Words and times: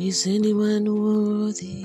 Is 0.00 0.28
anyone 0.28 0.86
worthy? 0.94 1.84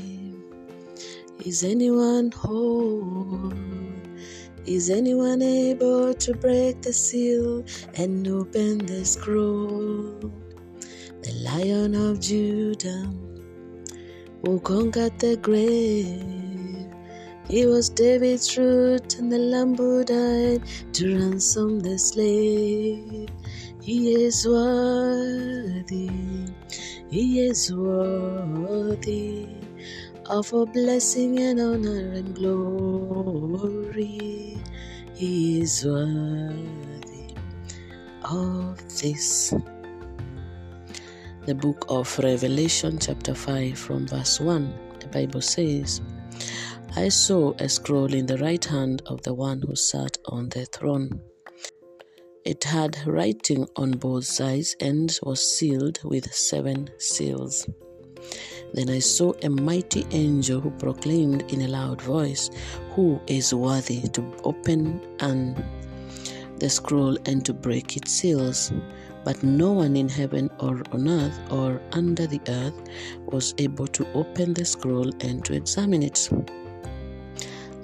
Is 1.43 1.63
anyone 1.63 2.29
whole? 2.31 3.51
Is 4.67 4.91
anyone 4.91 5.41
able 5.41 6.13
to 6.13 6.33
break 6.35 6.83
the 6.83 6.93
seal 6.93 7.65
and 7.95 8.27
open 8.27 8.85
the 8.85 9.03
scroll? 9.03 10.31
The 11.23 11.33
Lion 11.41 11.95
of 11.95 12.19
Judah 12.19 13.09
who 14.43 14.59
conquered 14.59 15.17
the 15.17 15.37
grave. 15.37 16.85
He 17.49 17.65
was 17.65 17.89
David's 17.89 18.55
root 18.57 19.17
and 19.17 19.31
the 19.31 19.39
lamb 19.39 19.75
who 19.75 20.03
died 20.03 20.61
to 20.93 21.17
ransom 21.17 21.79
the 21.79 21.97
slave. 21.97 23.29
He 23.81 24.23
is 24.23 24.47
worthy, 24.47 26.09
he 27.13 27.41
is 27.41 27.71
worthy 27.71 29.45
of 30.25 30.51
a 30.51 30.65
blessing 30.65 31.37
and 31.37 31.59
honor 31.59 32.11
and 32.13 32.33
glory. 32.33 33.77
He 35.13 35.61
is 35.61 35.85
worthy 35.85 37.35
of 38.23 38.79
this. 38.99 39.53
The 41.45 41.53
book 41.53 41.85
of 41.87 42.17
Revelation, 42.17 42.97
chapter 42.97 43.35
5, 43.35 43.77
from 43.77 44.07
verse 44.07 44.39
1, 44.39 44.73
the 44.99 45.07
Bible 45.09 45.41
says, 45.41 46.01
I 46.95 47.09
saw 47.09 47.53
a 47.59 47.69
scroll 47.69 48.11
in 48.11 48.25
the 48.25 48.39
right 48.39 48.65
hand 48.65 49.03
of 49.05 49.21
the 49.21 49.35
one 49.35 49.61
who 49.61 49.75
sat 49.75 50.17
on 50.25 50.49
the 50.49 50.65
throne. 50.65 51.21
It 52.45 52.65
had 52.65 52.97
writing 53.07 53.69
on 53.77 53.91
both 53.91 54.25
sides 54.25 54.75
and 54.81 55.17
was 55.23 55.41
sealed 55.41 56.03
with 56.03 56.33
seven 56.33 56.89
seals. 56.97 57.65
Then 58.73 58.89
I 58.89 58.99
saw 58.99 59.31
a 59.43 59.49
mighty 59.49 60.05
angel 60.11 60.59
who 60.59 60.71
proclaimed 60.71 61.49
in 61.53 61.61
a 61.61 61.69
loud 61.69 62.01
voice, 62.01 62.49
Who 62.95 63.21
is 63.27 63.53
worthy 63.53 64.01
to 64.09 64.33
open 64.43 64.99
and 65.19 65.63
the 66.57 66.69
scroll 66.69 67.17
and 67.25 67.45
to 67.45 67.53
break 67.53 67.95
its 67.95 68.11
seals? 68.11 68.73
But 69.23 69.41
no 69.41 69.71
one 69.71 69.95
in 69.95 70.09
heaven 70.09 70.49
or 70.59 70.81
on 70.91 71.07
earth 71.07 71.39
or 71.49 71.81
under 71.93 72.27
the 72.27 72.41
earth 72.49 72.75
was 73.27 73.53
able 73.57 73.87
to 73.87 74.05
open 74.13 74.53
the 74.53 74.65
scroll 74.65 75.09
and 75.21 75.45
to 75.45 75.53
examine 75.53 76.03
it. 76.03 76.29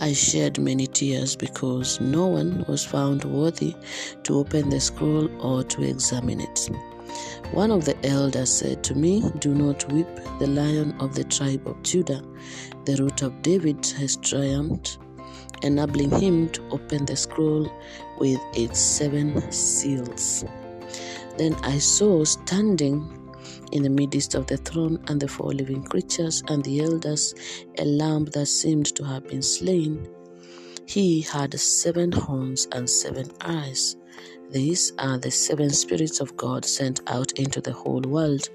I 0.02 0.14
shed 0.14 0.60
many 0.60 0.88
tears 0.88 1.36
because 1.36 2.00
no 2.00 2.28
one 2.28 2.64
was 2.70 2.86
found 2.86 3.26
worthy 3.26 3.76
to 4.24 4.38
open 4.40 4.70
the 4.70 4.80
scroll 4.80 5.30
or 5.42 5.64
to 5.64 5.84
examine 5.84 6.40
it. 6.40 6.70
One 7.52 7.70
of 7.70 7.84
the 7.84 7.98
elders 8.06 8.50
said 8.50 8.82
to 8.86 8.96
me, 8.96 9.30
Do 9.40 9.54
not 9.54 9.92
weep, 9.92 10.08
the 10.40 10.48
lion 10.48 10.96
of 11.02 11.16
the 11.16 11.26
tribe 11.26 11.68
of 11.68 11.84
Judah, 11.84 12.24
the 12.86 12.96
root 12.96 13.24
of 13.24 13.42
David, 13.42 13.86
has 13.98 14.16
triumphed, 14.16 15.00
enabling 15.64 16.12
him 16.12 16.50
to 16.52 16.70
open 16.70 17.06
the 17.06 17.18
scroll 17.18 17.70
with 18.20 18.40
its 18.54 18.80
seven 18.80 19.52
seals. 19.52 20.46
Then 21.38 21.56
I 21.56 21.78
saw 21.78 22.24
standing 22.24 23.19
in 23.72 23.84
the 23.84 23.90
midst 23.90 24.36
of 24.36 24.48
the 24.48 24.58
throne 24.58 25.04
and 25.08 25.20
the 25.20 25.28
four 25.28 25.54
living 25.54 25.84
creatures 25.84 26.44
and 26.48 26.64
the 26.64 26.82
elders 26.82 27.34
a 27.78 27.86
lamb 27.86 28.26
that 28.26 28.46
seemed 28.48 28.96
to 28.96 29.04
have 29.04 29.28
been 29.28 29.42
slain. 29.42 30.08
He 30.86 31.22
had 31.22 31.60
seven 31.60 32.12
horns 32.12 32.68
and 32.72 32.90
seven 32.90 33.32
eyes. 33.42 33.96
These 34.50 34.94
are 34.98 35.18
the 35.18 35.30
seven 35.30 35.70
spirits 35.70 36.20
of 36.20 36.36
God 36.36 36.66
sent 36.66 37.02
out 37.08 37.32
into 37.34 37.62
the 37.62 37.74
whole 37.74 38.02
world. 38.02 38.50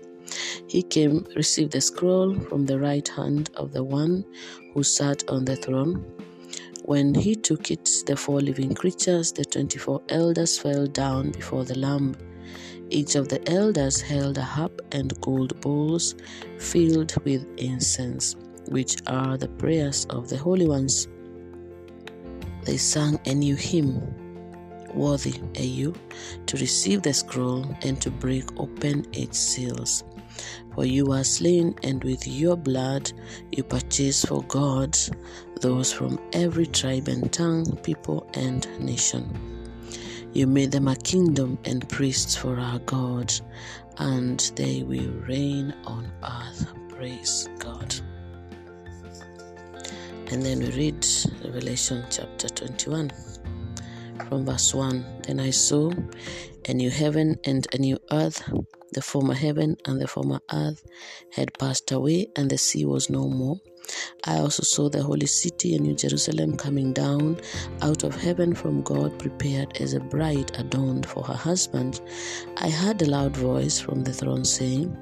He 0.66 0.82
came, 0.82 1.26
received 1.36 1.72
the 1.72 1.80
scroll 1.80 2.34
from 2.34 2.66
the 2.66 2.78
right 2.78 3.06
hand 3.06 3.50
of 3.54 3.72
the 3.72 3.84
one 3.84 4.24
who 4.72 4.82
sat 4.82 5.22
on 5.28 5.44
the 5.44 5.56
throne. 5.56 6.04
When 6.84 7.14
he 7.14 7.34
took 7.34 7.70
it, 7.70 7.88
the 8.06 8.16
four 8.16 8.40
living 8.40 8.74
creatures, 8.74 9.32
the 9.32 9.44
twenty 9.44 9.78
four 9.78 10.02
elders, 10.08 10.58
fell 10.58 10.86
down 10.86 11.30
before 11.30 11.64
the 11.64 11.78
Lamb. 11.78 12.16
Each 12.94 13.16
of 13.16 13.26
the 13.26 13.42
elders 13.50 14.00
held 14.00 14.38
a 14.38 14.42
harp 14.42 14.80
and 14.92 15.20
gold 15.20 15.60
bowls 15.60 16.14
filled 16.58 17.12
with 17.24 17.44
incense, 17.56 18.36
which 18.68 18.98
are 19.08 19.36
the 19.36 19.48
prayers 19.48 20.06
of 20.10 20.28
the 20.28 20.36
holy 20.36 20.68
ones. 20.68 21.08
They 22.62 22.76
sang 22.76 23.18
a 23.26 23.34
new 23.34 23.56
hymn 23.56 24.00
Worthy 24.94 25.40
are 25.58 25.62
you 25.64 25.92
to 26.46 26.56
receive 26.58 27.02
the 27.02 27.12
scroll 27.12 27.66
and 27.82 28.00
to 28.00 28.12
break 28.12 28.44
open 28.60 29.04
its 29.12 29.40
seals. 29.40 30.04
For 30.76 30.84
you 30.84 31.10
are 31.10 31.24
slain, 31.24 31.74
and 31.82 32.04
with 32.04 32.28
your 32.28 32.56
blood 32.56 33.10
you 33.50 33.64
purchased 33.64 34.28
for 34.28 34.44
God 34.44 34.96
those 35.60 35.92
from 35.92 36.20
every 36.32 36.66
tribe 36.66 37.08
and 37.08 37.32
tongue, 37.32 37.76
people, 37.78 38.30
and 38.34 38.68
nation. 38.78 39.53
You 40.34 40.48
made 40.48 40.72
them 40.72 40.88
a 40.88 40.96
kingdom 40.96 41.58
and 41.64 41.88
priests 41.88 42.34
for 42.34 42.58
our 42.58 42.80
God, 42.80 43.32
and 43.98 44.40
they 44.56 44.82
will 44.82 45.12
reign 45.28 45.72
on 45.84 46.10
earth. 46.24 46.66
Praise 46.88 47.48
God. 47.60 47.94
And 50.32 50.42
then 50.42 50.58
we 50.58 50.70
read 50.72 51.06
Revelation 51.44 52.04
chapter 52.10 52.48
21 52.48 53.12
from 54.28 54.44
verse 54.44 54.74
1. 54.74 55.22
Then 55.22 55.38
I 55.38 55.50
saw 55.50 55.92
a 56.68 56.74
new 56.74 56.90
heaven 56.90 57.38
and 57.44 57.68
a 57.72 57.78
new 57.78 57.98
earth. 58.10 58.42
The 58.92 59.02
former 59.02 59.34
heaven 59.34 59.76
and 59.84 60.00
the 60.00 60.08
former 60.08 60.40
earth 60.52 60.84
had 61.30 61.56
passed 61.60 61.92
away, 61.92 62.26
and 62.34 62.50
the 62.50 62.58
sea 62.58 62.84
was 62.84 63.08
no 63.08 63.28
more. 63.28 63.60
I 64.24 64.38
also 64.38 64.62
saw 64.62 64.88
the 64.88 65.02
holy 65.02 65.26
city, 65.26 65.74
a 65.74 65.78
new 65.78 65.94
Jerusalem, 65.94 66.56
coming 66.56 66.92
down 66.92 67.40
out 67.82 68.04
of 68.04 68.14
heaven 68.14 68.54
from 68.54 68.82
God, 68.82 69.18
prepared 69.18 69.80
as 69.80 69.94
a 69.94 70.00
bride 70.00 70.50
adorned 70.58 71.06
for 71.06 71.22
her 71.24 71.34
husband. 71.34 72.00
I 72.56 72.70
heard 72.70 73.02
a 73.02 73.06
loud 73.06 73.36
voice 73.36 73.78
from 73.80 74.02
the 74.02 74.12
throne 74.12 74.44
saying, 74.44 74.96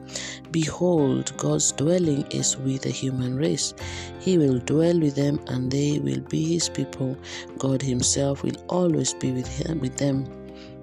Behold, 0.50 1.36
God's 1.36 1.72
dwelling 1.72 2.26
is 2.30 2.56
with 2.58 2.82
the 2.82 2.90
human 2.90 3.36
race. 3.36 3.74
He 4.20 4.38
will 4.38 4.58
dwell 4.58 4.98
with 4.98 5.14
them, 5.14 5.40
and 5.46 5.70
they 5.70 5.98
will 5.98 6.20
be 6.20 6.54
his 6.54 6.68
people. 6.68 7.16
God 7.58 7.80
himself 7.82 8.42
will 8.42 8.56
always 8.68 9.14
be 9.14 9.32
with, 9.32 9.48
him, 9.48 9.80
with 9.80 9.96
them, 9.96 10.26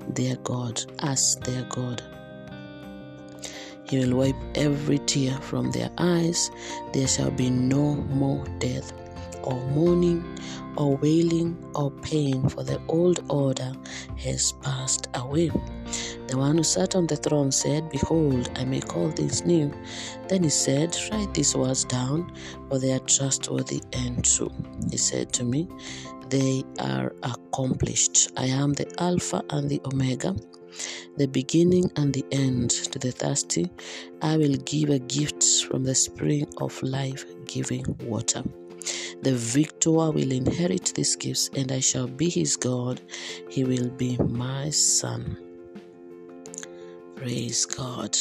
their 0.09 0.36
God, 0.38 0.84
as 1.00 1.36
their 1.38 1.63
God. 1.63 2.01
He 3.90 3.98
will 3.98 4.18
wipe 4.18 4.36
every 4.54 5.00
tear 5.00 5.34
from 5.42 5.72
their 5.72 5.90
eyes. 5.98 6.52
There 6.94 7.08
shall 7.08 7.32
be 7.32 7.50
no 7.50 7.96
more 7.96 8.46
death, 8.60 8.94
or 9.44 9.56
mourning, 9.72 10.24
or 10.78 10.96
wailing, 10.98 11.58
or 11.74 11.90
pain, 11.90 12.48
for 12.50 12.64
the 12.64 12.80
old 12.88 13.26
order 13.30 13.74
has 14.18 14.52
passed 14.62 15.08
away. 15.16 15.50
The 16.28 16.38
one 16.38 16.58
who 16.58 16.64
sat 16.64 16.96
on 16.96 17.08
the 17.08 17.16
throne 17.16 17.52
said, 17.52 17.90
Behold, 17.90 18.52
I 18.56 18.64
make 18.64 18.96
all 18.96 19.10
things 19.10 19.44
new. 19.44 19.74
Then 20.28 20.44
he 20.44 20.50
said, 20.50 20.96
Write 21.12 21.34
these 21.34 21.56
words 21.56 21.84
down, 21.86 22.32
for 22.70 22.78
they 22.78 22.94
are 22.94 23.00
trustworthy 23.00 23.82
and 23.94 24.24
true. 24.24 24.52
He 24.92 24.98
said 24.98 25.34
to 25.34 25.44
me, 25.44 25.68
They 26.30 26.64
are 26.78 27.16
accomplished. 27.24 28.30
I 28.38 28.46
am 28.46 28.74
the 28.74 28.86
Alpha 29.02 29.44
and 29.50 29.68
the 29.68 29.82
Omega 29.86 30.36
the 31.18 31.28
beginning 31.28 31.91
and 31.96 32.13
the 32.13 32.25
end 32.31 32.69
to 32.72 33.00
the 33.00 33.12
thirsty, 33.12 33.69
I 34.22 34.38
will 34.38 34.56
give 34.57 34.90
a 34.90 35.00
gift 35.00 35.44
from 35.66 35.84
the 35.84 35.96
spring 35.96 36.47
of 36.57 36.81
life 36.84 37.25
giving 37.46 37.85
water. 38.03 38.44
The 39.22 39.34
victor 39.34 39.91
will 39.91 40.31
inherit 40.31 40.94
these 40.96 41.16
gifts, 41.16 41.50
and 41.56 41.72
I 41.72 41.80
shall 41.80 42.07
be 42.07 42.30
his 42.30 42.56
God. 42.56 43.02
He 43.50 43.63
will 43.63 43.90
be 43.90 44.18
my 44.18 44.69
son. 44.69 45.38
Praise 47.15 47.65
God. 47.65 48.18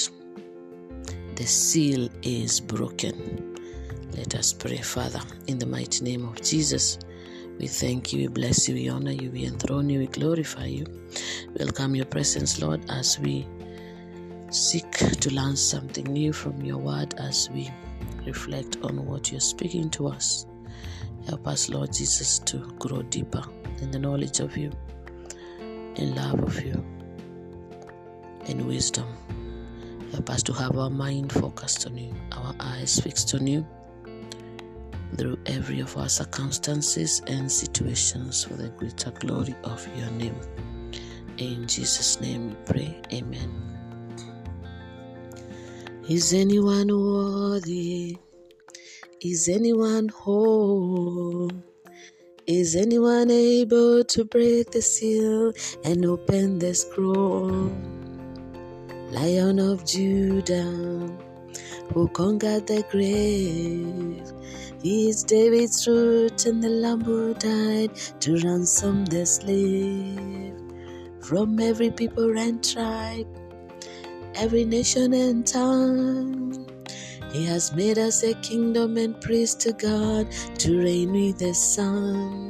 The 1.37 1.47
seal 1.47 2.09
is 2.23 2.59
broken. 2.61 3.55
Let 4.17 4.35
us 4.35 4.53
pray, 4.53 4.79
Father, 4.79 5.21
in 5.47 5.59
the 5.59 5.67
mighty 5.67 6.05
name 6.05 6.25
of 6.27 6.43
Jesus. 6.43 6.99
We 7.59 7.67
thank 7.67 8.13
you, 8.13 8.21
we 8.21 8.27
bless 8.29 8.69
you, 8.69 8.77
we 8.77 8.89
honor 8.89 9.11
you, 9.11 9.33
we 9.33 9.45
enthrone 9.45 9.91
you, 9.91 9.99
we 9.99 10.07
glorify 10.07 10.67
you. 10.67 10.87
Welcome 11.59 11.97
your 11.97 12.05
presence, 12.05 12.63
Lord, 12.63 12.81
as 12.89 13.19
we 13.19 13.49
seek 14.51 14.93
to 14.93 15.35
learn 15.35 15.57
something 15.57 16.05
new 16.05 16.33
from 16.33 16.63
your 16.63 16.79
word, 16.79 17.15
as 17.19 17.51
we 17.51 17.69
reflect 18.25 18.77
on 18.85 19.05
what 19.05 19.33
you're 19.33 19.41
speaking 19.41 19.91
to 19.91 20.07
us. 20.07 20.47
Help 21.27 21.49
us, 21.49 21.69
Lord 21.69 21.93
Jesus, 21.93 22.39
to 22.39 22.59
grow 22.79 23.03
deeper 23.03 23.43
in 23.83 23.91
the 23.91 23.99
knowledge 23.99 24.39
of 24.39 24.57
you, 24.57 24.71
in 25.97 26.15
love 26.15 26.39
of 26.41 26.65
you, 26.65 26.85
in 28.47 28.69
wisdom. 28.69 29.09
Help 30.13 30.31
us 30.31 30.45
to 30.45 30.53
have 30.53 30.79
our 30.79 30.91
mind 30.91 31.33
focused 31.33 31.89
on 31.89 31.99
you, 31.99 32.15
our 32.31 32.55
eyes 32.61 33.01
fixed 33.01 33.35
on 33.35 33.49
you 33.49 33.67
through 35.17 35.39
every 35.47 35.81
of 35.81 35.97
our 35.97 36.09
circumstances 36.09 37.23
and 37.27 37.51
situations 37.51 38.45
for 38.45 38.55
the 38.55 38.69
greater 38.71 39.11
glory 39.13 39.55
of 39.65 39.87
your 39.97 40.11
name. 40.13 40.41
In 41.39 41.67
Jesus' 41.67 42.21
name 42.21 42.51
we 42.51 42.57
pray. 42.67 43.01
Amen. 43.13 43.51
Is 46.09 46.33
anyone 46.33 46.89
worthy? 46.89 48.19
Is 49.21 49.49
anyone 49.49 50.09
whole? 50.09 51.51
Is 52.47 52.77
anyone 52.77 53.31
able 53.31 54.05
to 54.05 54.25
break 54.25 54.71
the 54.71 54.81
seal 54.81 55.53
and 55.85 56.07
open 56.07 56.59
the 56.59 56.75
scroll? 56.75 57.71
Lion 59.11 59.59
of 59.59 59.85
Judah, 59.85 61.11
who 61.93 62.09
conquered 62.09 62.67
the 62.67 62.85
grave. 62.91 64.33
Is 64.85 65.25
David's 65.25 65.89
root 65.89 66.47
and 66.47 66.63
the 66.63 66.69
lamb 66.69 67.03
who 67.03 67.35
died 67.35 67.97
to 68.21 68.39
ransom 68.39 69.07
the 69.07 69.27
slave 69.27 70.55
from 71.21 71.59
every 71.59 71.91
people 71.91 72.39
and 72.39 72.63
tribe, 72.63 73.27
every 74.37 74.65
nation 74.65 75.13
and 75.15 75.45
tongue. 75.45 76.65
He 77.33 77.45
has 77.47 77.75
made 77.75 77.99
us 77.99 78.23
a 78.23 78.35
kingdom 78.35 78.97
and 78.99 79.21
priest 79.21 79.59
to 79.63 79.73
God 79.73 80.31
to 80.59 80.79
reign 80.79 81.11
with 81.11 81.39
the 81.39 81.55
Son. 81.55 82.49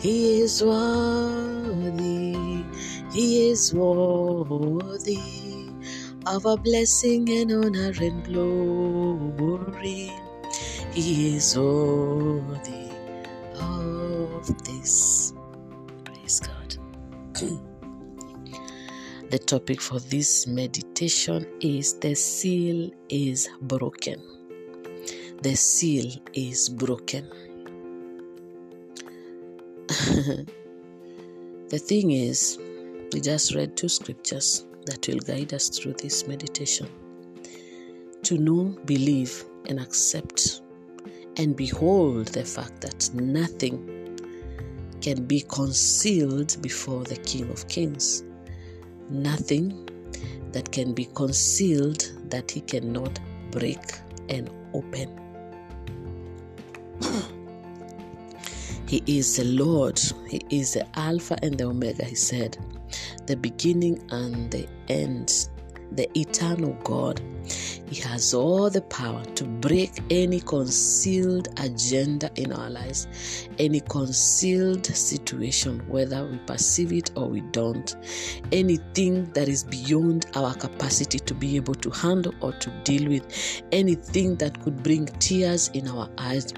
He 0.00 0.40
is 0.40 0.64
worthy, 0.64 2.34
He 3.12 3.50
is 3.50 3.72
worthy 3.72 5.20
of 6.26 6.44
a 6.44 6.56
blessing 6.56 7.30
and 7.30 7.52
honor 7.52 7.92
and 8.00 8.24
glory. 8.24 10.10
Is 10.98 11.58
worthy 11.58 12.90
of 13.60 14.64
this. 14.64 15.34
Praise 16.04 16.40
God. 16.40 16.76
the 19.30 19.38
topic 19.38 19.82
for 19.82 20.00
this 20.00 20.46
meditation 20.46 21.46
is 21.60 21.98
The 21.98 22.14
Seal 22.14 22.90
is 23.10 23.46
Broken. 23.60 24.22
The 25.42 25.54
seal 25.54 26.10
is 26.32 26.70
broken. 26.70 27.28
the 31.68 31.78
thing 31.78 32.12
is, 32.12 32.58
we 33.12 33.20
just 33.20 33.54
read 33.54 33.76
two 33.76 33.90
scriptures 33.90 34.64
that 34.86 35.06
will 35.08 35.18
guide 35.18 35.52
us 35.52 35.68
through 35.68 35.92
this 35.94 36.26
meditation. 36.26 36.88
To 38.22 38.38
know, 38.38 38.78
believe, 38.86 39.44
and 39.68 39.78
accept, 39.78 40.62
and 41.36 41.56
behold 41.56 42.28
the 42.28 42.44
fact 42.44 42.80
that 42.80 43.12
nothing 43.14 44.18
can 45.00 45.24
be 45.24 45.40
concealed 45.42 46.56
before 46.62 47.04
the 47.04 47.16
King 47.16 47.50
of 47.50 47.68
Kings. 47.68 48.24
Nothing 49.10 49.88
that 50.52 50.72
can 50.72 50.94
be 50.94 51.04
concealed 51.14 52.12
that 52.30 52.50
he 52.50 52.60
cannot 52.62 53.20
break 53.50 53.78
and 54.28 54.50
open. 54.72 55.08
he 58.88 59.02
is 59.06 59.36
the 59.36 59.44
Lord, 59.44 60.00
He 60.28 60.40
is 60.50 60.72
the 60.72 60.86
Alpha 60.98 61.38
and 61.42 61.58
the 61.58 61.64
Omega, 61.64 62.04
He 62.04 62.14
said, 62.14 62.56
the 63.26 63.36
beginning 63.36 64.02
and 64.10 64.50
the 64.50 64.66
end, 64.88 65.48
the 65.92 66.08
eternal 66.18 66.72
God. 66.82 67.20
He 67.88 68.00
has 68.02 68.34
all 68.34 68.68
the 68.68 68.82
power 68.82 69.24
to 69.24 69.44
break 69.44 69.92
any 70.10 70.40
concealed 70.40 71.48
agenda 71.60 72.30
in 72.34 72.52
our 72.52 72.68
lives, 72.68 73.06
any 73.58 73.80
concealed 73.80 74.86
situation, 74.86 75.80
whether 75.88 76.26
we 76.26 76.38
perceive 76.38 76.92
it 76.92 77.10
or 77.14 77.28
we 77.28 77.42
don't, 77.52 77.94
anything 78.50 79.30
that 79.32 79.48
is 79.48 79.62
beyond 79.62 80.26
our 80.34 80.54
capacity 80.54 81.20
to 81.20 81.34
be 81.34 81.54
able 81.56 81.74
to 81.76 81.90
handle 81.90 82.34
or 82.40 82.52
to 82.54 82.70
deal 82.82 83.08
with, 83.08 83.62
anything 83.70 84.34
that 84.36 84.60
could 84.62 84.82
bring 84.82 85.06
tears 85.20 85.68
in 85.68 85.86
our 85.88 86.10
eyes, 86.18 86.52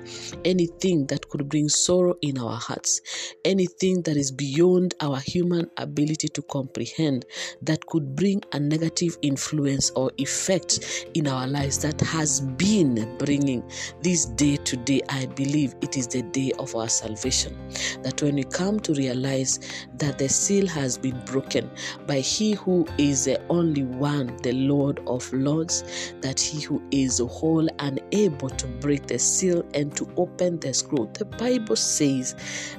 anything 0.45 1.07
that 1.09 1.29
could 1.29 1.49
bring 1.49 1.69
sorrow 1.69 2.15
in 2.23 2.39
our 2.39 2.57
hearts, 2.57 3.03
anything 3.45 4.01
that 4.03 4.17
is 4.17 4.33
beyond 4.33 4.95
our 5.01 5.19
human 5.19 5.71
ability 5.77 6.29
to 6.29 6.43
comprehend, 6.43 7.27
that 7.61 7.85
could 7.87 8.17
bring 8.17 8.41
a 8.53 8.59
negative 8.59 9.19
influence 9.23 9.91
or 9.91 10.11
effect 10.17 10.78
in 11.15 11.27
our 11.27 11.47
lives 11.47 11.79
that 11.79 12.01
has 12.01 12.41
been 12.41 13.17
bringing 13.19 13.63
this 14.03 14.27
day 14.27 14.57
to 14.57 14.77
day. 14.77 15.03
I 15.09 15.27
believe 15.27 15.75
it 15.81 15.97
is 15.97 16.07
the 16.07 16.23
day 16.23 16.53
of 16.59 16.75
our 16.75 16.89
salvation. 16.89 17.57
That 18.03 18.21
when 18.23 18.37
we 18.37 18.45
come 18.45 18.81
to 18.81 18.95
realize 18.95 19.61
that 19.99 20.19
the 20.19 20.29
seal 20.29 20.67
has 20.69 20.99
been 20.99 21.21
broken 21.25 21.71
by 22.07 22.21
He 22.21 22.53
who 22.53 22.87
is 22.99 23.25
the 23.25 23.41
only 23.49 23.85
one, 23.85 24.37
the 24.39 24.53
Lord 24.53 25.01
of 25.07 25.33
Lords, 25.33 26.13
that 26.21 26.41
He 26.41 26.61
who 26.61 26.83
is 26.91 27.19
whole 27.19 27.69
and 27.79 28.01
able 28.13 28.51
to 28.51 28.67
break 28.67 29.07
the 29.07 29.19
seal 29.19 29.65
and 29.75 29.95
to 29.97 30.09
open 30.17 30.59
the 30.61 30.73
scroll. 30.75 31.07
The 31.15 31.25
Bible 31.25 31.77
says 31.77 32.35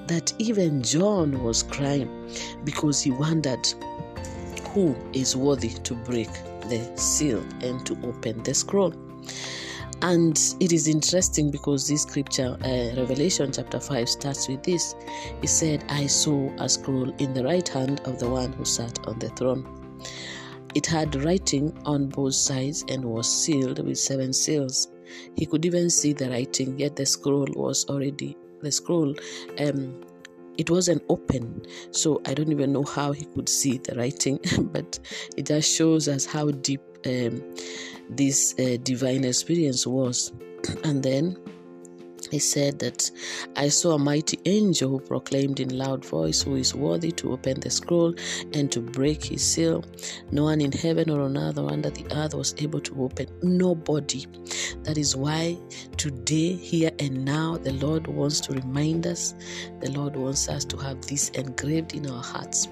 that 0.07 0.33
even 0.37 0.81
John 0.81 1.43
was 1.43 1.63
crying 1.63 2.29
because 2.63 3.01
he 3.01 3.11
wondered 3.11 3.65
who 4.73 4.95
is 5.13 5.35
worthy 5.35 5.69
to 5.69 5.95
break 5.95 6.29
the 6.69 6.97
seal 6.97 7.43
and 7.61 7.85
to 7.85 7.97
open 8.03 8.41
the 8.43 8.53
scroll. 8.53 8.93
And 10.01 10.39
it 10.61 10.71
is 10.71 10.87
interesting 10.87 11.51
because 11.51 11.87
this 11.87 12.03
scripture, 12.03 12.57
uh, 12.63 12.95
Revelation 12.95 13.51
chapter 13.51 13.79
5, 13.79 14.07
starts 14.07 14.47
with 14.47 14.63
this. 14.63 14.95
He 15.41 15.47
said, 15.47 15.83
I 15.89 16.07
saw 16.07 16.49
a 16.57 16.69
scroll 16.69 17.11
in 17.17 17.33
the 17.33 17.43
right 17.43 17.67
hand 17.67 17.99
of 18.05 18.17
the 18.17 18.29
one 18.29 18.53
who 18.53 18.63
sat 18.63 19.05
on 19.07 19.19
the 19.19 19.29
throne. 19.29 19.67
It 20.73 20.85
had 20.85 21.15
writing 21.23 21.77
on 21.85 22.07
both 22.07 22.35
sides 22.35 22.85
and 22.87 23.03
was 23.03 23.27
sealed 23.27 23.85
with 23.85 23.99
seven 23.99 24.31
seals. 24.31 24.87
He 25.35 25.45
could 25.45 25.65
even 25.65 25.89
see 25.89 26.13
the 26.13 26.29
writing, 26.29 26.79
yet 26.79 26.95
the 26.95 27.05
scroll 27.05 27.47
was 27.55 27.85
already, 27.89 28.37
the 28.61 28.71
scroll 28.71 29.15
um, 29.59 30.01
it 30.59 30.69
wasn't 30.69 31.01
open 31.09 31.65
so 31.91 32.21
i 32.27 32.33
don't 32.33 32.51
even 32.51 32.71
know 32.71 32.83
how 32.83 33.11
he 33.11 33.25
could 33.25 33.49
see 33.49 33.77
the 33.79 33.95
writing 33.95 34.39
but 34.73 34.99
it 35.37 35.45
just 35.47 35.75
shows 35.75 36.07
us 36.07 36.25
how 36.25 36.51
deep 36.51 36.81
um, 37.05 37.41
this 38.09 38.55
uh, 38.59 38.77
divine 38.83 39.23
experience 39.23 39.85
was. 39.85 40.31
And 40.83 41.01
then 41.01 41.37
he 42.31 42.39
said 42.39 42.79
that 42.79 43.09
I 43.55 43.69
saw 43.69 43.93
a 43.93 43.99
mighty 43.99 44.39
angel 44.45 44.89
who 44.89 44.99
proclaimed 44.99 45.59
in 45.59 45.77
loud 45.77 46.05
voice, 46.05 46.41
Who 46.41 46.55
is 46.55 46.75
worthy 46.75 47.11
to 47.13 47.33
open 47.33 47.59
the 47.59 47.69
scroll 47.69 48.13
and 48.53 48.71
to 48.71 48.81
break 48.81 49.23
his 49.23 49.43
seal? 49.43 49.83
No 50.31 50.43
one 50.43 50.61
in 50.61 50.71
heaven 50.71 51.09
or 51.09 51.21
on 51.21 51.37
earth 51.37 51.57
or 51.57 51.71
under 51.71 51.89
the 51.89 52.05
earth 52.15 52.33
was 52.33 52.55
able 52.59 52.81
to 52.81 53.03
open. 53.03 53.27
Nobody. 53.41 54.25
That 54.83 54.97
is 54.97 55.15
why 55.15 55.57
today, 55.97 56.53
here 56.53 56.91
and 56.99 57.25
now, 57.25 57.57
the 57.57 57.73
Lord 57.73 58.07
wants 58.07 58.39
to 58.41 58.53
remind 58.53 59.07
us, 59.07 59.33
the 59.81 59.91
Lord 59.91 60.15
wants 60.15 60.47
us 60.49 60.65
to 60.65 60.77
have 60.77 61.01
this 61.01 61.29
engraved 61.29 61.93
in 61.93 62.09
our 62.09 62.23
hearts 62.23 62.67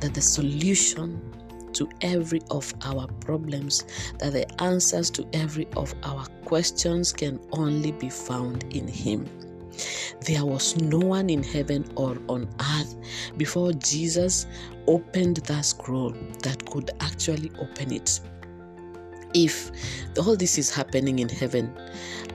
that 0.00 0.14
the 0.14 0.22
solution 0.22 1.20
to 1.74 1.88
every 2.00 2.40
of 2.50 2.72
our 2.82 3.06
problems, 3.20 3.84
that 4.18 4.32
the 4.32 4.62
answers 4.62 5.10
to 5.10 5.26
every 5.32 5.66
of 5.76 5.94
our 6.02 6.26
questions 6.44 7.12
can 7.12 7.38
only 7.52 7.92
be 7.92 8.08
found 8.08 8.64
in 8.74 8.88
Him. 8.88 9.28
There 10.20 10.44
was 10.44 10.76
no 10.76 10.98
one 10.98 11.28
in 11.30 11.42
heaven 11.42 11.84
or 11.96 12.16
on 12.28 12.48
earth 12.78 12.94
before 13.36 13.72
Jesus 13.72 14.46
opened 14.86 15.38
that 15.38 15.64
scroll 15.64 16.14
that 16.42 16.64
could 16.66 16.90
actually 17.00 17.50
open 17.58 17.92
it. 17.92 18.20
If 19.34 19.72
all 20.16 20.36
this 20.36 20.58
is 20.58 20.70
happening 20.70 21.18
in 21.18 21.28
heaven 21.28 21.76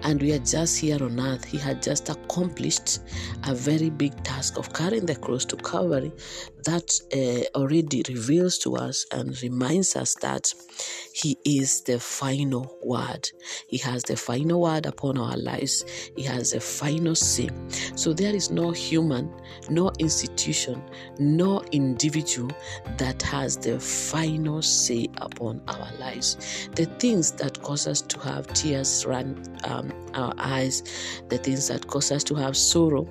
and 0.03 0.21
we 0.21 0.33
are 0.33 0.39
just 0.39 0.79
here 0.79 1.01
on 1.03 1.19
earth, 1.19 1.43
he 1.43 1.57
had 1.57 1.81
just 1.81 2.09
accomplished 2.09 2.99
a 3.47 3.53
very 3.53 3.89
big 3.89 4.23
task 4.23 4.57
of 4.57 4.73
carrying 4.73 5.05
the 5.05 5.15
cross 5.15 5.45
to 5.45 5.57
Calvary 5.57 6.11
that 6.65 6.91
uh, 7.13 7.57
already 7.57 8.03
reveals 8.09 8.57
to 8.59 8.75
us 8.75 9.05
and 9.11 9.41
reminds 9.41 9.95
us 9.95 10.15
that 10.15 10.51
he 11.13 11.37
is 11.45 11.81
the 11.81 11.99
final 11.99 12.77
word. 12.83 13.29
He 13.67 13.77
has 13.79 14.03
the 14.03 14.15
final 14.15 14.61
word 14.61 14.85
upon 14.85 15.17
our 15.17 15.37
lives. 15.37 15.83
He 16.15 16.23
has 16.23 16.51
the 16.51 16.59
final 16.59 17.15
say. 17.15 17.49
So 17.95 18.13
there 18.13 18.35
is 18.35 18.51
no 18.51 18.71
human, 18.71 19.33
no 19.69 19.91
institution, 19.99 20.81
no 21.19 21.61
individual 21.71 22.51
that 22.97 23.21
has 23.23 23.57
the 23.57 23.79
final 23.79 24.61
say 24.61 25.07
upon 25.17 25.61
our 25.67 25.91
lives. 25.97 26.69
The 26.75 26.85
things 26.85 27.31
that 27.33 27.61
cause 27.61 27.87
us 27.87 28.01
to 28.01 28.19
have 28.19 28.47
tears 28.53 29.05
run 29.05 29.43
um, 29.63 29.88
our 30.13 30.33
eyes, 30.37 30.83
the 31.29 31.37
things 31.37 31.67
that 31.67 31.87
cause 31.87 32.11
us 32.11 32.23
to 32.25 32.35
have 32.35 32.55
sorrow 32.55 33.07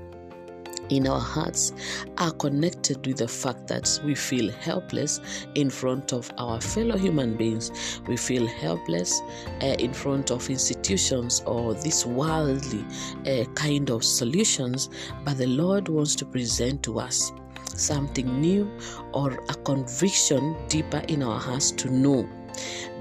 in 0.90 1.06
our 1.06 1.20
hearts 1.20 1.72
are 2.18 2.30
connected 2.32 3.06
with 3.06 3.18
the 3.18 3.28
fact 3.28 3.66
that 3.66 4.00
we 4.04 4.14
feel 4.14 4.50
helpless 4.52 5.20
in 5.54 5.70
front 5.70 6.12
of 6.12 6.30
our 6.38 6.60
fellow 6.60 6.96
human 6.96 7.36
beings. 7.36 8.00
We 8.06 8.16
feel 8.16 8.46
helpless 8.46 9.20
uh, 9.62 9.76
in 9.78 9.92
front 9.92 10.30
of 10.30 10.48
institutions 10.48 11.42
or 11.46 11.74
these 11.74 12.06
worldly 12.06 12.84
uh, 13.26 13.44
kind 13.54 13.90
of 13.90 14.04
solutions, 14.04 14.90
but 15.24 15.38
the 15.38 15.46
Lord 15.46 15.88
wants 15.88 16.14
to 16.16 16.24
present 16.24 16.82
to 16.84 17.00
us 17.00 17.32
something 17.74 18.40
new 18.40 18.70
or 19.12 19.32
a 19.32 19.54
conviction 19.54 20.56
deeper 20.68 21.02
in 21.08 21.22
our 21.22 21.38
hearts 21.38 21.70
to 21.72 21.90
know 21.90 22.28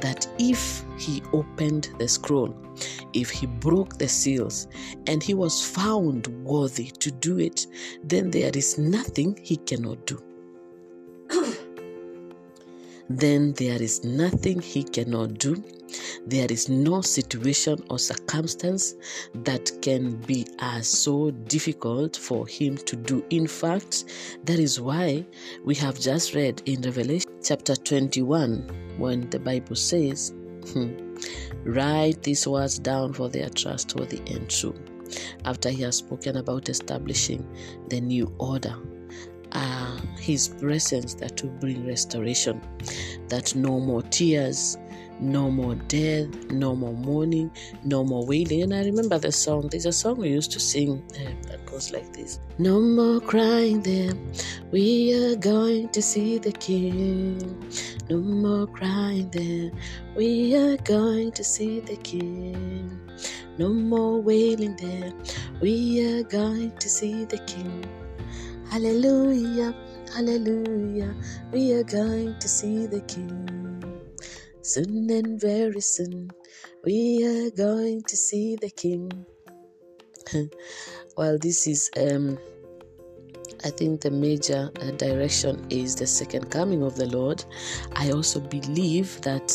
that 0.02 0.28
if 0.38 0.84
he 0.98 1.22
opened 1.34 1.90
the 2.00 2.08
scroll, 2.08 2.56
if 3.14 3.30
he 3.30 3.48
broke 3.48 3.98
the 3.98 4.08
seals, 4.08 4.68
and 5.08 5.24
he 5.24 5.34
was 5.34 5.66
found 5.66 6.28
worthy 6.44 6.92
to 7.00 7.12
do 7.12 7.40
it, 7.40 7.68
then 8.04 8.30
there 8.32 8.52
is 8.54 8.78
nothing 8.78 9.38
he 9.42 9.58
cannot 9.58 10.06
do. 10.06 10.22
then 13.10 13.54
there 13.54 13.82
is 13.82 14.04
nothing 14.04 14.60
he 14.60 14.84
cannot 14.84 15.38
do. 15.38 15.64
There 16.27 16.48
is 16.50 16.67
no 16.67 17.00
situation 17.00 17.81
or 17.89 17.98
circumstance 17.98 18.96
that 19.46 19.72
can 19.81 20.17
be 20.17 20.46
as 20.60 20.89
so 20.89 21.31
difficult 21.31 22.17
for 22.17 22.46
him 22.46 22.75
to 22.75 22.98
do. 22.98 23.24
In 23.29 23.48
fact, 23.48 24.03
that 24.43 24.60
is 24.60 24.81
why 24.81 25.25
we 25.63 25.74
have 25.75 25.98
just 25.98 26.36
read 26.36 26.62
in 26.65 26.81
Revelation 26.81 27.31
chapter 27.41 27.77
21 27.77 28.98
when 28.98 29.29
the 29.29 29.39
Bible 29.39 29.77
says, 29.77 30.34
hmm, 30.74 30.91
Write 31.63 32.22
these 32.24 32.46
words 32.46 32.77
down 32.77 33.13
for 33.13 33.29
they 33.29 33.43
are 33.43 33.50
trustworthy 33.50 34.19
and 34.34 34.50
true. 34.50 34.75
After 35.46 35.69
he 35.69 35.84
has 35.84 35.96
spoken 35.96 36.36
about 36.36 36.67
establishing 36.67 37.48
the 37.88 38.01
new 38.01 38.36
order 38.38 38.75
uh, 39.53 39.98
his 40.19 40.50
presence 40.50 41.13
that 41.15 41.41
will 41.41 41.51
bring 41.51 41.86
restoration, 41.88 42.62
that 43.29 43.55
no 43.55 43.79
more 43.79 44.01
tears, 44.03 44.77
no 45.19 45.50
more 45.50 45.75
death, 45.75 46.27
no 46.51 46.75
more 46.75 46.93
mourning, 46.93 47.51
no 47.83 48.03
more 48.03 48.25
wailing. 48.25 48.63
And 48.63 48.74
I 48.74 48.83
remember 48.83 49.17
the 49.17 49.31
song, 49.31 49.67
there's 49.69 49.86
a 49.86 49.91
song 49.91 50.17
we 50.17 50.29
used 50.29 50.51
to 50.51 50.59
sing 50.59 51.03
uh, 51.12 51.47
that 51.50 51.65
goes 51.65 51.91
like 51.91 52.13
this 52.13 52.39
No 52.57 52.79
more 52.79 53.19
crying 53.19 53.81
there, 53.81 54.13
we 54.71 55.13
are 55.13 55.36
going 55.36 55.89
to 55.89 56.01
see 56.01 56.38
the 56.38 56.51
King. 56.51 57.38
No 58.09 58.17
more 58.17 58.67
crying 58.67 59.29
there, 59.31 59.71
we 60.15 60.55
are 60.55 60.77
going 60.77 61.31
to 61.33 61.43
see 61.43 61.79
the 61.79 61.97
King. 61.97 63.00
No 63.57 63.69
more 63.69 64.21
wailing 64.21 64.75
there, 64.75 65.12
we 65.62 66.05
are 66.05 66.24
going 66.24 66.71
to 66.77 66.89
see 66.89 67.25
the 67.25 67.39
King. 67.39 67.83
Hallelujah, 68.69 69.74
hallelujah, 70.13 71.15
we 71.51 71.74
are 71.74 71.83
going 71.83 72.38
to 72.39 72.47
see 72.47 72.86
the 72.86 73.01
King. 73.01 73.66
Soon 74.67 75.09
and 75.12 75.39
very 75.39 75.79
soon, 75.79 76.29
we 76.83 77.24
are 77.25 77.50
going 77.51 78.03
to 78.03 78.17
see 78.17 78.57
the 78.57 78.69
King. 78.69 79.25
well, 81.17 81.38
this 81.38 81.67
is, 81.67 81.89
um, 81.95 82.38
I 83.63 83.69
think, 83.69 84.01
the 84.01 84.12
major 84.12 84.69
uh, 84.81 84.91
direction 84.91 85.65
is 85.69 85.95
the 85.95 86.05
second 86.05 86.51
coming 86.51 86.83
of 86.83 86.97
the 86.97 87.05
Lord. 87.05 87.45
I 87.93 88.12
also 88.12 88.41
believe 88.41 89.21
that 89.21 89.53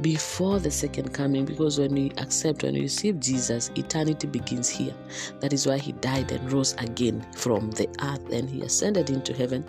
before 0.00 0.58
the 0.58 0.70
second 0.70 1.14
coming 1.14 1.44
because 1.44 1.78
when 1.78 1.94
we 1.94 2.10
accept, 2.18 2.62
when 2.62 2.74
we 2.74 2.82
receive 2.82 3.20
Jesus, 3.20 3.70
eternity 3.76 4.26
begins 4.26 4.68
here. 4.68 4.94
That 5.40 5.52
is 5.52 5.66
why 5.66 5.78
he 5.78 5.92
died 5.92 6.32
and 6.32 6.52
rose 6.52 6.74
again 6.74 7.24
from 7.34 7.70
the 7.70 7.88
earth 8.02 8.30
and 8.32 8.48
he 8.48 8.62
ascended 8.62 9.10
into 9.10 9.32
heaven. 9.32 9.64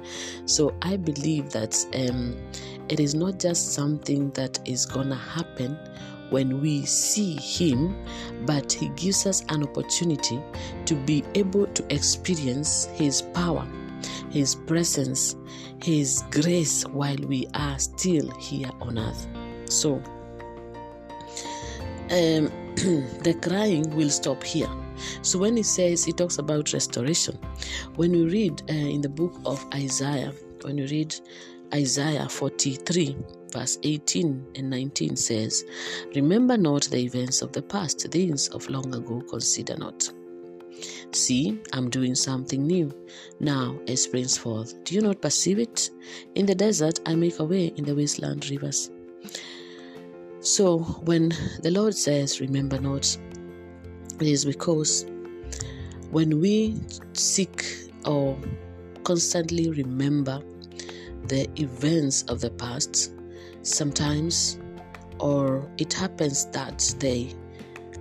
So 0.45 0.75
I 0.81 0.97
believe 0.97 1.51
that 1.51 1.77
um, 2.09 2.35
it 2.89 2.99
is 2.99 3.15
not 3.15 3.39
just 3.39 3.73
something 3.73 4.29
that 4.31 4.59
is 4.65 4.85
to 4.85 5.15
happen 5.15 5.77
when 6.29 6.61
we 6.61 6.85
see 6.85 7.35
him, 7.35 7.95
but 8.45 8.71
he 8.71 8.89
gives 8.89 9.25
us 9.25 9.43
an 9.49 9.63
opportunity 9.63 10.41
to 10.85 10.95
be 10.95 11.23
able 11.35 11.67
to 11.67 11.93
experience 11.93 12.85
his 12.93 13.21
power, 13.21 13.67
his 14.29 14.55
presence, 14.55 15.35
his 15.83 16.23
grace 16.31 16.83
while 16.87 17.17
we 17.27 17.47
are 17.53 17.77
still 17.79 18.29
here 18.39 18.69
on 18.81 18.97
earth. 18.97 19.27
So, 19.69 20.01
um, 22.11 22.51
the 23.23 23.37
crying 23.41 23.95
will 23.95 24.09
stop 24.09 24.43
here. 24.43 24.69
So 25.21 25.39
when 25.39 25.57
he 25.57 25.63
says 25.63 26.03
he 26.03 26.13
talks 26.13 26.37
about 26.37 26.73
restoration, 26.73 27.37
when 27.95 28.11
we 28.11 28.25
read 28.25 28.61
uh, 28.69 28.73
in 28.73 29.01
the 29.01 29.09
book 29.09 29.33
of 29.45 29.65
Isaiah, 29.73 30.33
when 30.61 30.77
you 30.77 30.87
read 30.87 31.15
Isaiah 31.73 32.29
43, 32.29 33.17
verse 33.51 33.77
18 33.83 34.47
and 34.55 34.69
19 34.69 35.15
says, 35.15 35.63
Remember 36.15 36.57
not 36.57 36.83
the 36.83 36.99
events 36.99 37.41
of 37.41 37.51
the 37.51 37.61
past, 37.61 38.07
things 38.11 38.47
of 38.49 38.69
long 38.69 38.93
ago 38.93 39.21
consider 39.29 39.75
not. 39.77 40.09
See, 41.11 41.59
I'm 41.71 41.89
doing 41.89 42.15
something 42.15 42.67
new. 42.67 42.91
Now 43.39 43.77
it 43.87 43.97
springs 43.97 44.37
forth. 44.37 44.83
Do 44.83 44.95
you 44.95 45.01
not 45.01 45.21
perceive 45.21 45.59
it? 45.59 45.89
In 46.35 46.45
the 46.45 46.55
desert 46.55 46.99
I 47.05 47.15
make 47.15 47.39
a 47.39 47.45
way 47.45 47.67
in 47.77 47.85
the 47.85 47.95
wasteland 47.95 48.49
rivers. 48.49 48.91
So 50.41 50.79
when 50.79 51.29
the 51.61 51.71
Lord 51.71 51.95
says, 51.95 52.41
Remember 52.41 52.79
not, 52.79 53.17
it 54.19 54.27
is 54.27 54.45
because 54.45 55.05
when 56.11 56.39
we 56.39 56.79
seek 57.13 57.65
or 58.05 58.37
constantly 59.03 59.69
remember 59.69 60.41
the 61.27 61.49
events 61.59 62.23
of 62.23 62.41
the 62.41 62.51
past, 62.51 63.13
sometimes 63.61 64.59
or 65.19 65.69
it 65.77 65.93
happens 65.93 66.45
that 66.47 66.93
they 66.99 67.33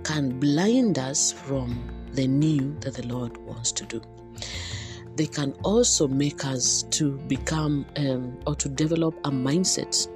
can 0.03 0.39
blind 0.39 0.99
us 0.99 1.31
from 1.31 1.89
the 2.11 2.27
new 2.27 2.77
that 2.81 2.95
the 2.95 3.07
Lord 3.07 3.37
wants 3.37 3.71
to 3.73 3.85
do 3.85 4.01
they 5.15 5.25
can 5.25 5.53
also 5.63 6.07
make 6.07 6.45
us 6.45 6.83
to 6.83 7.17
become 7.27 7.85
um, 7.97 8.37
or 8.45 8.55
to 8.55 8.67
develop 8.67 9.15
a 9.25 9.31
mindset 9.31 10.07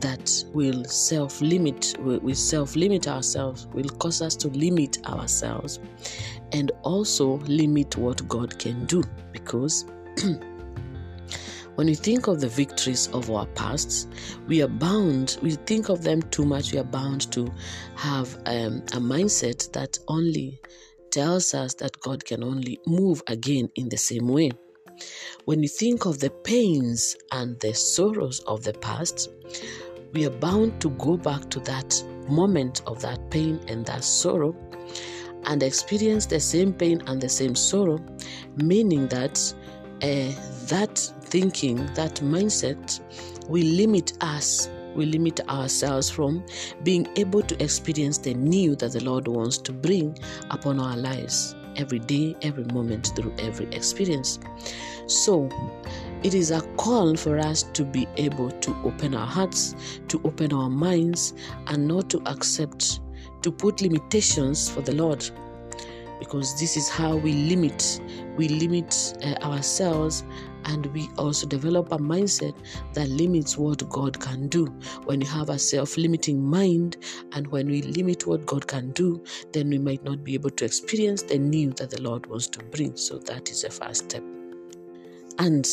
that 0.00 0.44
will 0.52 0.84
self 0.84 1.40
limit, 1.40 1.96
will 2.00 2.34
self 2.34 2.76
limit 2.76 3.08
ourselves, 3.08 3.66
will 3.72 3.88
cause 3.88 4.22
us 4.22 4.36
to 4.36 4.48
limit 4.48 5.04
ourselves, 5.08 5.80
and 6.52 6.70
also 6.82 7.38
limit 7.46 7.96
what 7.96 8.26
God 8.28 8.58
can 8.58 8.86
do. 8.86 9.02
Because 9.32 9.84
when 11.76 11.86
we 11.86 11.94
think 11.94 12.26
of 12.26 12.40
the 12.40 12.48
victories 12.48 13.08
of 13.08 13.30
our 13.30 13.46
past, 13.48 14.08
we 14.48 14.62
are 14.62 14.68
bound, 14.68 15.38
we 15.42 15.52
think 15.52 15.90
of 15.90 16.02
them 16.02 16.22
too 16.22 16.44
much, 16.44 16.72
we 16.72 16.78
are 16.78 16.84
bound 16.84 17.30
to 17.32 17.52
have 17.96 18.34
um, 18.46 18.78
a 18.92 18.98
mindset 18.98 19.70
that 19.72 19.98
only 20.08 20.58
tells 21.10 21.54
us 21.54 21.74
that 21.74 22.00
God 22.00 22.24
can 22.24 22.42
only 22.42 22.80
move 22.86 23.22
again 23.26 23.68
in 23.74 23.90
the 23.90 23.96
same 23.98 24.26
way. 24.26 24.50
When 25.44 25.60
we 25.60 25.68
think 25.68 26.06
of 26.06 26.18
the 26.18 26.30
pains 26.30 27.14
and 27.32 27.60
the 27.60 27.74
sorrows 27.74 28.40
of 28.40 28.64
the 28.64 28.72
past, 28.72 29.30
we 30.14 30.24
are 30.24 30.30
bound 30.30 30.80
to 30.80 30.88
go 30.90 31.18
back 31.18 31.50
to 31.50 31.60
that 31.60 32.02
moment 32.26 32.80
of 32.86 33.02
that 33.02 33.30
pain 33.30 33.60
and 33.68 33.84
that 33.84 34.02
sorrow 34.02 34.56
and 35.44 35.62
experience 35.62 36.24
the 36.26 36.40
same 36.40 36.72
pain 36.72 37.02
and 37.06 37.20
the 37.20 37.28
same 37.28 37.54
sorrow, 37.54 37.98
meaning 38.56 39.06
that 39.08 39.54
uh, 40.02 40.32
that 40.66 40.98
thinking, 41.22 41.76
that 41.94 42.16
mindset 42.16 43.00
will 43.48 43.66
limit 43.66 44.12
us 44.20 44.68
we 44.96 45.04
limit 45.04 45.40
ourselves 45.48 46.08
from 46.08 46.42
being 46.82 47.06
able 47.16 47.42
to 47.42 47.62
experience 47.62 48.18
the 48.18 48.32
new 48.32 48.74
that 48.76 48.92
the 48.92 49.04
Lord 49.04 49.28
wants 49.28 49.58
to 49.58 49.72
bring 49.72 50.18
upon 50.50 50.80
our 50.80 50.96
lives 50.96 51.54
every 51.76 51.98
day, 51.98 52.34
every 52.40 52.64
moment, 52.72 53.12
through 53.14 53.34
every 53.38 53.66
experience. 53.66 54.38
So, 55.06 55.50
it 56.22 56.32
is 56.34 56.50
a 56.50 56.62
call 56.78 57.14
for 57.14 57.38
us 57.38 57.64
to 57.74 57.84
be 57.84 58.08
able 58.16 58.50
to 58.50 58.74
open 58.84 59.14
our 59.14 59.26
hearts, 59.26 59.76
to 60.08 60.20
open 60.24 60.52
our 60.52 60.70
minds, 60.70 61.34
and 61.66 61.86
not 61.86 62.08
to 62.10 62.22
accept, 62.26 63.00
to 63.42 63.52
put 63.52 63.82
limitations 63.82 64.68
for 64.70 64.80
the 64.80 64.94
Lord. 64.94 65.28
Because 66.18 66.58
this 66.58 66.76
is 66.76 66.88
how 66.88 67.16
we 67.16 67.32
limit, 67.32 68.00
we 68.36 68.48
limit 68.48 69.14
uh, 69.22 69.34
ourselves 69.44 70.24
and 70.64 70.86
we 70.86 71.08
also 71.16 71.46
develop 71.46 71.92
a 71.92 71.98
mindset 71.98 72.56
that 72.94 73.08
limits 73.08 73.56
what 73.56 73.88
God 73.88 74.18
can 74.20 74.48
do. 74.48 74.66
When 75.04 75.20
you 75.20 75.26
have 75.28 75.48
a 75.48 75.58
self 75.58 75.96
limiting 75.96 76.42
mind 76.42 76.96
and 77.32 77.46
when 77.48 77.68
we 77.68 77.82
limit 77.82 78.26
what 78.26 78.46
God 78.46 78.66
can 78.66 78.90
do, 78.92 79.22
then 79.52 79.68
we 79.68 79.78
might 79.78 80.02
not 80.04 80.24
be 80.24 80.34
able 80.34 80.50
to 80.50 80.64
experience 80.64 81.22
the 81.22 81.38
new 81.38 81.72
that 81.74 81.90
the 81.90 82.02
Lord 82.02 82.26
wants 82.26 82.48
to 82.48 82.64
bring. 82.64 82.96
So 82.96 83.18
that 83.18 83.50
is 83.50 83.62
the 83.62 83.70
first 83.70 84.04
step. 84.04 84.24
And 85.38 85.66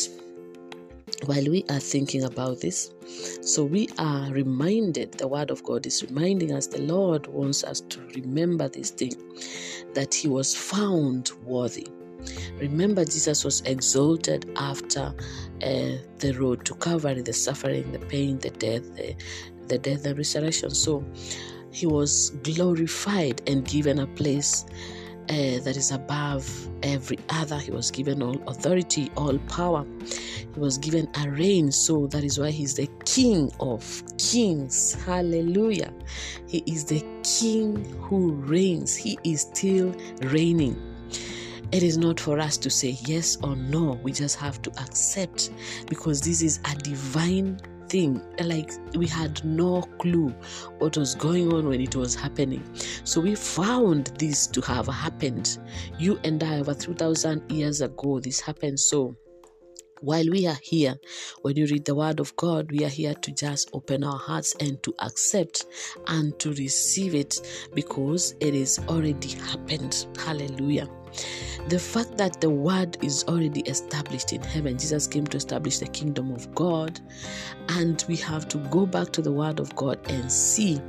while 1.25 1.45
we 1.49 1.63
are 1.69 1.79
thinking 1.79 2.23
about 2.23 2.61
this, 2.61 2.93
so 3.41 3.63
we 3.63 3.89
are 3.97 4.29
reminded, 4.31 5.13
the 5.13 5.27
Word 5.27 5.51
of 5.51 5.63
God 5.63 5.85
is 5.85 6.03
reminding 6.03 6.51
us, 6.51 6.67
the 6.67 6.81
Lord 6.81 7.27
wants 7.27 7.63
us 7.63 7.81
to 7.81 8.01
remember 8.15 8.67
this 8.67 8.91
thing 8.91 9.13
that 9.93 10.13
He 10.13 10.27
was 10.27 10.55
found 10.55 11.31
worthy. 11.43 11.87
Remember, 12.57 13.03
Jesus 13.03 13.43
was 13.43 13.61
exalted 13.61 14.51
after 14.57 15.13
uh, 15.61 15.97
the 16.19 16.35
road 16.39 16.65
to 16.65 16.75
Calvary, 16.75 17.21
the 17.21 17.33
suffering, 17.33 17.91
the 17.91 17.99
pain, 17.99 18.39
the 18.39 18.49
death, 18.51 18.83
the, 18.95 19.15
the 19.67 19.77
death, 19.77 20.03
the 20.03 20.15
resurrection. 20.15 20.71
So 20.71 21.03
he 21.71 21.85
was 21.85 22.29
glorified 22.43 23.41
and 23.47 23.65
given 23.65 23.99
a 23.99 24.07
place 24.07 24.65
uh, 25.29 25.59
that 25.63 25.75
is 25.75 25.91
above 25.91 26.69
every 26.83 27.17
other. 27.29 27.57
He 27.57 27.71
was 27.71 27.91
given 27.91 28.21
all 28.21 28.41
authority, 28.47 29.11
all 29.15 29.37
power. 29.49 29.85
He 30.53 30.59
was 30.59 30.77
given 30.77 31.07
a 31.23 31.29
reign. 31.29 31.71
So 31.71 32.07
that 32.07 32.23
is 32.23 32.39
why 32.39 32.51
he's 32.51 32.75
the 32.75 32.87
King 33.05 33.51
of 33.59 34.03
kings. 34.17 34.93
Hallelujah. 35.05 35.93
He 36.47 36.63
is 36.65 36.85
the 36.85 37.03
King 37.23 37.83
who 38.01 38.33
reigns. 38.33 38.95
He 38.95 39.17
is 39.23 39.41
still 39.41 39.95
reigning. 40.21 40.79
It 41.71 41.81
is 41.81 41.97
not 41.97 42.19
for 42.19 42.39
us 42.39 42.55
to 42.57 42.69
say 42.69 42.97
yes 43.07 43.37
or 43.41 43.55
no. 43.55 43.99
We 44.03 44.11
just 44.11 44.35
have 44.35 44.61
to 44.61 44.69
accept 44.79 45.49
because 45.87 46.21
this 46.21 46.43
is 46.43 46.59
a 46.71 46.75
divine 46.75 47.59
thing. 47.93 48.19
Like 48.41 48.71
we 48.95 49.05
had 49.05 49.45
no 49.45 49.83
clue 49.99 50.29
what 50.79 50.97
was 50.97 51.13
going 51.13 51.53
on 51.53 51.67
when 51.69 51.79
it 51.79 51.95
was 51.95 52.15
happening. 52.15 52.63
So 53.03 53.21
we 53.21 53.35
found 53.35 54.07
this 54.17 54.47
to 54.47 54.61
have 54.61 54.87
happened. 54.87 55.59
You 55.99 56.19
and 56.23 56.43
I, 56.43 56.59
over 56.59 56.73
2,000 56.73 57.51
years 57.51 57.81
ago, 57.81 58.19
this 58.19 58.41
happened. 58.41 58.79
So 58.79 59.15
while 60.01 60.25
we 60.27 60.47
are 60.47 60.57
here, 60.63 60.95
when 61.43 61.55
you 61.55 61.67
read 61.67 61.85
the 61.85 61.93
Word 61.93 62.19
of 62.19 62.35
God, 62.35 62.71
we 62.71 62.83
are 62.83 62.89
here 62.89 63.13
to 63.13 63.31
just 63.31 63.69
open 63.73 64.03
our 64.03 64.17
hearts 64.17 64.55
and 64.59 64.81
to 64.81 64.93
accept 64.99 65.65
and 66.07 66.37
to 66.39 66.49
receive 66.53 67.13
it 67.13 67.35
because 67.75 68.33
it 68.39 68.55
is 68.55 68.79
already 68.89 69.29
happened. 69.29 70.07
Hallelujah. 70.17 70.89
The 71.69 71.79
fact 71.79 72.17
that 72.17 72.41
the 72.41 72.49
word 72.49 72.97
is 73.01 73.23
already 73.27 73.61
established 73.61 74.33
in 74.33 74.41
heaven, 74.41 74.77
Jesus 74.77 75.07
came 75.07 75.25
to 75.27 75.37
establish 75.37 75.79
the 75.79 75.87
kingdom 75.87 76.31
of 76.31 76.53
God, 76.53 76.99
and 77.69 78.03
we 78.07 78.17
have 78.17 78.47
to 78.49 78.57
go 78.69 78.85
back 78.85 79.11
to 79.13 79.21
the 79.21 79.31
word 79.31 79.59
of 79.59 79.73
God 79.75 79.99
and 80.09 80.31
see 80.31 80.81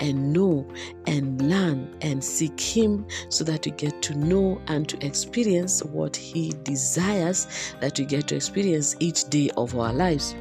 and 0.00 0.32
know 0.32 0.66
and 1.06 1.50
learn 1.50 1.94
and 2.00 2.22
seek 2.22 2.58
Him 2.58 3.06
so 3.28 3.44
that 3.44 3.66
we 3.66 3.72
get 3.72 4.02
to 4.02 4.14
know 4.14 4.60
and 4.68 4.88
to 4.88 5.06
experience 5.06 5.82
what 5.82 6.16
He 6.16 6.52
desires 6.62 7.74
that 7.80 7.98
we 7.98 8.04
get 8.04 8.28
to 8.28 8.36
experience 8.36 8.96
each 9.00 9.28
day 9.28 9.50
of 9.56 9.76
our 9.78 9.92
lives. 9.92 10.34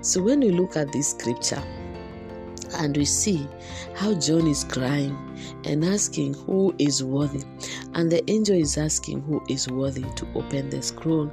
So, 0.00 0.22
when 0.22 0.40
we 0.40 0.50
look 0.50 0.76
at 0.76 0.92
this 0.92 1.10
scripture, 1.10 1.62
and 2.78 2.96
we 2.96 3.04
see 3.04 3.46
how 3.94 4.14
John 4.14 4.46
is 4.46 4.64
crying 4.64 5.16
and 5.64 5.84
asking 5.84 6.34
who 6.34 6.74
is 6.78 7.02
worthy. 7.02 7.42
And 7.94 8.10
the 8.10 8.28
angel 8.30 8.56
is 8.56 8.78
asking 8.78 9.22
who 9.22 9.42
is 9.48 9.68
worthy 9.68 10.04
to 10.16 10.26
open 10.34 10.70
the 10.70 10.80
scroll. 10.82 11.30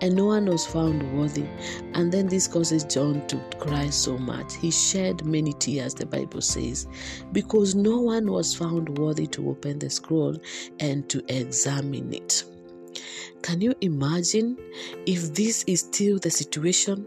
And 0.00 0.16
no 0.16 0.26
one 0.26 0.46
was 0.46 0.66
found 0.66 1.16
worthy. 1.16 1.46
And 1.94 2.10
then 2.10 2.26
this 2.26 2.48
causes 2.48 2.84
John 2.84 3.26
to 3.28 3.36
cry 3.58 3.90
so 3.90 4.16
much. 4.16 4.56
He 4.56 4.70
shed 4.70 5.24
many 5.24 5.52
tears, 5.52 5.94
the 5.94 6.06
Bible 6.06 6.40
says, 6.40 6.86
because 7.32 7.74
no 7.74 8.00
one 8.00 8.30
was 8.30 8.54
found 8.54 8.98
worthy 8.98 9.26
to 9.28 9.50
open 9.50 9.78
the 9.78 9.90
scroll 9.90 10.36
and 10.80 11.08
to 11.10 11.22
examine 11.28 12.12
it. 12.14 12.44
Can 13.42 13.60
you 13.60 13.74
imagine 13.80 14.56
if 15.06 15.34
this 15.34 15.64
is 15.66 15.80
still 15.80 16.18
the 16.18 16.30
situation? 16.30 17.06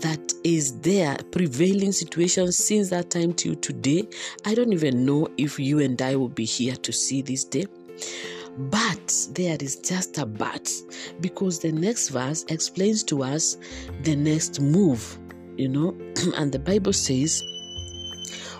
That 0.00 0.32
is 0.44 0.78
there 0.80 1.16
prevailing 1.30 1.92
situation 1.92 2.52
since 2.52 2.90
that 2.90 3.10
time 3.10 3.32
till 3.32 3.54
today. 3.56 4.08
I 4.44 4.54
don't 4.54 4.72
even 4.72 5.04
know 5.04 5.28
if 5.36 5.58
you 5.58 5.80
and 5.80 6.00
i 6.02 6.16
will 6.16 6.28
be 6.28 6.44
here 6.44 6.76
to 6.76 6.92
see 6.92 7.22
this 7.22 7.44
day. 7.44 7.66
But 8.56 9.28
there 9.32 9.56
is 9.60 9.76
just 9.76 10.18
a 10.18 10.26
but 10.26 10.70
because 11.20 11.58
the 11.58 11.72
next 11.72 12.10
verse 12.10 12.44
explains 12.48 13.02
to 13.04 13.22
us 13.22 13.56
the 14.02 14.14
next 14.14 14.60
move 14.60 15.18
you 15.56 15.68
know. 15.68 15.96
And 16.36 16.52
the 16.52 16.58
bible 16.58 16.92
says 16.92 17.42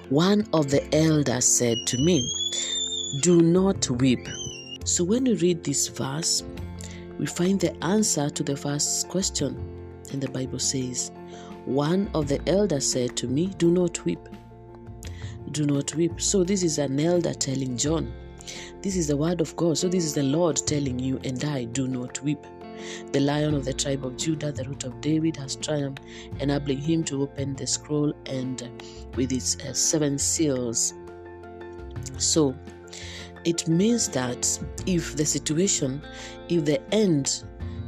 one 0.08 0.46
of 0.52 0.70
the 0.70 0.82
elders 0.94 1.44
said 1.44 1.78
to 1.86 1.98
me 1.98 2.28
do 3.22 3.40
not 3.40 3.88
weep 3.90 4.26
so 4.84 5.04
when 5.04 5.24
we 5.24 5.34
read 5.34 5.64
this 5.64 5.88
verse 5.88 6.42
we 7.18 7.26
find 7.26 7.60
the 7.60 7.74
answer 7.84 8.28
to 8.28 8.42
the 8.42 8.56
first 8.56 9.08
question. 9.08 9.56
And 10.12 10.20
the 10.20 10.28
bible 10.28 10.58
says 10.58 11.10
one 11.66 12.10
of 12.14 12.28
the 12.28 12.40
elders 12.48 12.90
said 12.90 13.16
to 13.16 13.26
me, 13.26 13.46
Do 13.58 13.70
not 13.70 14.04
weep. 14.04 14.28
Do 15.50 15.66
not 15.66 15.94
weep. 15.94 16.20
So, 16.20 16.44
this 16.44 16.62
is 16.62 16.78
an 16.78 16.98
elder 17.00 17.34
telling 17.34 17.76
John. 17.76 18.12
This 18.82 18.96
is 18.96 19.06
the 19.06 19.16
word 19.16 19.40
of 19.40 19.54
God. 19.56 19.78
So, 19.78 19.88
this 19.88 20.04
is 20.04 20.14
the 20.14 20.22
Lord 20.22 20.56
telling 20.66 20.98
you 20.98 21.18
and 21.24 21.42
I, 21.44 21.64
Do 21.64 21.88
not 21.88 22.22
weep. 22.22 22.44
The 23.12 23.20
lion 23.20 23.54
of 23.54 23.64
the 23.64 23.72
tribe 23.72 24.04
of 24.04 24.16
Judah, 24.16 24.52
the 24.52 24.64
root 24.64 24.84
of 24.84 25.00
David, 25.00 25.36
has 25.36 25.56
triumphed, 25.56 26.02
enabling 26.40 26.78
him 26.78 27.04
to 27.04 27.22
open 27.22 27.54
the 27.54 27.66
scroll 27.66 28.12
and 28.26 28.62
uh, 28.62 28.66
with 29.16 29.32
its 29.32 29.56
uh, 29.60 29.72
seven 29.72 30.18
seals. 30.18 30.92
So, 32.18 32.54
it 33.44 33.68
means 33.68 34.08
that 34.08 34.58
if 34.86 35.16
the 35.16 35.24
situation, 35.24 36.02
if 36.48 36.64
the 36.64 36.80
end 36.92 37.44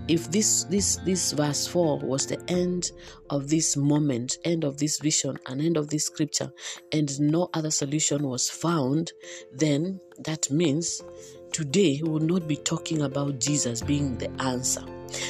if 0.08 0.30
this 0.30 0.64
this 0.64 0.96
this 1.04 1.32
verse 1.32 1.66
4 1.66 1.98
was 1.98 2.26
the 2.26 2.40
end 2.48 2.90
of 3.30 3.48
this 3.48 3.76
moment 3.76 4.38
end 4.44 4.62
of 4.62 4.78
this 4.78 4.98
vision 5.00 5.38
and 5.46 5.60
end 5.60 5.76
of 5.76 5.88
this 5.88 6.04
scripture 6.04 6.52
and 6.92 7.18
no 7.20 7.48
other 7.54 7.70
solution 7.70 8.22
was 8.28 8.48
found 8.48 9.12
then 9.52 10.00
that 10.24 10.48
means 10.50 11.02
today 11.52 12.00
we 12.02 12.08
will 12.08 12.20
not 12.20 12.46
be 12.46 12.56
talking 12.56 13.02
about 13.02 13.40
jesus 13.40 13.82
being 13.82 14.16
the 14.18 14.30
answer. 14.42 14.84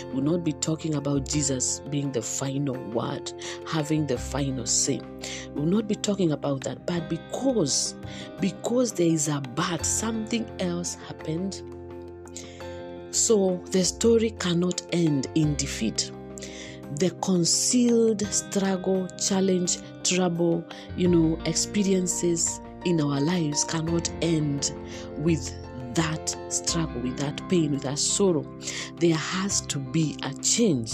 We 0.08 0.14
will 0.14 0.32
not 0.32 0.44
be 0.44 0.52
talking 0.54 0.94
about 0.94 1.28
jesus 1.28 1.80
being 1.90 2.12
the 2.12 2.22
final 2.22 2.76
word 2.90 3.32
having 3.66 4.06
the 4.06 4.18
final 4.18 4.66
say. 4.66 5.00
We 5.54 5.60
will 5.60 5.68
not 5.68 5.88
be 5.88 5.94
talking 5.94 6.32
about 6.32 6.64
that 6.64 6.86
but 6.86 7.08
because 7.08 7.94
because 8.40 8.92
there 8.92 9.06
is 9.06 9.28
a 9.28 9.40
but 9.54 9.84
something 9.84 10.50
else 10.60 10.96
happened 11.06 11.62
so 13.16 13.60
the 13.70 13.84
story 13.84 14.30
cannot 14.38 14.82
end 14.92 15.28
in 15.34 15.54
defeat. 15.56 16.10
The 16.98 17.10
concealed 17.22 18.22
struggle, 18.32 19.08
challenge, 19.18 19.78
trouble, 20.04 20.64
you 20.96 21.08
know, 21.08 21.38
experiences 21.44 22.60
in 22.84 23.00
our 23.00 23.20
lives 23.20 23.64
cannot 23.64 24.10
end 24.22 24.72
with 25.18 25.52
that 25.94 26.36
struggle, 26.48 27.00
with 27.00 27.16
that 27.18 27.40
pain, 27.48 27.72
with 27.72 27.82
that 27.82 27.98
sorrow. 27.98 28.46
There 28.96 29.16
has 29.16 29.62
to 29.62 29.78
be 29.78 30.16
a 30.22 30.32
change. 30.34 30.92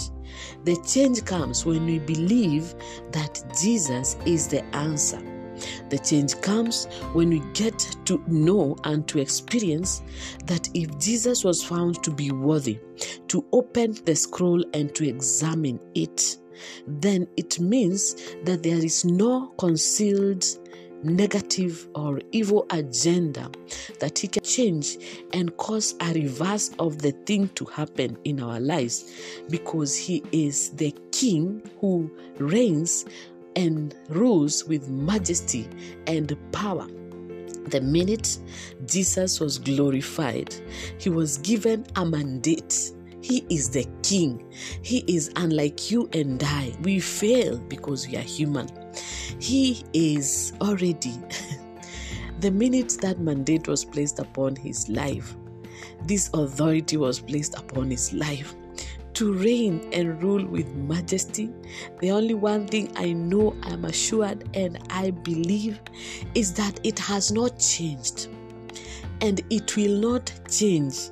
The 0.63 0.77
change 0.87 1.23
comes 1.25 1.65
when 1.65 1.85
we 1.85 1.99
believe 1.99 2.73
that 3.11 3.43
Jesus 3.61 4.17
is 4.25 4.47
the 4.47 4.63
answer 4.75 5.21
the 5.89 5.97
change 5.99 6.39
comes 6.41 6.85
when 7.13 7.29
we 7.29 7.39
get 7.53 7.77
to 8.05 8.23
know 8.27 8.75
and 8.83 9.07
to 9.07 9.19
experience 9.19 10.01
that 10.45 10.69
if 10.73 10.97
Jesus 10.99 11.43
was 11.43 11.63
found 11.63 12.03
to 12.03 12.11
be 12.11 12.31
worthy 12.31 12.79
to 13.27 13.45
open 13.51 13.93
the 14.05 14.15
scroll 14.15 14.63
and 14.73 14.93
to 14.95 15.07
examine 15.07 15.79
it, 15.95 16.37
then 16.87 17.27
it 17.37 17.59
means 17.59 18.35
that 18.43 18.63
there 18.63 18.77
is 18.77 19.05
no 19.05 19.47
concealed 19.57 20.45
negative 21.03 21.87
or 21.95 22.19
evil 22.31 22.65
agenda 22.69 23.49
that 23.99 24.17
he 24.17 24.27
can 24.27 24.43
change 24.43 24.97
and 25.33 25.55
cause 25.57 25.95
a 26.01 26.13
reverse 26.13 26.71
of 26.79 26.99
the 26.99 27.11
thing 27.25 27.49
to 27.49 27.65
happen 27.65 28.17
in 28.23 28.41
our 28.41 28.59
lives 28.59 29.11
because 29.49 29.97
he 29.97 30.23
is 30.31 30.69
the 30.71 30.95
king 31.11 31.61
who 31.79 32.09
reigns 32.37 33.05
and 33.55 33.95
rules 34.09 34.65
with 34.65 34.89
majesty 34.89 35.69
and 36.07 36.37
power. 36.51 36.87
The 37.67 37.81
minute 37.81 38.37
Jesus 38.85 39.39
was 39.39 39.57
glorified, 39.57 40.53
he 40.97 41.09
was 41.09 41.37
given 41.39 41.85
a 41.95 42.05
mandate. 42.05 42.91
He 43.21 43.45
is 43.49 43.69
the 43.69 43.87
king. 44.01 44.51
He 44.81 44.99
is 45.07 45.31
unlike 45.37 45.89
you 45.89 46.09
and 46.13 46.43
I. 46.43 46.75
We 46.81 46.99
fail 46.99 47.57
because 47.57 48.07
we 48.07 48.17
are 48.17 48.21
human. 48.21 48.67
He 49.39 49.83
is 49.93 50.51
already, 50.59 51.13
the 52.41 52.51
minute 52.51 52.97
that 53.01 53.19
mandate 53.19 53.67
was 53.67 53.85
placed 53.85 54.19
upon 54.19 54.57
his 54.57 54.89
life, 54.89 55.35
this 56.05 56.29
authority 56.33 56.97
was 56.97 57.21
placed 57.21 57.57
upon 57.57 57.89
his 57.89 58.11
life 58.11 58.55
to 59.15 59.33
reign 59.33 59.89
and 59.93 60.21
rule 60.21 60.45
with 60.45 60.67
majesty. 60.75 61.49
The 61.99 62.11
only 62.11 62.33
one 62.33 62.67
thing 62.67 62.91
I 62.95 63.13
know, 63.13 63.55
I'm 63.63 63.85
assured, 63.85 64.49
and 64.55 64.79
I 64.89 65.11
believe 65.11 65.79
is 66.35 66.53
that 66.53 66.79
it 66.83 66.99
has 66.99 67.31
not 67.31 67.59
changed 67.59 68.27
and 69.21 69.41
it 69.49 69.75
will 69.77 69.99
not 69.99 70.31
change. 70.49 71.09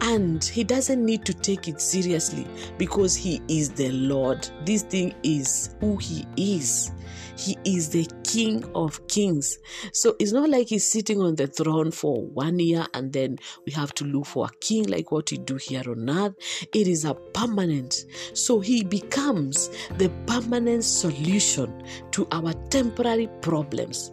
And 0.00 0.42
he 0.42 0.64
doesn't 0.64 1.04
need 1.04 1.24
to 1.24 1.32
take 1.32 1.68
it 1.68 1.80
seriously 1.80 2.46
because 2.78 3.14
he 3.14 3.40
is 3.48 3.70
the 3.70 3.90
Lord. 3.90 4.46
This 4.64 4.82
thing 4.82 5.14
is 5.22 5.76
who 5.80 5.96
he 5.96 6.26
is. 6.36 6.90
He 7.36 7.56
is 7.64 7.90
the 7.90 8.08
King 8.22 8.64
of 8.74 9.06
Kings. 9.08 9.58
So 9.92 10.16
it's 10.18 10.32
not 10.32 10.48
like 10.48 10.68
he's 10.68 10.90
sitting 10.90 11.20
on 11.20 11.36
the 11.36 11.46
throne 11.46 11.90
for 11.90 12.24
one 12.26 12.58
year 12.58 12.86
and 12.94 13.12
then 13.12 13.38
we 13.66 13.72
have 13.72 13.94
to 13.94 14.04
look 14.04 14.26
for 14.26 14.46
a 14.46 14.50
king 14.60 14.84
like 14.84 15.12
what 15.12 15.30
we 15.30 15.38
do 15.38 15.56
here 15.56 15.82
on 15.86 16.08
earth. 16.08 16.34
It 16.72 16.88
is 16.88 17.04
a 17.04 17.14
permanent. 17.14 18.04
So 18.32 18.60
he 18.60 18.82
becomes 18.82 19.70
the 19.98 20.10
permanent 20.26 20.84
solution 20.84 21.84
to 22.12 22.26
our 22.32 22.52
temporary 22.70 23.28
problems. 23.40 24.10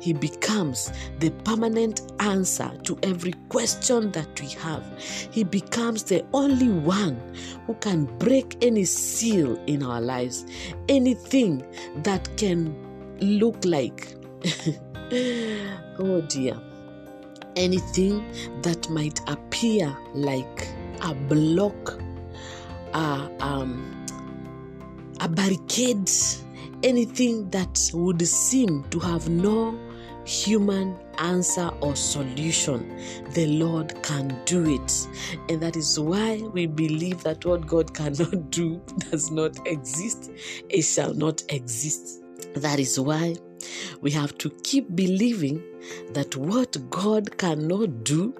He 0.00 0.12
becomes 0.12 0.92
the 1.18 1.30
permanent 1.44 2.12
answer 2.20 2.70
to 2.84 2.98
every 3.02 3.32
question 3.48 4.12
that 4.12 4.40
we 4.40 4.48
have. 4.48 4.84
He 5.30 5.44
becomes 5.44 6.02
the 6.04 6.24
only 6.32 6.68
one 6.68 7.20
who 7.66 7.74
can 7.74 8.04
break 8.18 8.56
any 8.62 8.84
seal 8.84 9.60
in 9.66 9.82
our 9.82 10.00
lives, 10.00 10.46
anything 10.88 11.64
that 12.02 12.28
can 12.36 12.74
look 13.20 13.64
like, 13.64 14.14
oh 15.98 16.20
dear, 16.28 16.56
anything 17.56 18.24
that 18.62 18.88
might 18.90 19.20
appear 19.28 19.96
like 20.14 20.68
a 21.02 21.14
block, 21.14 22.00
a, 22.94 23.30
um, 23.40 24.04
a 25.20 25.28
barricade 25.28 26.08
anything 26.86 27.50
that 27.50 27.90
would 27.92 28.26
seem 28.26 28.84
to 28.90 29.00
have 29.00 29.28
no 29.28 29.76
human 30.24 30.96
answer 31.18 31.68
or 31.80 31.96
solution, 31.96 32.96
the 33.32 33.46
Lord 33.46 34.00
can 34.04 34.40
do 34.44 34.64
it. 34.64 35.08
And 35.48 35.60
that 35.60 35.76
is 35.76 35.98
why 35.98 36.36
we 36.52 36.66
believe 36.66 37.24
that 37.24 37.44
what 37.44 37.66
God 37.66 37.92
cannot 37.92 38.50
do 38.50 38.80
does 39.10 39.32
not 39.32 39.66
exist, 39.66 40.30
it 40.68 40.82
shall 40.82 41.12
not 41.12 41.42
exist. 41.48 42.22
That 42.54 42.78
is 42.78 43.00
why 43.00 43.34
we 44.00 44.12
have 44.12 44.38
to 44.38 44.50
keep 44.62 44.94
believing 44.94 45.62
that 46.12 46.36
what 46.36 46.88
God 46.88 47.36
cannot 47.36 48.04
do 48.04 48.32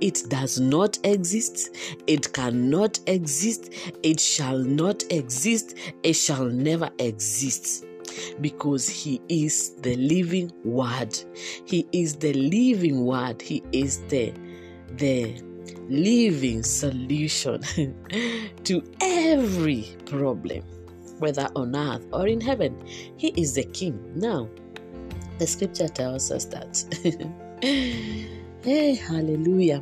it 0.00 0.24
does 0.28 0.60
not 0.60 0.98
exist. 1.04 1.74
It 2.06 2.32
cannot 2.32 3.00
exist. 3.06 3.72
It 4.02 4.20
shall 4.20 4.58
not 4.58 5.04
exist. 5.10 5.76
It 6.02 6.14
shall 6.14 6.44
never 6.44 6.90
exist. 6.98 7.84
Because 8.40 8.88
he 8.88 9.20
is 9.28 9.74
the 9.80 9.96
living 9.96 10.52
word. 10.64 11.18
He 11.64 11.86
is 11.92 12.16
the 12.16 12.32
living 12.34 13.04
word. 13.04 13.42
He 13.42 13.62
is 13.72 13.98
the 14.06 14.32
the 14.96 15.42
living 15.88 16.62
solution 16.62 17.62
to 18.64 18.82
every 19.00 19.96
problem, 20.06 20.62
whether 21.18 21.48
on 21.56 21.74
earth 21.76 22.06
or 22.12 22.26
in 22.28 22.40
heaven. 22.40 22.76
He 23.16 23.28
is 23.28 23.54
the 23.54 23.64
king. 23.64 24.00
Now, 24.14 24.48
the 25.38 25.46
scripture 25.46 25.88
tells 25.88 26.30
us 26.30 26.44
that. 26.46 28.26
Hey, 28.66 28.96
hallelujah. 28.96 29.80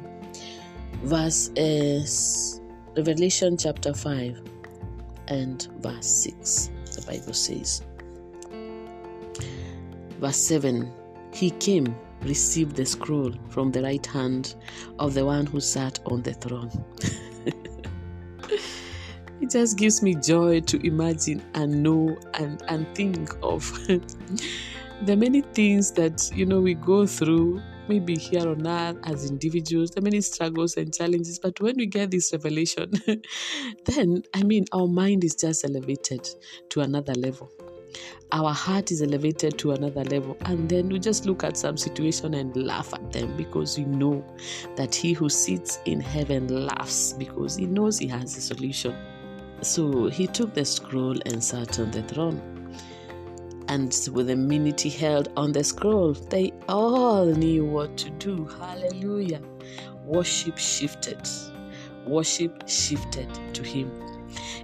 Verse 1.05 1.51
is 1.57 2.61
Revelation 2.95 3.57
chapter 3.57 3.95
5 3.95 4.43
and 5.29 5.67
verse 5.79 6.07
6. 6.07 6.71
The 6.95 7.03
Bible 7.07 7.33
says, 7.33 7.81
verse 10.21 10.37
7 10.37 10.93
He 11.33 11.49
came, 11.53 11.97
received 12.25 12.77
the 12.77 12.85
scroll 12.85 13.33
from 13.49 13.73
the 13.73 13.81
right 13.81 14.05
hand 14.05 14.55
of 14.99 15.15
the 15.15 15.25
one 15.25 15.47
who 15.47 15.61
sat 15.61 15.99
on 16.05 16.21
the 16.21 16.35
throne. 16.35 16.71
it 19.41 19.51
just 19.51 19.79
gives 19.79 20.03
me 20.03 20.15
joy 20.15 20.61
to 20.61 20.87
imagine 20.87 21.43
and 21.55 21.83
know 21.83 22.15
and, 22.35 22.63
and 22.69 22.87
think 22.95 23.35
of 23.43 23.63
the 25.07 25.17
many 25.17 25.41
things 25.41 25.91
that 25.93 26.31
you 26.35 26.45
know 26.45 26.61
we 26.61 26.75
go 26.75 27.07
through 27.07 27.63
maybe 27.89 28.17
here 28.17 28.49
on 28.49 28.67
earth 28.67 28.97
as 29.05 29.29
individuals, 29.29 29.91
there 29.91 30.03
are 30.03 30.05
many 30.05 30.21
struggles 30.21 30.77
and 30.77 30.93
challenges. 30.93 31.39
But 31.39 31.61
when 31.61 31.77
we 31.77 31.87
get 31.87 32.11
this 32.11 32.33
revelation, 32.33 32.93
then 33.85 34.23
I 34.35 34.43
mean, 34.43 34.65
our 34.73 34.87
mind 34.87 35.25
is 35.25 35.35
just 35.35 35.65
elevated 35.65 36.29
to 36.71 36.81
another 36.81 37.15
level. 37.15 37.51
Our 38.33 38.53
heart 38.53 38.91
is 38.91 39.03
elevated 39.03 39.59
to 39.59 39.73
another 39.73 40.03
level, 40.05 40.37
and 40.47 40.69
then 40.69 40.89
we 40.89 40.99
just 40.99 41.27
look 41.27 41.45
at 41.45 41.57
some 41.57 41.77
situation 41.77 42.35
and 42.35 42.57
laugh 42.57 42.93
at 42.93 43.13
them 43.13 43.37
because 43.37 43.79
we 43.79 43.85
know 43.85 44.25
that 44.77 44.95
He 44.95 45.13
who 45.13 45.29
sits 45.29 45.79
in 45.85 46.01
heaven 46.01 46.67
laughs 46.67 47.13
because 47.13 47.57
He 47.57 47.67
knows 47.67 47.99
He 47.99 48.09
has 48.09 48.37
a 48.37 48.41
solution. 48.41 48.97
So 49.61 50.09
He 50.09 50.27
took 50.27 50.55
the 50.55 50.65
scroll 50.65 51.17
and 51.27 51.43
sat 51.43 51.79
on 51.79 51.93
the 51.93 52.03
throne 52.03 52.54
and 53.69 53.97
with 54.13 54.29
the 54.29 54.37
minute 54.37 54.81
he 54.81 54.91
held 54.91 55.31
on 55.37 55.53
the 55.53 55.65
scroll, 55.65 56.13
they 56.15 56.53
all 56.69 57.27
knew 57.27 57.65
what 57.65 57.97
to 57.99 58.11
do. 58.11 58.47
Hallelujah. 58.61 59.41
Worship 60.05 60.59
shifted. 60.59 61.21
Worship 62.07 62.69
shifted 62.69 63.29
to 63.55 63.63
him. 63.63 63.91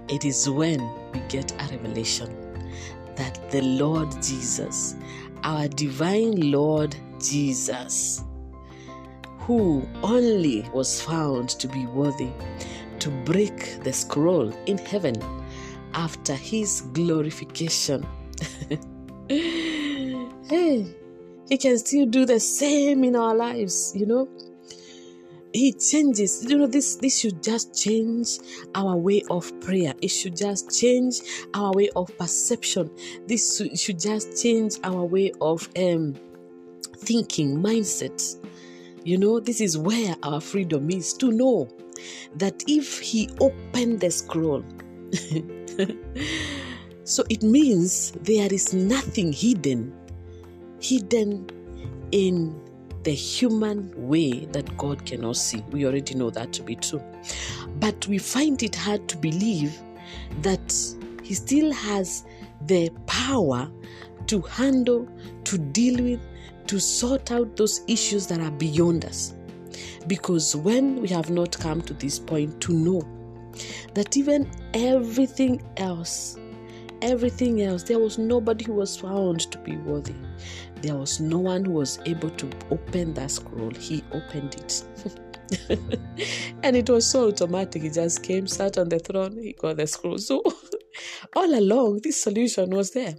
It 0.09 0.25
is 0.25 0.49
when 0.49 0.79
we 1.13 1.19
get 1.29 1.51
a 1.53 1.77
revelation 1.77 2.35
that 3.15 3.51
the 3.51 3.61
Lord 3.61 4.09
Jesus, 4.21 4.95
our 5.43 5.67
divine 5.67 6.51
Lord 6.51 6.95
Jesus, 7.19 8.23
who 9.39 9.87
only 10.03 10.69
was 10.73 11.01
found 11.01 11.49
to 11.49 11.67
be 11.67 11.85
worthy 11.87 12.31
to 12.99 13.09
break 13.25 13.83
the 13.83 13.91
scroll 13.91 14.51
in 14.67 14.77
heaven 14.77 15.15
after 15.93 16.35
his 16.35 16.81
glorification 16.93 18.05
hey, 19.31 20.85
He 21.49 21.57
can 21.57 21.77
still 21.79 22.05
do 22.05 22.25
the 22.25 22.39
same 22.39 23.03
in 23.03 23.13
our 23.17 23.35
lives, 23.35 23.91
you 23.93 24.05
know. 24.05 24.29
He 25.53 25.73
changes, 25.73 26.45
you 26.47 26.57
know, 26.57 26.65
this 26.65 26.95
this 26.95 27.19
should 27.19 27.43
just 27.43 27.75
change 27.75 28.39
our 28.73 28.95
way 28.95 29.21
of 29.29 29.51
prayer. 29.59 29.93
It 30.01 30.07
should 30.07 30.37
just 30.37 30.79
change 30.79 31.19
our 31.53 31.73
way 31.73 31.89
of 31.93 32.17
perception. 32.17 32.89
This 33.27 33.61
should 33.75 33.99
just 33.99 34.41
change 34.41 34.75
our 34.85 35.03
way 35.03 35.33
of 35.41 35.67
um 35.77 36.15
thinking, 36.99 37.61
mindset. 37.61 38.37
You 39.03 39.17
know, 39.17 39.41
this 39.41 39.59
is 39.59 39.77
where 39.77 40.15
our 40.23 40.39
freedom 40.39 40.89
is 40.89 41.11
to 41.15 41.33
know 41.33 41.67
that 42.35 42.63
if 42.65 42.99
he 42.99 43.29
opened 43.41 43.99
the 43.99 44.09
scroll 44.09 44.63
So 47.03 47.23
it 47.29 47.41
means 47.43 48.11
there 48.21 48.51
is 48.51 48.73
nothing 48.73 49.33
hidden, 49.33 49.93
hidden 50.79 51.49
in 52.11 52.59
the 53.03 53.13
human 53.13 53.91
way 53.95 54.45
that 54.51 54.77
God 54.77 55.05
cannot 55.05 55.35
see. 55.37 55.63
We 55.71 55.85
already 55.85 56.13
know 56.13 56.29
that 56.29 56.53
to 56.53 56.63
be 56.63 56.75
true. 56.75 57.01
But 57.79 58.07
we 58.07 58.17
find 58.19 58.61
it 58.61 58.75
hard 58.75 59.07
to 59.09 59.17
believe 59.17 59.79
that 60.41 60.73
He 61.23 61.33
still 61.33 61.71
has 61.71 62.23
the 62.67 62.89
power 63.07 63.71
to 64.27 64.41
handle, 64.41 65.07
to 65.45 65.57
deal 65.57 66.03
with, 66.03 66.19
to 66.67 66.79
sort 66.79 67.31
out 67.31 67.57
those 67.57 67.81
issues 67.87 68.27
that 68.27 68.39
are 68.39 68.51
beyond 68.51 69.05
us. 69.05 69.33
Because 70.07 70.55
when 70.55 71.01
we 71.01 71.07
have 71.09 71.29
not 71.29 71.57
come 71.57 71.81
to 71.81 71.93
this 71.93 72.19
point 72.19 72.61
to 72.61 72.73
know 72.73 73.01
that 73.93 74.15
even 74.15 74.49
everything 74.73 75.61
else 75.77 76.37
everything 77.01 77.61
else, 77.61 77.83
there 77.83 77.99
was 77.99 78.17
nobody 78.17 78.65
who 78.65 78.73
was 78.73 78.97
found 78.97 79.51
to 79.51 79.57
be 79.59 79.77
worthy. 79.77 80.15
There 80.81 80.95
was 80.95 81.19
no 81.19 81.39
one 81.39 81.65
who 81.65 81.73
was 81.73 81.99
able 82.05 82.29
to 82.31 82.49
open 82.71 83.13
that 83.15 83.31
scroll. 83.31 83.71
He 83.71 84.03
opened 84.11 84.55
it. 84.55 84.83
and 86.63 86.75
it 86.75 86.89
was 86.89 87.05
so 87.05 87.27
automatic. 87.27 87.83
He 87.83 87.89
just 87.89 88.23
came, 88.23 88.47
sat 88.47 88.77
on 88.77 88.89
the 88.89 88.99
throne, 88.99 89.37
he 89.37 89.53
got 89.53 89.77
the 89.77 89.87
scroll. 89.87 90.17
So 90.17 90.43
all 91.35 91.53
along, 91.53 92.01
this 92.03 92.21
solution 92.21 92.69
was 92.71 92.91
there. 92.91 93.15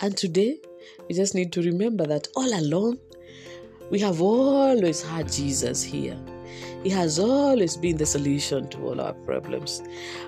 And 0.00 0.16
today, 0.16 0.58
we 1.08 1.14
just 1.14 1.34
need 1.34 1.52
to 1.52 1.62
remember 1.62 2.06
that 2.06 2.28
all 2.36 2.58
along, 2.58 2.98
we 3.90 3.98
have 4.00 4.20
always 4.20 5.02
had 5.02 5.30
Jesus 5.30 5.82
here. 5.82 6.18
He 6.82 6.90
has 6.90 7.18
always 7.18 7.76
been 7.76 7.96
the 7.96 8.06
solution 8.06 8.68
to 8.68 8.78
all 8.88 9.00
our 9.00 9.12
problems. 9.12 9.82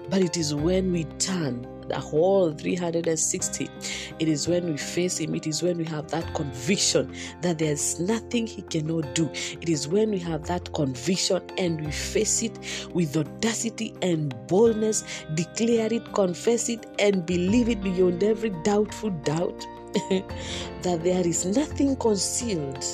But 0.08 0.22
it 0.22 0.36
is 0.36 0.54
when 0.54 0.92
we 0.92 1.04
turn 1.18 1.66
the 1.88 1.98
whole 1.98 2.52
360. 2.52 3.68
It 4.18 4.28
is 4.28 4.48
when 4.48 4.70
we 4.70 4.76
face 4.76 5.18
Him, 5.18 5.34
it 5.34 5.46
is 5.46 5.62
when 5.62 5.78
we 5.78 5.84
have 5.84 6.08
that 6.10 6.34
conviction 6.34 7.12
that 7.42 7.58
there's 7.58 8.00
nothing 8.00 8.46
He 8.46 8.62
cannot 8.62 9.14
do. 9.14 9.30
It 9.60 9.68
is 9.68 9.88
when 9.88 10.10
we 10.10 10.18
have 10.18 10.46
that 10.46 10.72
conviction 10.72 11.42
and 11.58 11.84
we 11.84 11.90
face 11.90 12.42
it 12.42 12.58
with 12.92 13.16
audacity 13.16 13.94
and 14.02 14.34
boldness, 14.46 15.04
declare 15.34 15.92
it, 15.92 16.12
confess 16.12 16.68
it, 16.68 16.86
and 16.98 17.26
believe 17.26 17.68
it 17.68 17.82
beyond 17.82 18.22
every 18.22 18.50
doubtful 18.62 19.10
doubt 19.10 19.66
that 20.82 21.00
there 21.02 21.26
is 21.26 21.44
nothing 21.44 21.96
concealed 21.96 22.84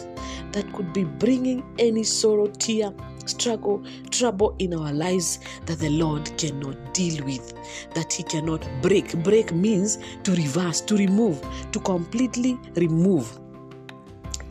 that 0.52 0.70
could 0.72 0.92
be 0.92 1.04
bringing 1.04 1.64
any 1.78 2.04
sorrow, 2.04 2.46
tear, 2.46 2.92
struggle, 3.26 3.84
trouble 4.10 4.54
in 4.58 4.74
our 4.74 4.92
lives 4.92 5.38
that 5.66 5.78
the 5.78 5.90
Lord 5.90 6.36
cannot 6.38 6.94
deal 6.94 7.24
with, 7.24 7.52
that 7.94 8.12
He 8.12 8.22
cannot 8.22 8.66
break. 8.80 9.14
Break 9.22 9.52
means 9.52 9.98
to 10.24 10.32
reverse, 10.32 10.80
to 10.82 10.96
remove, 10.96 11.40
to 11.72 11.80
completely 11.80 12.58
remove, 12.76 13.38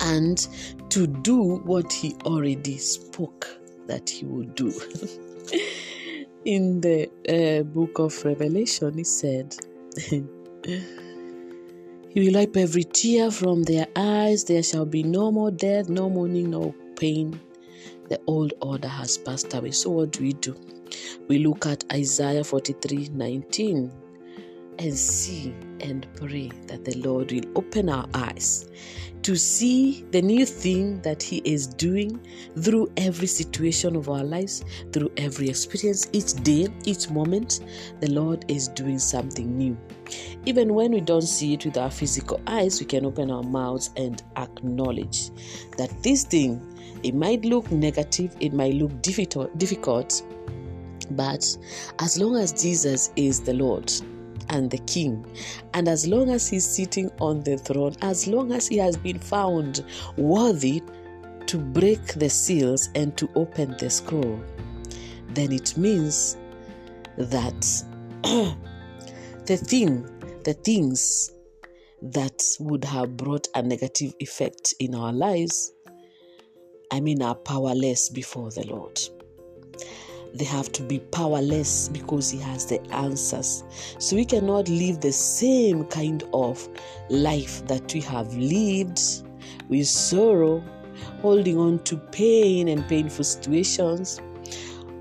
and 0.01 0.47
to 0.89 1.07
do 1.07 1.57
what 1.65 1.91
He 1.91 2.15
already 2.25 2.77
spoke 2.77 3.47
that 3.87 4.09
He 4.09 4.25
would 4.25 4.55
do. 4.55 4.69
in 6.45 6.81
the 6.81 7.09
uh, 7.29 7.63
book 7.63 7.99
of 7.99 8.23
Revelation, 8.25 8.97
He 8.97 9.03
said, 9.03 9.55
He 12.13 12.19
will 12.19 12.33
wipe 12.33 12.57
every 12.57 12.83
tear 12.83 13.31
from 13.31 13.63
their 13.63 13.87
eyes. 13.95 14.43
There 14.43 14.63
shall 14.63 14.85
be 14.85 15.01
no 15.01 15.31
more 15.31 15.49
death, 15.49 15.87
no 15.87 16.09
mourning, 16.09 16.49
no 16.49 16.75
pain. 16.97 17.39
The 18.11 18.19
old 18.27 18.51
order 18.59 18.89
has 18.89 19.17
passed 19.17 19.53
away. 19.53 19.71
So, 19.71 19.89
what 19.89 20.11
do 20.11 20.23
we 20.23 20.33
do? 20.33 20.53
We 21.29 21.39
look 21.39 21.65
at 21.65 21.85
Isaiah 21.93 22.43
43 22.43 23.07
19 23.13 23.89
and 24.79 24.93
see 24.93 25.55
and 25.79 26.05
pray 26.15 26.51
that 26.67 26.83
the 26.83 26.97
Lord 26.97 27.31
will 27.31 27.45
open 27.55 27.87
our 27.87 28.05
eyes 28.13 28.67
to 29.21 29.35
see 29.35 30.03
the 30.11 30.21
new 30.21 30.45
thing 30.45 31.01
that 31.03 31.23
He 31.23 31.37
is 31.45 31.67
doing 31.67 32.19
through 32.59 32.91
every 32.97 33.27
situation 33.27 33.95
of 33.95 34.09
our 34.09 34.25
lives, 34.25 34.65
through 34.91 35.11
every 35.17 35.47
experience, 35.47 36.09
each 36.11 36.33
day, 36.43 36.67
each 36.83 37.09
moment. 37.09 37.61
The 38.01 38.11
Lord 38.11 38.43
is 38.49 38.67
doing 38.67 38.99
something 38.99 39.57
new. 39.57 39.77
Even 40.45 40.73
when 40.73 40.91
we 40.91 41.01
don't 41.01 41.21
see 41.21 41.53
it 41.53 41.65
with 41.65 41.77
our 41.77 41.91
physical 41.91 42.41
eyes, 42.47 42.79
we 42.79 42.85
can 42.87 43.05
open 43.05 43.31
our 43.31 43.43
mouths 43.43 43.91
and 43.95 44.21
acknowledge 44.35 45.29
that 45.77 45.91
this 46.03 46.23
thing, 46.25 46.59
it 47.03 47.15
might 47.15 47.43
look 47.45 47.71
negative, 47.71 48.35
it 48.39 48.53
might 48.53 48.73
look 48.73 49.01
difficult, 49.01 50.23
but 51.11 51.57
as 51.99 52.19
long 52.19 52.37
as 52.37 52.53
Jesus 52.53 53.11
is 53.15 53.41
the 53.41 53.53
Lord, 53.53 53.91
and 54.51 54.69
the 54.69 54.77
king. 54.79 55.25
And 55.73 55.87
as 55.87 56.07
long 56.07 56.29
as 56.29 56.47
he's 56.47 56.65
sitting 56.65 57.09
on 57.19 57.41
the 57.41 57.57
throne, 57.57 57.95
as 58.01 58.27
long 58.27 58.51
as 58.51 58.67
he 58.67 58.77
has 58.77 58.95
been 58.97 59.19
found 59.19 59.83
worthy 60.17 60.83
to 61.47 61.57
break 61.57 62.05
the 62.13 62.29
seals 62.29 62.89
and 62.95 63.17
to 63.17 63.29
open 63.35 63.75
the 63.79 63.89
scroll, 63.89 64.39
then 65.29 65.51
it 65.51 65.75
means 65.77 66.37
that 67.17 67.83
the 68.23 69.57
thing, 69.57 70.03
the 70.43 70.53
things 70.53 71.31
that 72.01 72.41
would 72.59 72.83
have 72.83 73.15
brought 73.17 73.47
a 73.55 73.61
negative 73.61 74.13
effect 74.19 74.73
in 74.79 74.95
our 74.95 75.13
lives, 75.13 75.71
I 76.93 76.99
mean, 76.99 77.21
are 77.21 77.35
powerless 77.35 78.09
before 78.09 78.51
the 78.51 78.67
Lord. 78.67 78.99
They 80.33 80.43
have 80.43 80.71
to 80.73 80.83
be 80.83 80.99
powerless 80.99 81.87
because 81.87 82.29
He 82.29 82.37
has 82.39 82.65
the 82.65 82.81
answers. 82.91 83.63
So 83.97 84.17
we 84.17 84.25
cannot 84.25 84.67
live 84.67 84.99
the 84.99 85.13
same 85.13 85.85
kind 85.85 86.23
of 86.33 86.67
life 87.09 87.65
that 87.67 87.93
we 87.93 88.01
have 88.01 88.35
lived 88.35 88.99
with 89.69 89.87
sorrow, 89.87 90.61
holding 91.21 91.57
on 91.57 91.79
to 91.85 91.95
pain 91.95 92.67
and 92.67 92.85
painful 92.89 93.23
situations, 93.23 94.19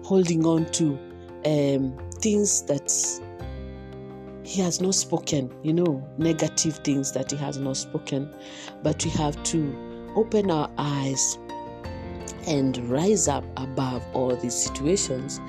holding 0.05 0.46
on 0.46 0.66
to 0.66 0.96
um, 1.44 1.98
things 2.20 2.62
that 2.62 2.92
he 4.44 4.61
has 4.61 4.81
not 4.81 4.94
spoken, 4.94 5.53
you 5.64 5.72
know, 5.72 6.09
negative 6.18 6.76
things 6.79 7.11
that 7.12 7.33
he 7.33 7.37
has 7.38 7.59
not 7.59 7.76
spoken. 7.76 8.33
But 8.85 9.05
we 9.05 9.11
have 9.12 9.40
to 9.44 10.12
open 10.16 10.50
our 10.50 10.70
eyes 10.79 11.38
and 12.46 12.79
rise 12.88 13.29
up 13.29 13.44
above 13.57 14.05
all 14.14 14.35
these 14.37 14.55
situations 14.55 15.40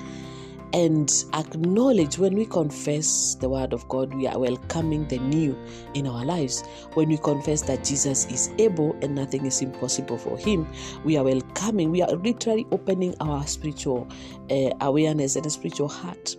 and 0.74 1.24
acknowledge 1.34 2.18
when 2.18 2.34
we 2.34 2.46
confess 2.46 3.34
the 3.40 3.48
word 3.48 3.72
of 3.72 3.86
God, 3.88 4.14
we 4.14 4.26
are 4.26 4.38
welcoming 4.38 5.06
the 5.08 5.18
new 5.18 5.58
in 5.94 6.06
our 6.06 6.24
lives. 6.24 6.62
When 6.94 7.10
we 7.10 7.18
confess 7.18 7.62
that 7.62 7.84
Jesus 7.84 8.26
is 8.26 8.50
able 8.58 8.96
and 9.02 9.14
nothing 9.14 9.44
is 9.44 9.60
impossible 9.60 10.16
for 10.16 10.38
him, 10.38 10.66
we 11.04 11.16
are 11.18 11.24
welcoming, 11.24 11.90
we 11.90 12.02
are 12.02 12.10
literally 12.10 12.66
opening 12.72 13.14
our 13.20 13.46
spiritual 13.46 14.08
uh, 14.50 14.70
awareness 14.80 15.36
and 15.36 15.50
spiritual 15.52 15.88
heart 15.88 16.36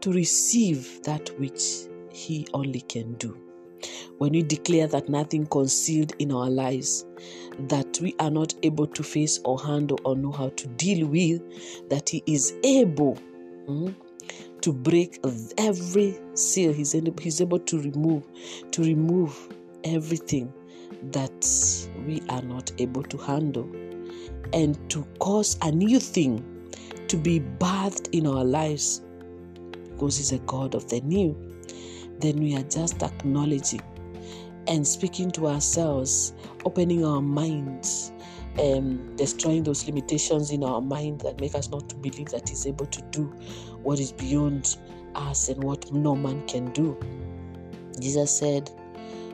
to 0.00 0.12
receive 0.12 1.02
that 1.02 1.30
which 1.40 1.62
he 2.10 2.46
only 2.54 2.80
can 2.82 3.14
do. 3.14 3.36
When 4.18 4.32
we 4.32 4.42
declare 4.42 4.86
that 4.88 5.08
nothing 5.08 5.46
concealed 5.46 6.12
in 6.20 6.30
our 6.30 6.48
lives, 6.48 7.04
that 7.68 7.98
we 8.00 8.14
are 8.18 8.30
not 8.30 8.54
able 8.62 8.86
to 8.86 9.02
face 9.02 9.40
or 9.44 9.60
handle 9.60 9.98
or 10.04 10.16
know 10.16 10.32
how 10.32 10.48
to 10.50 10.66
deal 10.68 11.06
with, 11.06 11.42
that 11.88 12.08
He 12.08 12.22
is 12.26 12.54
able 12.64 13.18
mm, 13.66 13.94
to 14.60 14.72
break 14.72 15.20
every 15.58 16.18
seal. 16.34 16.72
He's 16.72 16.92
he's 16.92 17.40
able 17.40 17.58
to 17.60 17.80
remove, 17.80 18.26
to 18.72 18.82
remove 18.82 19.48
everything 19.84 20.52
that 21.12 21.46
we 22.06 22.22
are 22.30 22.42
not 22.42 22.72
able 22.78 23.02
to 23.02 23.16
handle, 23.18 23.70
and 24.52 24.78
to 24.90 25.04
cause 25.18 25.58
a 25.62 25.70
new 25.70 26.00
thing 26.00 26.42
to 27.08 27.16
be 27.16 27.40
birthed 27.40 28.08
in 28.12 28.26
our 28.26 28.44
lives, 28.44 29.02
because 29.90 30.16
He's 30.16 30.32
a 30.32 30.38
God 30.40 30.74
of 30.74 30.88
the 30.88 31.00
new. 31.02 31.36
Then 32.20 32.40
we 32.40 32.56
are 32.56 32.62
just 32.62 33.02
acknowledging 33.02 33.82
and 34.66 34.86
speaking 34.86 35.30
to 35.32 35.48
ourselves, 35.48 36.32
opening 36.64 37.04
our 37.04 37.20
minds, 37.20 38.12
um, 38.58 39.14
destroying 39.16 39.62
those 39.62 39.86
limitations 39.86 40.50
in 40.50 40.62
our 40.62 40.80
mind 40.80 41.20
that 41.20 41.40
make 41.40 41.54
us 41.54 41.68
not 41.70 41.88
to 41.88 41.96
believe 41.96 42.28
that 42.28 42.48
He's 42.48 42.66
able 42.66 42.86
to 42.86 43.02
do 43.10 43.24
what 43.82 43.98
is 43.98 44.12
beyond 44.12 44.76
us 45.14 45.48
and 45.48 45.62
what 45.62 45.90
no 45.92 46.14
man 46.14 46.46
can 46.46 46.70
do. 46.72 46.98
Jesus 48.00 48.36
said, 48.36 48.70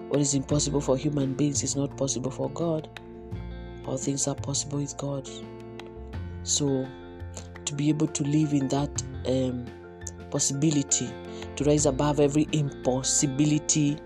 What 0.08 0.20
is 0.20 0.34
impossible 0.34 0.80
for 0.80 0.96
human 0.96 1.34
beings 1.34 1.62
is 1.62 1.76
not 1.76 1.96
possible 1.96 2.30
for 2.30 2.50
God. 2.50 2.88
All 3.86 3.96
things 3.96 4.26
are 4.28 4.34
possible 4.34 4.78
with 4.78 4.96
God. 4.96 5.28
So, 6.42 6.86
to 7.64 7.74
be 7.74 7.88
able 7.88 8.08
to 8.08 8.24
live 8.24 8.52
in 8.52 8.68
that 8.68 9.02
um, 9.26 9.66
possibility, 10.30 11.10
to 11.56 11.64
rise 11.64 11.86
above 11.86 12.20
every 12.20 12.48
impossibility 12.52 13.98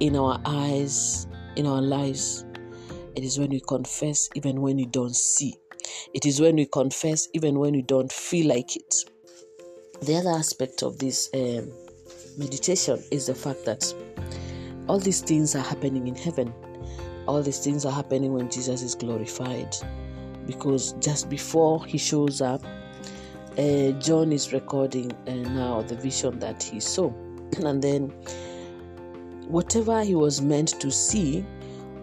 in 0.00 0.16
our 0.16 0.40
eyes, 0.44 1.26
in 1.56 1.66
our 1.66 1.82
lives. 1.82 2.44
It 3.16 3.24
is 3.24 3.38
when 3.38 3.50
we 3.50 3.60
confess, 3.60 4.28
even 4.34 4.60
when 4.60 4.76
we 4.76 4.86
don't 4.86 5.14
see. 5.16 5.56
It 6.14 6.26
is 6.26 6.40
when 6.40 6.56
we 6.56 6.66
confess, 6.66 7.28
even 7.34 7.58
when 7.58 7.72
we 7.72 7.82
don't 7.82 8.12
feel 8.12 8.48
like 8.48 8.76
it. 8.76 8.94
The 10.02 10.16
other 10.16 10.30
aspect 10.30 10.82
of 10.82 10.98
this 10.98 11.28
um, 11.34 11.72
meditation 12.36 13.02
is 13.10 13.26
the 13.26 13.34
fact 13.34 13.64
that 13.64 13.92
all 14.88 14.98
these 14.98 15.20
things 15.20 15.56
are 15.56 15.62
happening 15.62 16.06
in 16.06 16.14
heaven. 16.14 16.52
All 17.26 17.42
these 17.42 17.58
things 17.58 17.84
are 17.84 17.92
happening 17.92 18.32
when 18.32 18.50
Jesus 18.50 18.82
is 18.82 18.94
glorified. 18.94 19.74
Because 20.46 20.92
just 20.94 21.28
before 21.28 21.84
he 21.84 21.98
shows 21.98 22.40
up, 22.40 22.64
uh, 23.58 23.90
John 23.98 24.32
is 24.32 24.52
recording 24.52 25.12
uh, 25.26 25.32
now 25.34 25.82
the 25.82 25.96
vision 25.96 26.38
that 26.38 26.62
he 26.62 26.80
saw. 26.80 27.12
and 27.64 27.82
then 27.82 28.12
whatever 29.48 30.04
he 30.04 30.14
was 30.14 30.40
meant 30.40 30.80
to 30.80 30.90
see 30.90 31.44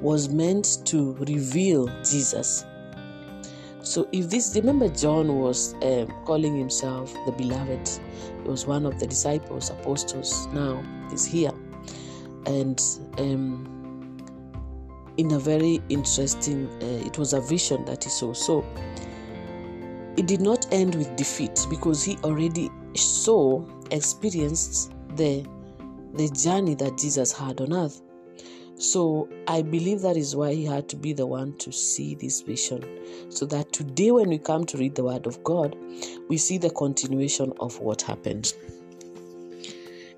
was 0.01 0.29
meant 0.29 0.79
to 0.85 1.13
reveal 1.13 1.87
Jesus. 2.03 2.65
So, 3.81 4.09
if 4.11 4.29
this, 4.31 4.55
remember, 4.55 4.89
John 4.89 5.39
was 5.39 5.75
um, 5.83 6.07
calling 6.25 6.57
himself 6.57 7.13
the 7.27 7.31
beloved, 7.31 7.87
he 8.43 8.49
was 8.49 8.65
one 8.65 8.85
of 8.85 8.99
the 8.99 9.05
disciples, 9.05 9.69
apostles. 9.69 10.47
Now 10.47 10.83
he's 11.11 11.23
here, 11.23 11.51
and 12.47 12.81
um, 13.19 14.17
in 15.17 15.31
a 15.31 15.39
very 15.39 15.81
interesting, 15.89 16.67
uh, 16.81 17.05
it 17.05 17.19
was 17.19 17.33
a 17.33 17.41
vision 17.41 17.85
that 17.85 18.03
he 18.03 18.09
saw. 18.09 18.33
So, 18.33 18.65
it 20.17 20.25
did 20.25 20.41
not 20.41 20.65
end 20.73 20.95
with 20.95 21.15
defeat 21.15 21.67
because 21.69 22.03
he 22.03 22.17
already 22.23 22.71
saw, 22.95 23.63
experienced 23.91 24.93
the 25.15 25.45
the 26.15 26.29
journey 26.29 26.75
that 26.75 26.97
Jesus 26.97 27.31
had 27.31 27.61
on 27.61 27.73
earth. 27.73 28.01
So 28.77 29.29
I 29.47 29.61
believe 29.61 30.01
that 30.01 30.17
is 30.17 30.35
why 30.35 30.53
he 30.53 30.65
had 30.65 30.89
to 30.89 30.97
be 30.97 31.13
the 31.13 31.25
one 31.25 31.57
to 31.59 31.71
see 31.71 32.15
this 32.15 32.41
vision. 32.41 32.83
So 33.29 33.45
that 33.45 33.71
today, 33.71 34.11
when 34.11 34.29
we 34.29 34.37
come 34.37 34.65
to 34.65 34.77
read 34.77 34.95
the 34.95 35.03
Word 35.03 35.27
of 35.27 35.43
God, 35.43 35.77
we 36.27 36.37
see 36.37 36.57
the 36.57 36.69
continuation 36.71 37.53
of 37.59 37.79
what 37.79 38.01
happened. 38.01 38.53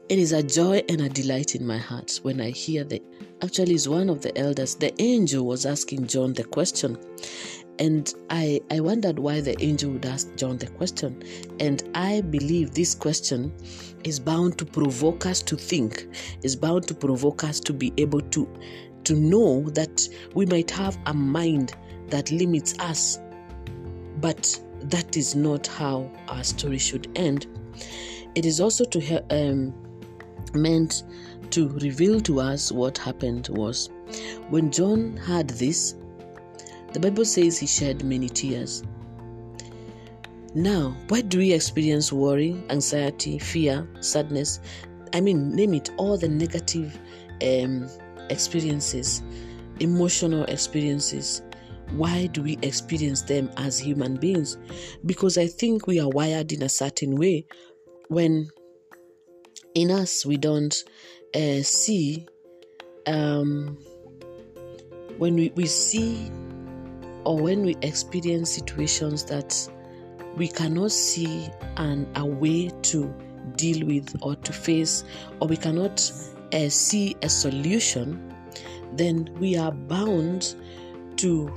It 0.10 0.19
is 0.19 0.31
a 0.31 0.41
joy 0.41 0.83
and 0.88 1.01
a 1.01 1.10
delight 1.10 1.53
in 1.53 1.67
my 1.67 1.77
heart 1.77 2.19
when 2.23 2.39
I 2.39 2.49
hear 2.49 2.83
the 2.83 3.01
actually 3.43 3.73
is 3.73 3.89
one 3.89 4.10
of 4.10 4.21
the 4.21 4.36
elders. 4.38 4.75
The 4.75 4.93
angel 5.01 5.45
was 5.45 5.65
asking 5.65 6.07
John 6.07 6.33
the 6.33 6.45
question. 6.45 6.97
And 7.79 8.13
I, 8.29 8.59
I 8.71 8.79
wondered 8.79 9.19
why 9.19 9.41
the 9.41 9.61
angel 9.61 9.91
would 9.91 10.05
ask 10.05 10.35
John 10.35 10.57
the 10.57 10.67
question. 10.67 11.21
And 11.59 11.87
I 11.93 12.21
believe 12.21 12.73
this 12.73 12.95
question 12.95 13.53
is 14.03 14.19
bound 14.19 14.57
to 14.57 14.65
provoke 14.65 15.25
us 15.25 15.41
to 15.43 15.55
think, 15.55 16.07
is 16.43 16.55
bound 16.55 16.87
to 16.87 16.95
provoke 16.95 17.43
us 17.43 17.59
to 17.61 17.73
be 17.73 17.93
able 17.97 18.21
to, 18.21 18.47
to 19.03 19.15
know 19.15 19.61
that 19.71 20.07
we 20.33 20.45
might 20.45 20.71
have 20.71 20.97
a 21.05 21.13
mind 21.13 21.75
that 22.07 22.31
limits 22.31 22.77
us. 22.79 23.19
But 24.21 24.59
that 24.81 25.17
is 25.17 25.35
not 25.35 25.67
how 25.67 26.11
our 26.27 26.43
story 26.43 26.79
should 26.79 27.07
end. 27.15 27.45
It 28.35 28.45
is 28.45 28.59
also 28.59 28.85
to 28.85 29.23
um, 29.29 29.73
meant 30.53 31.03
to 31.51 31.69
reveal 31.69 32.19
to 32.21 32.39
us 32.39 32.71
what 32.71 32.97
happened 32.97 33.49
was 33.51 33.89
when 34.49 34.71
John 34.71 35.17
heard 35.17 35.49
this, 35.49 35.95
the 36.97 37.12
Bible 37.12 37.25
says 37.25 37.60
he 37.60 37.67
shed 37.67 38.03
many 38.03 38.27
tears. 38.27 38.83
Now, 40.55 40.97
why 41.10 41.21
do 41.21 41.38
we 41.38 41.53
experience 41.53 42.12
worry, 42.12 42.60
anxiety, 42.71 43.38
fear, 43.38 43.88
sadness? 43.99 44.60
I 45.13 45.21
mean, 45.21 45.55
name 45.55 45.75
it, 45.75 45.91
all 45.97 46.17
the 46.17 46.27
negative 46.27 46.99
um, 47.43 47.88
experiences, 48.31 49.21
emotional 49.79 50.45
experiences, 50.45 51.43
why 51.91 52.25
do 52.25 52.41
we 52.41 52.57
experience 52.63 53.21
them 53.21 53.51
as 53.57 53.77
human 53.77 54.15
beings? 54.15 54.57
Because 55.05 55.38
I 55.38 55.45
think 55.45 55.86
we 55.86 55.99
are 55.99 56.10
wired 56.10 56.51
in 56.51 56.63
a 56.63 56.69
certain 56.69 57.15
way 57.15 57.45
when 58.07 58.49
in 59.75 59.91
us 59.91 60.25
we 60.25 60.38
don't 60.38 60.75
uh, 61.36 61.62
see 61.62 62.25
um, 63.05 63.77
when 65.19 65.36
we, 65.36 65.51
we 65.55 65.67
see 65.67 66.31
or 67.27 67.37
when 67.37 67.61
we 67.61 67.75
experience 67.81 68.49
situations 68.49 69.25
that 69.25 69.69
we 70.37 70.47
cannot 70.47 70.93
see 70.93 71.49
an, 71.75 72.09
a 72.15 72.25
way 72.25 72.69
to 72.83 73.13
deal 73.57 73.85
with 73.85 74.15
or 74.21 74.35
to 74.37 74.53
face 74.53 75.03
or 75.41 75.47
we 75.49 75.57
cannot 75.57 75.99
uh, 76.53 76.69
see 76.69 77.17
a 77.23 77.29
solution 77.29 78.33
then 78.93 79.29
we 79.39 79.57
are 79.57 79.73
bound 79.73 80.55
to 81.17 81.51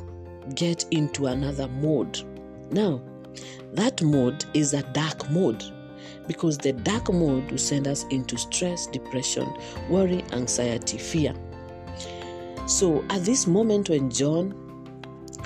get 0.57 0.85
into 0.91 1.27
another 1.27 1.69
mode. 1.69 2.21
Now, 2.73 3.01
that 3.75 4.03
mode 4.03 4.45
is 4.55 4.75
a 4.75 4.83
dark 4.93 5.31
mode 5.31 5.63
because 6.27 6.59
the 6.59 6.73
dark 6.73 7.13
mode 7.13 7.49
will 7.49 7.59
send 7.59 7.87
us 7.87 8.05
into 8.11 8.37
stress, 8.37 8.89
depression, 8.89 9.49
worry, 9.89 10.25
anxiety, 10.33 10.99
fear. 10.99 11.33
So, 12.67 13.05
at 13.11 13.25
this 13.25 13.47
moment 13.47 13.89
when 13.89 14.11
John 14.11 14.70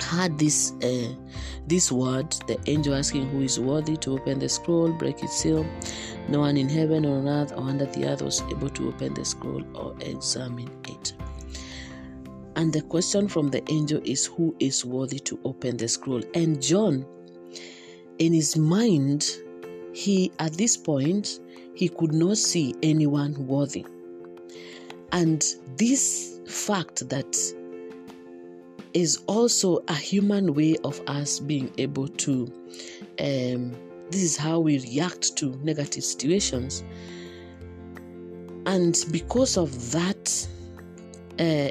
had 0.01 0.37
this 0.37 0.73
uh, 0.83 1.13
this 1.67 1.91
word, 1.91 2.31
the 2.47 2.59
angel 2.67 2.93
asking 2.93 3.29
who 3.29 3.41
is 3.41 3.59
worthy 3.59 3.97
to 3.97 4.13
open 4.13 4.39
the 4.39 4.49
scroll, 4.49 4.91
break 4.91 5.23
its 5.23 5.37
seal, 5.37 5.65
no 6.29 6.39
one 6.41 6.57
in 6.57 6.69
heaven 6.69 7.05
or 7.05 7.17
on 7.17 7.27
earth 7.27 7.51
or 7.53 7.63
under 7.63 7.85
the 7.85 8.05
earth 8.07 8.21
was 8.21 8.41
able 8.43 8.69
to 8.69 8.89
open 8.89 9.13
the 9.13 9.25
scroll 9.25 9.63
or 9.75 9.95
examine 10.01 10.69
it. 10.87 11.13
And 12.55 12.71
the 12.71 12.81
question 12.81 13.27
from 13.27 13.49
the 13.49 13.63
angel 13.71 14.01
is 14.05 14.25
who 14.25 14.55
is 14.59 14.85
worthy 14.85 15.19
to 15.19 15.39
open 15.43 15.77
the 15.77 15.87
scroll? 15.87 16.21
And 16.33 16.61
John, 16.61 17.05
in 18.19 18.33
his 18.33 18.55
mind, 18.55 19.29
he 19.93 20.31
at 20.39 20.53
this 20.53 20.77
point 20.77 21.39
he 21.73 21.89
could 21.89 22.13
not 22.13 22.37
see 22.37 22.75
anyone 22.81 23.47
worthy. 23.47 23.85
And 25.11 25.43
this 25.77 26.39
fact 26.47 27.09
that 27.09 27.35
is 28.95 29.21
also 29.27 29.83
a 29.87 29.93
human 29.93 30.55
way 30.55 30.75
of 30.83 30.99
us 31.05 31.39
being 31.39 31.71
able 31.77 32.07
to 32.07 32.51
um, 33.19 33.71
this 34.09 34.23
is 34.23 34.37
how 34.37 34.59
we 34.59 34.79
react 34.79 35.35
to 35.37 35.55
negative 35.63 36.03
situations 36.03 36.83
and 38.65 39.05
because 39.11 39.57
of 39.57 39.91
that 39.91 40.47
uh, 41.39 41.69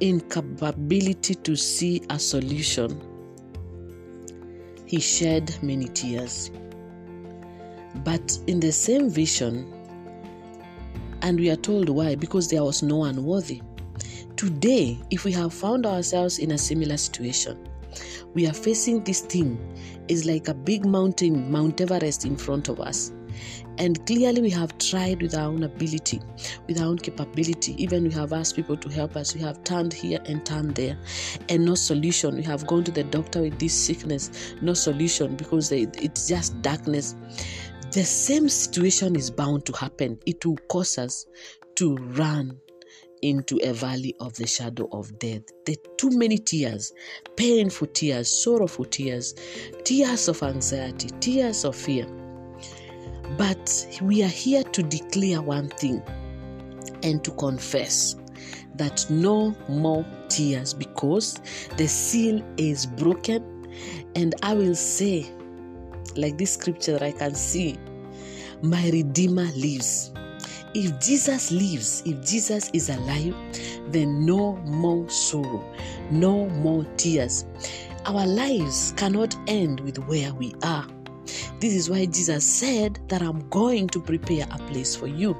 incapability 0.00 1.36
to 1.36 1.56
see 1.56 2.02
a 2.10 2.18
solution, 2.18 3.00
he 4.84 5.00
shed 5.00 5.56
many 5.62 5.86
tears. 5.88 6.50
But 8.04 8.38
in 8.46 8.60
the 8.60 8.72
same 8.72 9.08
vision, 9.08 9.72
and 11.22 11.38
we 11.38 11.50
are 11.50 11.56
told 11.56 11.88
why 11.88 12.16
because 12.16 12.48
there 12.48 12.64
was 12.64 12.82
no 12.82 12.96
one 12.98 13.24
worthy. 13.24 13.62
Today, 14.36 14.98
if 15.10 15.24
we 15.24 15.32
have 15.32 15.52
found 15.52 15.86
ourselves 15.86 16.38
in 16.38 16.52
a 16.52 16.58
similar 16.58 16.96
situation, 16.96 17.68
we 18.34 18.46
are 18.46 18.52
facing 18.54 19.04
this 19.04 19.20
thing 19.20 19.58
is 20.08 20.24
like 20.24 20.48
a 20.48 20.54
big 20.54 20.86
mountain, 20.86 21.50
Mount 21.50 21.80
Everest 21.80 22.24
in 22.24 22.36
front 22.36 22.68
of 22.68 22.80
us. 22.80 23.12
And 23.78 24.04
clearly, 24.06 24.42
we 24.42 24.50
have 24.50 24.76
tried 24.78 25.22
with 25.22 25.34
our 25.34 25.46
own 25.46 25.62
ability, 25.62 26.20
with 26.68 26.78
our 26.78 26.86
own 26.86 26.98
capability. 26.98 27.74
Even 27.82 28.04
we 28.04 28.10
have 28.10 28.32
asked 28.32 28.56
people 28.56 28.76
to 28.76 28.88
help 28.90 29.16
us. 29.16 29.34
We 29.34 29.40
have 29.40 29.64
turned 29.64 29.92
here 29.92 30.20
and 30.26 30.44
turned 30.44 30.74
there, 30.74 30.98
and 31.48 31.64
no 31.64 31.74
solution. 31.74 32.36
We 32.36 32.42
have 32.42 32.66
gone 32.66 32.84
to 32.84 32.90
the 32.90 33.04
doctor 33.04 33.40
with 33.42 33.58
this 33.58 33.74
sickness, 33.74 34.54
no 34.60 34.74
solution 34.74 35.36
because 35.36 35.72
it's 35.72 36.28
just 36.28 36.60
darkness. 36.60 37.16
The 37.92 38.04
same 38.04 38.48
situation 38.48 39.16
is 39.16 39.30
bound 39.30 39.64
to 39.66 39.72
happen. 39.72 40.18
It 40.26 40.44
will 40.44 40.58
cause 40.68 40.98
us 40.98 41.26
to 41.76 41.96
run 41.96 42.58
into 43.22 43.58
a 43.62 43.72
valley 43.72 44.14
of 44.20 44.34
the 44.34 44.46
shadow 44.46 44.88
of 44.92 45.18
death. 45.18 45.42
The 45.64 45.76
too 45.96 46.10
many 46.10 46.38
tears, 46.38 46.92
painful 47.36 47.88
tears, 47.88 48.28
sorrowful 48.28 48.84
tears, 48.84 49.34
tears 49.84 50.28
of 50.28 50.42
anxiety, 50.42 51.08
tears 51.20 51.64
of 51.64 51.74
fear 51.76 52.06
but 53.36 53.86
we 54.02 54.22
are 54.22 54.28
here 54.28 54.62
to 54.62 54.82
declare 54.82 55.40
one 55.40 55.68
thing 55.68 56.02
and 57.02 57.24
to 57.24 57.30
confess 57.32 58.16
that 58.74 59.06
no 59.10 59.54
more 59.68 60.04
tears 60.28 60.74
because 60.74 61.40
the 61.76 61.86
seal 61.86 62.42
is 62.56 62.86
broken. 62.86 63.42
And 64.14 64.34
I 64.42 64.54
will 64.54 64.74
say, 64.74 65.30
like 66.16 66.36
this 66.36 66.52
scripture 66.54 66.92
that 66.92 67.02
I 67.02 67.12
can 67.12 67.34
see, 67.34 67.78
my 68.62 68.90
Redeemer 68.90 69.50
lives. 69.56 70.12
If 70.74 70.98
Jesus 71.00 71.50
lives, 71.50 72.02
if 72.06 72.24
Jesus 72.26 72.70
is 72.72 72.88
alive, 72.88 73.34
then 73.88 74.24
no 74.24 74.56
more 74.64 75.08
sorrow, 75.08 75.64
no 76.10 76.48
more 76.48 76.84
tears. 76.96 77.44
Our 78.06 78.26
lives 78.26 78.94
cannot 78.96 79.36
end 79.46 79.80
with 79.80 79.98
where 79.98 80.32
we 80.34 80.54
are 80.62 80.86
this 81.60 81.74
is 81.74 81.88
why 81.88 82.06
Jesus 82.06 82.44
said 82.44 82.98
that 83.06 83.22
I'm 83.22 83.48
going 83.48 83.86
to 83.90 84.00
prepare 84.00 84.46
a 84.50 84.58
place 84.58 84.96
for 84.96 85.06
you 85.06 85.36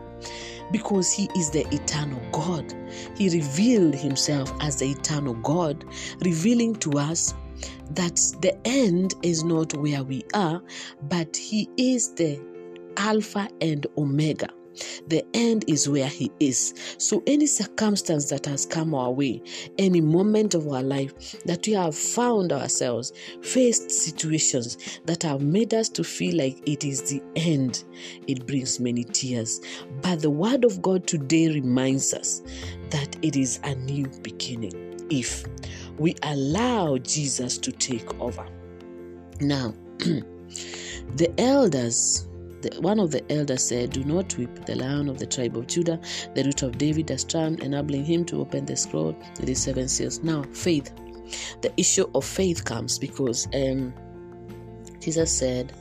because 0.70 1.12
he 1.12 1.28
is 1.36 1.50
the 1.50 1.66
eternal 1.74 2.22
God. 2.30 2.72
He 3.16 3.28
revealed 3.28 3.94
himself 3.94 4.52
as 4.60 4.78
the 4.78 4.90
eternal 4.90 5.34
God, 5.34 5.84
revealing 6.20 6.76
to 6.76 6.92
us 6.92 7.34
that 7.90 8.20
the 8.40 8.56
end 8.64 9.14
is 9.22 9.42
not 9.42 9.74
where 9.74 10.04
we 10.04 10.24
are, 10.32 10.62
but 11.08 11.36
he 11.36 11.68
is 11.76 12.14
the 12.14 12.40
Alpha 12.96 13.48
and 13.60 13.84
Omega. 13.98 14.48
The 15.08 15.24
end 15.34 15.64
is 15.68 15.88
where 15.88 16.08
He 16.08 16.30
is. 16.40 16.74
So, 16.98 17.22
any 17.26 17.46
circumstance 17.46 18.28
that 18.30 18.46
has 18.46 18.66
come 18.66 18.94
our 18.94 19.10
way, 19.10 19.42
any 19.78 20.00
moment 20.00 20.54
of 20.54 20.68
our 20.68 20.82
life 20.82 21.42
that 21.42 21.66
we 21.66 21.74
have 21.74 21.96
found 21.96 22.52
ourselves, 22.52 23.12
faced 23.42 23.90
situations 23.90 25.00
that 25.06 25.22
have 25.22 25.42
made 25.42 25.74
us 25.74 25.88
to 25.90 26.04
feel 26.04 26.36
like 26.36 26.66
it 26.68 26.84
is 26.84 27.10
the 27.10 27.22
end, 27.36 27.84
it 28.26 28.46
brings 28.46 28.80
many 28.80 29.04
tears. 29.04 29.60
But 30.00 30.20
the 30.20 30.30
Word 30.30 30.64
of 30.64 30.82
God 30.82 31.06
today 31.06 31.48
reminds 31.48 32.14
us 32.14 32.42
that 32.90 33.16
it 33.22 33.36
is 33.36 33.60
a 33.64 33.74
new 33.74 34.06
beginning 34.22 35.06
if 35.10 35.44
we 35.98 36.14
allow 36.22 36.98
Jesus 36.98 37.58
to 37.58 37.72
take 37.72 38.18
over. 38.20 38.46
Now, 39.40 39.74
the 39.98 41.32
elders 41.38 42.26
the, 42.62 42.80
one 42.80 42.98
of 42.98 43.10
the 43.10 43.30
elders 43.30 43.62
said, 43.62 43.90
Do 43.90 44.04
not 44.04 44.36
weep. 44.36 44.64
The 44.64 44.76
lion 44.76 45.08
of 45.08 45.18
the 45.18 45.26
tribe 45.26 45.56
of 45.56 45.66
Judah, 45.66 46.00
the 46.34 46.44
root 46.44 46.62
of 46.62 46.78
David, 46.78 47.10
has 47.10 47.24
triumphed, 47.24 47.62
enabling 47.62 48.04
him 48.04 48.24
to 48.26 48.40
open 48.40 48.64
the 48.64 48.76
scroll 48.76 49.16
with 49.38 49.48
his 49.48 49.62
seven 49.62 49.88
seals. 49.88 50.22
Now, 50.22 50.42
faith. 50.52 50.92
The 51.62 51.72
issue 51.76 52.08
of 52.14 52.24
faith 52.24 52.64
comes 52.64 52.98
because 52.98 53.48
um, 53.54 53.94
Jesus 55.00 55.32
said, 55.32 55.72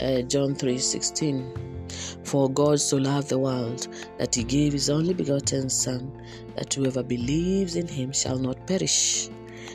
uh, 0.00 0.22
John 0.22 0.54
3 0.54 0.78
16, 0.78 1.88
For 2.24 2.50
God 2.50 2.80
so 2.80 2.96
loved 2.96 3.28
the 3.28 3.38
world 3.38 3.88
that 4.18 4.34
he 4.34 4.44
gave 4.44 4.72
his 4.72 4.90
only 4.90 5.14
begotten 5.14 5.68
Son, 5.70 6.12
that 6.56 6.72
whoever 6.72 7.02
believes 7.02 7.76
in 7.76 7.88
him 7.88 8.12
shall 8.12 8.38
not 8.38 8.66
perish, 8.66 9.28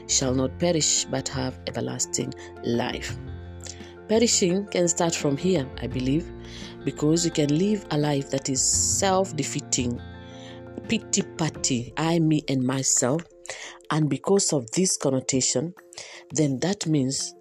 shall 0.08 0.34
not 0.34 0.58
perish, 0.60 1.06
but 1.06 1.28
have 1.30 1.60
everlasting 1.68 2.34
life. 2.64 3.18
Perishing 4.12 4.66
can 4.66 4.90
start 4.90 5.16
from 5.16 5.38
here, 5.38 5.66
I 5.82 5.88
believe, 5.88 6.30
because 6.84 7.24
you 7.24 7.32
can 7.32 7.58
live 7.58 7.86
a 7.92 7.98
life 7.98 8.30
that 8.32 8.50
is 8.50 8.62
self 8.62 9.34
defeating, 9.38 10.02
pity 10.90 11.22
party, 11.22 11.94
I, 11.96 12.20
me, 12.20 12.44
and 12.50 12.62
myself. 12.62 13.22
And 13.90 14.10
because 14.10 14.52
of 14.52 14.70
this 14.72 14.98
connotation, 14.98 15.74
then 16.30 16.60
that 16.60 16.88
means 16.88 17.34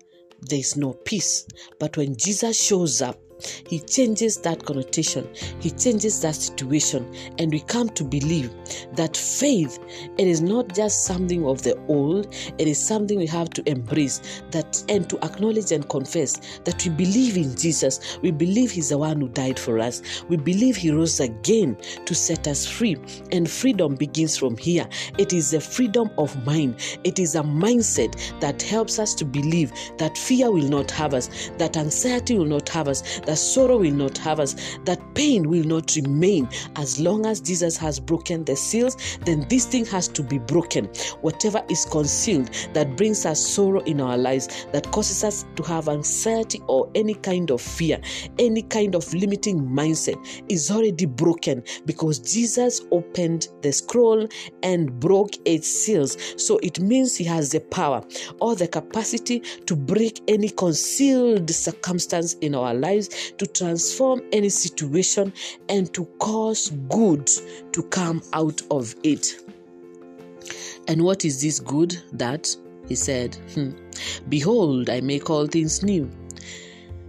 there 0.43 0.61
is 0.61 0.77
no 0.77 0.93
peace. 0.93 1.45
But 1.81 1.97
when 1.97 2.15
Jesus 2.17 2.63
shows 2.63 3.03
up, 3.03 3.19
he 3.67 3.81
changes 3.81 4.37
that 4.39 4.65
connotation, 4.65 5.29
He 5.61 5.71
changes 5.71 6.21
that 6.23 6.35
situation, 6.35 7.13
and 7.39 7.51
we 7.53 7.61
come 7.61 7.89
to 7.91 8.05
believe 8.05 8.51
that 8.95 9.17
faith 9.17 9.79
it 10.19 10.27
is 10.27 10.41
not 10.41 10.75
just 10.75 11.05
something 11.05 11.47
of 11.47 11.63
the 11.63 11.77
old, 11.89 12.35
it 12.59 12.69
is 12.69 12.79
something 12.79 13.19
we 13.19 13.27
have 13.27 13.51
to 13.51 13.69
embrace 13.69 14.43
that 14.51 14.83
and 14.89 15.09
to 15.11 15.19
acknowledge 15.25 15.73
and 15.73 15.89
confess 15.89 16.61
that 16.65 16.85
we 16.85 16.91
believe 16.91 17.37
in 17.37 17.55
Jesus, 17.57 18.19
we 18.23 18.31
believe 18.31 18.71
He's 18.71 18.91
the 18.91 18.99
one 18.99 19.21
who 19.21 19.29
died 19.29 19.59
for 19.59 19.79
us, 19.79 20.03
we 20.29 20.37
believe 20.37 20.77
He 20.77 20.91
rose 20.91 21.21
again 21.21 21.77
to 22.07 22.15
set 22.15 22.47
us 22.49 22.67
free, 22.67 22.97
and 23.33 23.51
freedom 23.51 23.95
begins 23.95 24.37
from 24.37 24.57
here. 24.57 24.89
It 25.19 25.33
is 25.33 25.55
a 25.55 25.61
freedom 25.61 26.11
of 26.19 26.45
mind, 26.47 26.77
it 27.05 27.19
is 27.19 27.35
a 27.35 27.43
mindset 27.43 28.17
that 28.41 28.63
helps 28.63 28.99
us 28.99 29.15
to 29.15 29.25
believe 29.25 29.73
that 29.99 30.17
fear 30.17 30.51
will 30.51 30.69
not 30.69 30.91
have 30.91 31.15
us, 31.15 31.51
that 31.59 31.77
anxiety 31.77 32.37
will 32.39 32.47
not 32.47 32.69
have 32.69 32.89
us 32.89 33.21
that 33.31 33.37
sorrow 33.37 33.79
will 33.79 33.95
not 33.95 34.19
have 34.19 34.41
us, 34.41 34.57
that 34.85 35.01
pain 35.15 35.49
will 35.49 35.63
not 35.63 35.95
remain. 35.95 36.49
As 36.75 36.99
long 36.99 37.27
as 37.27 37.41
Jesus 37.41 37.77
has 37.77 38.01
broken 38.01 38.45
the 38.45 38.57
seals, 38.57 38.97
then 39.25 39.47
this 39.49 39.67
thing 39.67 39.87
has 39.87 40.09
to 40.09 40.25
be 40.25 40.39
broken. 40.39 40.87
Whatever 41.21 41.63
is 41.69 41.85
concealed 41.85 42.51
that 42.73 42.97
brings 42.97 43.25
us 43.25 43.39
sorrow 43.39 43.83
in 43.83 44.01
our 44.01 44.19
lives, 44.19 44.67
that 44.73 44.91
causes 44.91 45.23
us 45.23 45.45
to 45.55 45.63
have 45.63 45.89
anxiety 45.89 46.61
or 46.67 46.91
any 46.97 47.15
kind 47.15 47.53
of 47.53 47.61
fear, 47.61 48.01
any 48.41 48.63
kind 48.63 48.97
of 48.97 49.15
limiting 49.15 49.61
mindset, 49.61 50.17
is 50.49 50.69
already 50.69 51.07
broken 51.07 51.63
because 51.87 52.19
Jesus 52.19 52.81
opened 52.91 53.47
the 53.63 53.71
scroll 53.71 54.27
and 54.65 54.99
broke 54.99 55.37
its 55.45 55.69
seals. 55.69 56.17
So 56.37 56.59
it 56.65 56.81
means 56.81 57.15
he 57.15 57.25
has 57.27 57.53
the 57.53 57.61
power 57.61 58.03
or 58.41 58.57
the 58.57 58.67
capacity 58.67 59.39
to 59.67 59.77
break 59.77 60.21
any 60.27 60.49
concealed 60.49 61.49
circumstance 61.49 62.35
in 62.41 62.57
our 62.57 62.75
lives, 62.75 63.20
to 63.39 63.47
transform 63.47 64.23
any 64.33 64.49
situation, 64.49 65.33
and 65.69 65.93
to 65.95 66.05
cause 66.19 66.71
good 66.89 67.31
to 67.73 67.83
come 67.85 68.23
out 68.33 68.61
of 68.71 68.95
it. 69.03 69.37
And 70.89 71.03
what 71.03 71.25
is 71.25 71.41
this 71.41 71.61
good? 71.61 71.97
That 72.13 72.55
he 72.89 72.97
said, 72.97 73.37
hmm, 73.55 73.71
Behold, 74.29 74.91
I 74.91 75.01
make 75.01 75.31
all 75.31 75.47
things 75.47 75.83
new. 75.83 76.11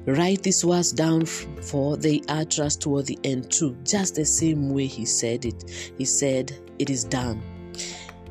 Write 0.05 0.41
these 0.43 0.65
words 0.65 0.91
down, 0.91 1.25
for 1.25 1.95
they 1.95 2.21
are 2.27 2.45
trustworthy 2.45 3.19
and 3.23 3.49
true. 3.51 3.77
Just 3.83 4.15
the 4.15 4.25
same 4.25 4.69
way 4.71 4.87
he 4.87 5.05
said 5.05 5.45
it. 5.45 5.93
He 5.97 6.05
said, 6.05 6.51
It 6.79 6.89
is 6.89 7.03
done. 7.03 7.41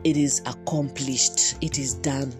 It 0.03 0.16
is 0.16 0.41
accomplished. 0.47 1.57
It 1.61 1.78
is 1.78 1.95
done. 1.95 2.33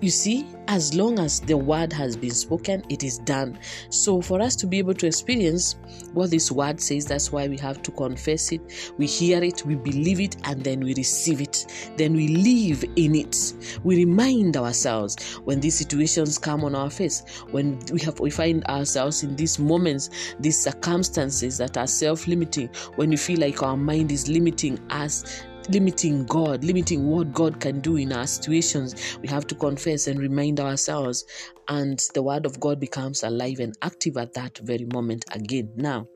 You 0.00 0.10
see, 0.10 0.46
as 0.68 0.94
long 0.94 1.18
as 1.18 1.40
the 1.40 1.56
word 1.56 1.92
has 1.92 2.16
been 2.16 2.30
spoken, 2.30 2.84
it 2.88 3.02
is 3.02 3.18
done. 3.18 3.58
So, 3.90 4.22
for 4.22 4.40
us 4.40 4.54
to 4.56 4.66
be 4.68 4.78
able 4.78 4.94
to 4.94 5.08
experience 5.08 5.74
what 6.12 6.30
this 6.30 6.52
word 6.52 6.80
says, 6.80 7.04
that's 7.04 7.32
why 7.32 7.48
we 7.48 7.56
have 7.58 7.82
to 7.82 7.90
confess 7.90 8.52
it. 8.52 8.92
We 8.96 9.06
hear 9.06 9.42
it, 9.42 9.66
we 9.66 9.74
believe 9.74 10.20
it, 10.20 10.36
and 10.44 10.62
then 10.62 10.80
we 10.80 10.94
receive 10.94 11.40
it. 11.40 11.66
Then 11.96 12.14
we 12.14 12.28
live 12.28 12.84
in 12.94 13.16
it. 13.16 13.54
We 13.82 13.96
remind 13.96 14.56
ourselves 14.56 15.34
when 15.44 15.58
these 15.58 15.76
situations 15.76 16.38
come 16.38 16.62
on 16.62 16.76
our 16.76 16.90
face, 16.90 17.24
when 17.50 17.80
we 17.92 17.98
have 18.02 18.20
we 18.20 18.30
find 18.30 18.64
ourselves 18.66 19.24
in 19.24 19.34
these 19.34 19.58
moments, 19.58 20.10
these 20.38 20.60
circumstances 20.60 21.58
that 21.58 21.76
are 21.76 21.88
self-limiting, 21.88 22.70
when 22.94 23.10
we 23.10 23.16
feel 23.16 23.40
like 23.40 23.64
our 23.64 23.76
mind 23.76 24.12
is 24.12 24.28
limiting 24.28 24.78
us 24.90 25.42
limiting 25.68 26.24
God, 26.24 26.64
limiting 26.64 27.06
what 27.06 27.32
God 27.32 27.60
can 27.60 27.80
do 27.80 27.96
in 27.96 28.12
our 28.12 28.26
situations, 28.26 29.18
we 29.20 29.28
have 29.28 29.46
to 29.48 29.54
confess 29.54 30.06
and 30.06 30.18
remind 30.18 30.60
ourselves, 30.60 31.24
and 31.68 32.02
the 32.14 32.22
Word 32.22 32.46
of 32.46 32.58
God 32.60 32.80
becomes 32.80 33.22
alive 33.22 33.60
and 33.60 33.76
active 33.82 34.16
at 34.16 34.34
that 34.34 34.58
very 34.58 34.86
moment 34.86 35.24
again. 35.32 35.70
Now, 35.76 36.06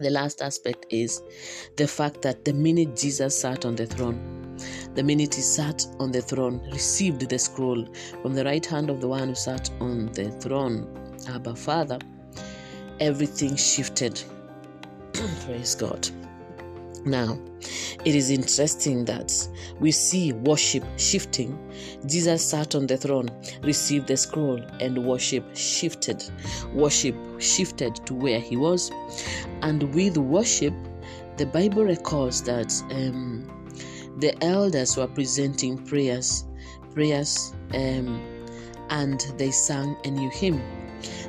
the 0.00 0.10
last 0.10 0.42
aspect 0.42 0.86
is 0.90 1.22
the 1.76 1.88
fact 1.88 2.22
that 2.22 2.44
the 2.44 2.52
minute 2.52 2.96
Jesus 2.96 3.40
sat 3.40 3.64
on 3.64 3.74
the 3.74 3.86
throne, 3.86 4.56
the 4.94 5.02
minute 5.02 5.34
he 5.34 5.42
sat 5.42 5.86
on 5.98 6.12
the 6.12 6.22
throne, 6.22 6.60
received 6.72 7.28
the 7.28 7.38
scroll 7.38 7.86
from 8.22 8.34
the 8.34 8.44
right 8.44 8.64
hand 8.64 8.90
of 8.90 9.00
the 9.00 9.08
one 9.08 9.28
who 9.28 9.34
sat 9.34 9.70
on 9.80 10.06
the 10.12 10.30
throne, 10.32 10.86
Abba 11.28 11.54
Father, 11.54 11.98
everything 13.00 13.56
shifted. 13.56 14.22
Praise 15.44 15.74
God. 15.74 16.08
Now, 17.08 17.38
it 18.04 18.14
is 18.14 18.30
interesting 18.30 19.06
that 19.06 19.32
we 19.80 19.92
see 19.92 20.32
worship 20.32 20.84
shifting. 20.98 21.58
Jesus 22.06 22.44
sat 22.44 22.74
on 22.74 22.86
the 22.86 22.98
throne, 22.98 23.30
received 23.62 24.08
the 24.08 24.16
scroll, 24.16 24.60
and 24.80 25.06
worship 25.06 25.44
shifted. 25.56 26.22
Worship 26.74 27.16
shifted 27.38 27.96
to 28.06 28.14
where 28.14 28.40
he 28.40 28.56
was. 28.56 28.90
And 29.62 29.94
with 29.94 30.18
worship, 30.18 30.74
the 31.38 31.46
Bible 31.46 31.84
records 31.84 32.42
that 32.42 32.72
um, 32.90 33.48
the 34.18 34.36
elders 34.44 34.98
were 34.98 35.08
presenting 35.08 35.78
prayers, 35.78 36.44
prayers, 36.92 37.54
um, 37.72 38.22
and 38.90 39.20
they 39.38 39.50
sang 39.50 39.96
a 40.04 40.10
new 40.10 40.28
hymn. 40.28 40.62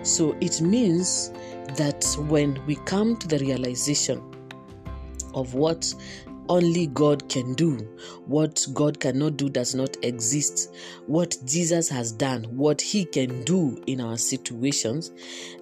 So 0.04 0.36
it 0.42 0.60
means 0.60 1.32
that 1.78 2.06
when 2.28 2.62
we 2.66 2.76
come 2.86 3.16
to 3.18 3.28
the 3.28 3.40
realization 3.40 4.29
of 5.34 5.54
what 5.54 5.94
only 6.50 6.88
God 6.88 7.30
can 7.30 7.54
do. 7.54 7.78
What 8.26 8.66
God 8.74 9.00
cannot 9.00 9.38
do 9.38 9.50
does 9.50 9.76
not 9.76 9.96
exist. 10.04 10.76
What 11.06 11.38
Jesus 11.46 11.88
has 11.90 12.12
done, 12.12 12.44
what 12.46 12.82
He 12.82 13.06
can 13.06 13.44
do 13.44 13.82
in 13.88 14.02
our 14.02 14.18
situations, 14.18 15.12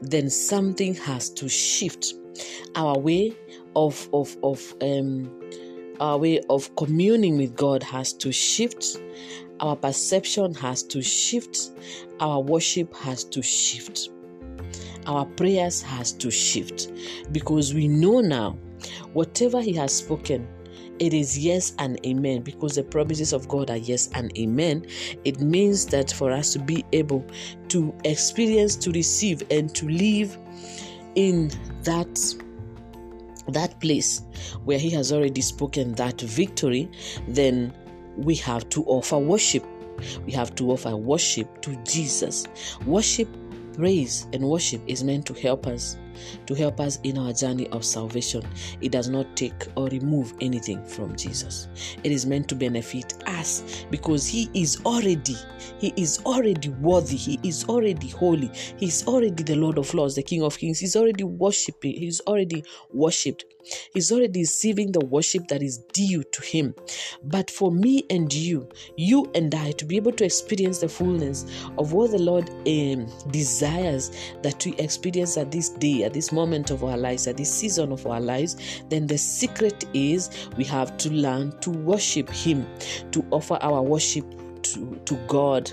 then 0.02 0.30
something 0.30 0.96
has 0.96 1.30
to 1.32 1.50
shift. 1.50 2.14
Our 2.76 2.98
way 2.98 3.36
of 3.76 4.10
of 4.14 4.36
of 4.44 4.74
um 4.82 5.30
our 6.00 6.18
way 6.18 6.42
of 6.50 6.76
communing 6.76 7.38
with 7.38 7.56
God 7.56 7.84
has 7.84 8.14
to 8.14 8.32
shift. 8.32 8.98
Our 9.60 9.76
perception 9.76 10.54
has 10.56 10.84
to 10.84 11.02
shift. 11.02 11.72
Our 12.20 12.40
worship 12.40 12.94
has 12.96 13.24
to 13.26 13.42
shift. 13.42 14.10
Our 15.08 15.26
prayers 15.26 15.82
has 15.82 16.12
to 16.14 16.30
shift 16.30 16.92
because 17.32 17.74
we 17.74 17.88
know 17.88 18.20
now 18.20 18.58
Whatever 19.14 19.62
He 19.62 19.74
has 19.74 19.94
spoken, 19.94 20.48
it 21.00 21.14
is 21.14 21.38
yes 21.38 21.74
and 21.80 22.04
amen 22.06 22.42
because 22.42 22.76
the 22.76 22.84
promises 22.84 23.34
of 23.34 23.48
God 23.48 23.70
are 23.70 23.78
yes 23.78 24.10
and 24.14 24.36
amen. 24.38 24.86
It 25.26 25.40
means 25.40 25.86
that 25.88 26.12
for 26.12 26.32
us 26.32 26.54
to 26.54 26.60
be 26.60 26.84
able 26.92 27.26
to 27.70 27.94
experience, 28.04 28.76
to 28.78 28.92
receive, 28.92 29.44
and 29.52 29.74
to 29.76 29.88
live 29.88 30.38
in 31.16 31.52
that 31.84 32.36
that 33.50 33.80
place 33.80 34.22
where 34.66 34.78
he 34.78 34.90
has 34.90 35.12
already 35.12 35.42
spoken 35.42 35.94
that 35.94 36.20
victory 36.20 36.90
then 37.30 37.74
we 38.18 38.36
have 38.36 38.68
to 38.70 38.84
offer 38.86 39.18
worship 39.18 39.66
we 40.26 40.34
have 40.34 40.54
to 40.54 40.70
offer 40.72 40.96
worship 40.98 41.62
to 41.62 41.76
jesus 41.84 42.46
worship 42.86 43.30
praise 43.74 44.28
and 44.34 44.44
worship 44.44 44.82
is 44.88 45.04
meant 45.04 45.26
to 45.26 45.34
help 45.34 45.66
us 45.66 45.98
to 46.46 46.54
help 46.54 46.80
us 46.80 47.00
in 47.04 47.18
our 47.18 47.34
journey 47.34 47.68
of 47.70 47.86
salvation. 47.86 48.44
It 48.82 48.92
does 48.92 49.10
not 49.10 49.36
take 49.36 49.68
or 49.76 49.88
remove 49.88 50.34
anything 50.42 50.84
from 50.86 51.16
Jesus. 51.16 51.68
It 52.04 52.12
is 52.12 52.26
meant 52.26 52.48
to 52.50 52.56
benefit 52.56 53.14
us 53.28 53.86
because 53.90 54.28
He 54.28 54.50
is 54.54 54.82
already, 54.86 55.36
He 55.80 55.94
is 55.96 56.20
already 56.26 56.70
worthy, 56.70 57.18
He 57.18 57.40
is 57.44 57.66
already 57.66 58.10
holy, 58.10 58.52
He 58.78 58.88
is 58.88 59.06
already 59.08 59.44
the 59.44 59.56
Lord 59.56 59.78
of 59.78 59.94
Lords, 59.94 60.16
the 60.16 60.24
King 60.24 60.44
of 60.44 60.58
Kings. 60.58 60.80
He's 60.80 60.96
already 60.96 61.24
worshiping, 61.24 61.96
He's 61.96 62.22
already 62.22 62.64
worshipped. 62.92 63.46
He's 63.94 64.12
already 64.12 64.42
receiving 64.42 64.92
the 64.92 65.06
worship 65.06 65.48
that 65.50 65.62
is 65.62 65.80
due 65.94 66.24
to 66.24 66.42
Him. 66.42 66.74
But 67.24 67.52
for 67.52 67.72
me 67.72 68.06
and 68.10 68.34
you, 68.34 68.70
you 68.96 69.30
and 69.36 69.54
I, 69.54 69.72
to 69.72 69.86
be 69.86 69.98
able 69.98 70.14
to 70.14 70.26
experience 70.26 70.80
the 70.80 70.90
fullness 70.90 71.46
of 71.78 71.94
what 71.94 72.12
the 72.12 72.20
Lord 72.20 72.50
um, 72.50 73.08
desires 73.32 74.12
that 74.42 74.64
we 74.66 74.74
experience 74.76 75.38
at 75.38 75.52
this 75.52 75.70
day, 75.70 76.04
at 76.08 76.14
this 76.14 76.32
moment 76.32 76.72
of 76.72 76.84
our 76.84 76.98
lives, 76.98 77.28
at 77.28 77.38
this 77.38 77.54
season 77.54 77.92
of 77.92 78.08
our 78.08 78.22
lives, 78.22 78.56
then 78.90 79.06
the 79.08 79.18
secret 79.18 79.84
is 79.94 80.30
we 80.56 80.64
have 80.64 80.98
to 80.98 81.10
learn 81.10 81.52
to 81.60 81.70
worship 81.70 82.30
Him, 82.30 82.66
to 83.12 83.24
offer 83.32 83.60
our 83.62 83.84
worship 83.84 84.26
to, 84.64 85.00
to 85.06 85.16
God. 85.28 85.70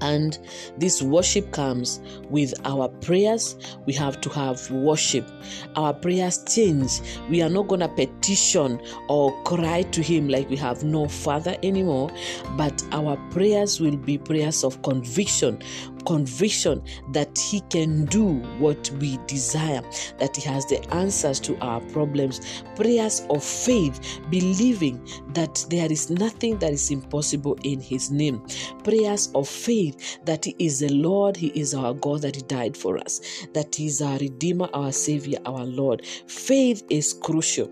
And 0.00 0.38
this 0.76 1.00
worship 1.02 1.50
comes 1.52 2.00
with 2.28 2.52
our 2.64 2.88
prayers. 2.88 3.56
We 3.86 3.92
have 3.94 4.20
to 4.22 4.28
have 4.30 4.70
worship. 4.70 5.28
Our 5.76 5.94
prayers 5.94 6.44
change. 6.44 7.00
We 7.30 7.42
are 7.42 7.48
not 7.48 7.68
going 7.68 7.80
to 7.80 7.88
petition 7.88 8.80
or 9.08 9.32
cry 9.44 9.82
to 9.82 10.02
him 10.02 10.28
like 10.28 10.50
we 10.50 10.56
have 10.56 10.84
no 10.84 11.08
father 11.08 11.56
anymore 11.62 12.10
but 12.56 12.82
our 12.92 13.16
prayers 13.30 13.80
will 13.80 13.96
be 13.96 14.18
prayers 14.18 14.64
of 14.64 14.82
conviction 14.82 15.58
conviction 16.04 16.82
that 17.12 17.36
He 17.38 17.60
can 17.62 18.04
do 18.06 18.34
what 18.58 18.90
we 19.00 19.18
desire, 19.26 19.82
that 20.18 20.36
He 20.36 20.42
has 20.48 20.66
the 20.66 20.84
answers 20.94 21.40
to 21.40 21.56
our 21.58 21.80
problems, 21.80 22.62
prayers 22.76 23.26
of 23.30 23.42
faith, 23.42 24.20
believing 24.30 25.06
that 25.32 25.64
there 25.70 25.90
is 25.90 26.10
nothing 26.10 26.58
that 26.58 26.72
is 26.72 26.90
impossible 26.90 27.58
in 27.64 27.80
His 27.80 28.10
name, 28.10 28.44
prayers 28.82 29.30
of 29.34 29.48
faith 29.48 30.18
that 30.24 30.44
He 30.44 30.54
is 30.58 30.80
the 30.80 30.90
Lord, 30.90 31.36
He 31.36 31.48
is 31.48 31.74
our 31.74 31.94
God, 31.94 32.22
that 32.22 32.36
He 32.36 32.42
died 32.42 32.76
for 32.76 32.98
us, 32.98 33.46
that 33.52 33.74
He 33.74 33.86
is 33.86 34.02
our 34.02 34.18
Redeemer, 34.18 34.68
our 34.72 34.92
Savior, 34.92 35.38
our 35.46 35.64
Lord. 35.64 36.04
Faith 36.26 36.84
is 36.90 37.12
crucial 37.12 37.70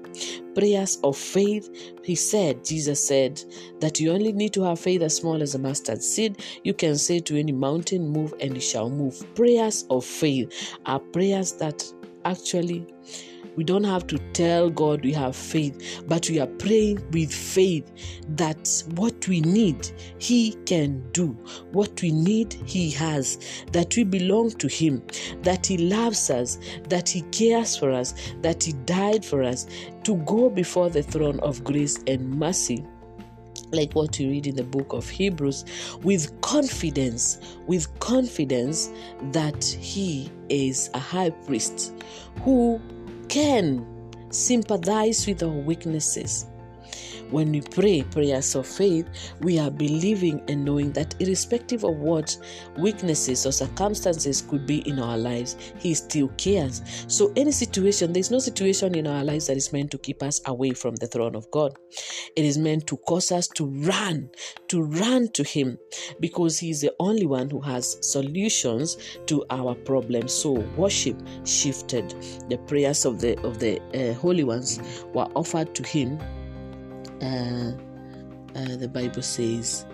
prayers 0.55 0.99
of 1.05 1.17
faith. 1.17 1.71
He 2.05 2.15
said, 2.15 2.65
Jesus 2.65 3.07
said, 3.07 3.43
that 3.81 4.01
you 4.01 4.13
only 4.13 4.33
need 4.33 4.53
to 4.55 4.63
have 4.63 4.81
faith 4.81 5.03
as 5.03 5.17
small 5.17 5.43
as 5.43 5.55
a 5.55 5.59
mustard 5.59 6.03
seed. 6.03 6.43
You 6.65 6.75
can 6.75 6.97
say 6.97 7.21
to 7.21 7.39
any 7.39 7.53
mountain, 7.53 8.09
Move, 8.09 8.35
and 8.41 8.57
it 8.57 8.63
shall 8.63 8.91
move. 8.91 9.23
Prayers 9.35 9.85
of 9.91 10.05
faith 10.05 10.77
are 10.87 11.01
prayers 11.01 11.53
that 11.53 11.85
actually 12.25 12.87
We 13.57 13.65
don't 13.65 13.85
have 13.85 14.07
to 14.09 14.19
tell 14.33 14.71
God 14.71 15.05
we 15.05 15.13
have 15.13 15.37
faith, 15.37 16.03
but 16.07 16.29
we 16.31 16.41
are 16.41 16.47
praying 16.47 17.05
with 17.11 17.33
faith 17.33 17.91
that 18.31 18.83
what 18.95 19.29
we 19.29 19.41
need, 19.41 19.91
He 20.19 20.53
can 20.67 21.03
do. 21.13 21.37
What 21.73 22.01
we 22.03 22.13
need, 22.13 22.55
He 22.67 22.91
has. 22.93 23.39
That 23.73 23.95
we 23.97 24.05
belong 24.05 24.51
to 24.53 24.69
Him, 24.69 25.03
that 25.43 25.67
He 25.67 25.77
loves 25.77 26.31
us, 26.31 26.59
that 26.89 27.09
He 27.09 27.23
cares 27.23 27.77
for 27.77 27.91
us, 27.91 28.15
that 28.41 28.63
He 28.63 28.73
died 28.73 29.25
for 29.25 29.43
us, 29.43 29.67
to 30.05 30.17
go 30.25 30.49
before 30.49 30.91
the 30.91 31.03
throne 31.03 31.39
of 31.41 31.63
grace 31.65 32.03
and 32.07 32.29
mercy 32.31 32.85
like 33.73 33.95
what 33.95 34.19
we 34.19 34.27
read 34.27 34.47
in 34.47 34.55
the 34.55 34.63
book 34.63 34.93
of 34.93 35.09
Hebrews, 35.09 35.65
with 36.03 36.41
confidence, 36.43 37.39
with 37.67 37.99
confidence 38.01 38.91
that 39.33 39.65
he 39.65 40.31
is 40.49 40.91
a 40.95 40.99
high 40.99 41.31
priest 41.31 41.95
who 42.43 42.81
can 43.29 43.87
sympathize 44.31 45.27
with 45.27 45.43
our 45.43 45.49
weaknesses 45.49 46.47
when 47.33 47.51
we 47.51 47.63
pray 47.63 48.03
prayers 48.03 48.55
of 48.55 48.67
faith, 48.67 49.33
we 49.41 49.59
are 49.59 49.71
believing 49.71 50.43
and 50.49 50.65
knowing 50.65 50.93
that, 50.93 51.15
irrespective 51.21 51.85
of 51.85 51.97
what 51.97 52.37
weaknesses 52.79 53.47
or 53.47 53.53
circumstances 53.53 54.43
could 54.43 54.67
be 54.67 54.87
in 54.89 54.99
our 54.99 55.17
lives, 55.17 55.57
He 55.79 55.95
still 55.95 56.29
cares. 56.37 56.83
So, 57.09 57.33
any 57.35 57.53
situation, 57.53 58.13
there's 58.13 58.31
no 58.31 58.39
situation 58.39 58.95
in 58.95 59.07
our 59.07 59.25
lives 59.25 59.47
that 59.47 59.57
is 59.57 59.73
meant 59.73 59.91
to 59.93 59.99
keep 59.99 60.23
us 60.23 60.41
away 60.47 60.73
from 60.73 60.95
the 60.97 61.07
throne 61.07 61.35
of 61.35 61.51
God. 61.51 61.75
It 62.37 62.45
is 62.45 62.59
meant 62.59 62.87
to 62.89 62.97
cause 62.99 63.33
us 63.33 63.49
to 63.49 63.67
run, 63.67 64.29
to 64.69 64.83
run 64.83 65.29
to 65.33 65.43
Him, 65.43 65.79
because 66.21 66.59
He 66.59 66.71
is 66.71 66.83
the 66.83 66.93
only 67.01 67.27
one 67.27 67.49
who 67.49 67.61
has 67.61 67.97
solutions 68.03 68.97
to 69.27 69.45
our 69.51 69.75
problems. 69.75 70.33
So, 70.35 70.53
worship 70.77 71.21
shifted. 71.45 72.15
The 72.49 72.59
prayers 72.67 73.05
of 73.07 73.21
the 73.21 73.41
of 73.41 73.59
the 73.59 73.81
uh, 73.95 74.15
holy 74.15 74.45
ones 74.45 74.81
were 75.15 75.29
offered 75.35 75.75
to 75.75 75.83
Him 75.83 76.19
uh, 77.23 77.73
uh, 78.55 78.77
the 78.77 78.89
Bible 78.89 79.23
says, 79.23 79.87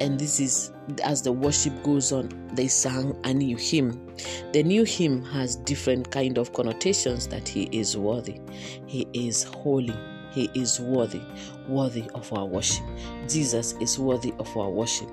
and 0.00 0.18
this 0.18 0.40
is 0.40 0.72
as 1.04 1.22
the 1.22 1.32
worship 1.32 1.72
goes 1.82 2.12
on, 2.12 2.28
they 2.54 2.68
sang 2.68 3.16
a 3.24 3.32
new 3.32 3.56
hymn. 3.56 4.14
The 4.52 4.62
new 4.62 4.84
hymn 4.84 5.24
has 5.26 5.56
different 5.56 6.10
kind 6.10 6.38
of 6.38 6.52
connotations 6.52 7.28
that 7.28 7.46
he 7.48 7.68
is 7.72 7.96
worthy, 7.96 8.40
he 8.86 9.06
is 9.12 9.44
holy, 9.44 9.94
he 10.32 10.50
is 10.54 10.80
worthy, 10.80 11.22
worthy 11.68 12.08
of 12.14 12.32
our 12.32 12.46
worship. 12.46 12.84
Jesus 13.28 13.74
is 13.80 13.98
worthy 13.98 14.32
of 14.38 14.54
our 14.56 14.70
worship. 14.70 15.08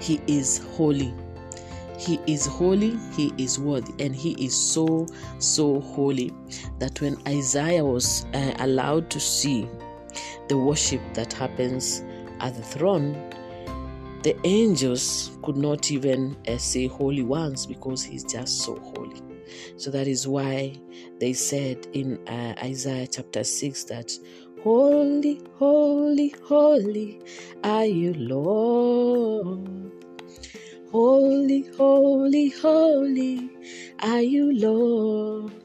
He 0.00 0.20
is 0.26 0.58
holy. 0.76 1.14
He 1.98 2.18
is 2.26 2.46
holy, 2.46 2.98
he 3.12 3.30
is 3.36 3.58
worthy, 3.58 3.92
and 4.02 4.16
he 4.16 4.32
is 4.42 4.56
so, 4.56 5.06
so 5.38 5.80
holy 5.80 6.32
that 6.78 6.98
when 7.02 7.16
Isaiah 7.28 7.84
was 7.84 8.24
uh, 8.32 8.54
allowed 8.58 9.10
to 9.10 9.20
see 9.20 9.68
the 10.50 10.58
worship 10.58 11.00
that 11.14 11.32
happens 11.32 12.02
at 12.40 12.56
the 12.56 12.62
throne, 12.62 13.12
the 14.24 14.36
angels 14.44 15.38
could 15.44 15.56
not 15.56 15.92
even 15.92 16.36
uh, 16.48 16.58
say 16.58 16.88
holy 16.88 17.22
ones 17.22 17.66
because 17.66 18.02
he's 18.02 18.24
just 18.24 18.62
so 18.62 18.74
holy. 18.74 19.22
So 19.76 19.92
that 19.92 20.08
is 20.08 20.26
why 20.26 20.74
they 21.20 21.34
said 21.34 21.86
in 21.92 22.18
uh, 22.26 22.56
Isaiah 22.64 23.06
chapter 23.06 23.44
6 23.44 23.84
that 23.84 24.10
Holy, 24.64 25.40
holy, 25.56 26.34
holy 26.42 27.22
are 27.62 27.86
you, 27.86 28.12
Lord. 28.14 29.92
Holy, 30.90 31.64
holy, 31.78 32.48
holy 32.48 33.50
are 34.00 34.20
you, 34.20 34.52
Lord. 34.52 35.59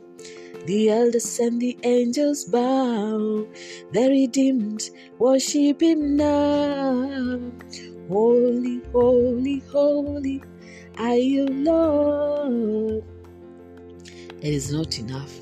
The 0.66 0.90
elders 0.90 1.38
and 1.40 1.62
the 1.62 1.78
angels 1.84 2.46
bow, 2.46 3.48
the 3.92 4.10
redeemed 4.10 4.90
worship 5.20 5.84
him 5.84 6.18
now. 6.18 7.40
Holy, 8.10 8.82
holy, 8.92 9.60
holy 9.72 10.42
are 10.98 11.18
you, 11.18 11.46
Lord. 11.46 13.04
It 14.42 14.54
is 14.54 14.72
not 14.72 14.98
enough. 14.98 15.36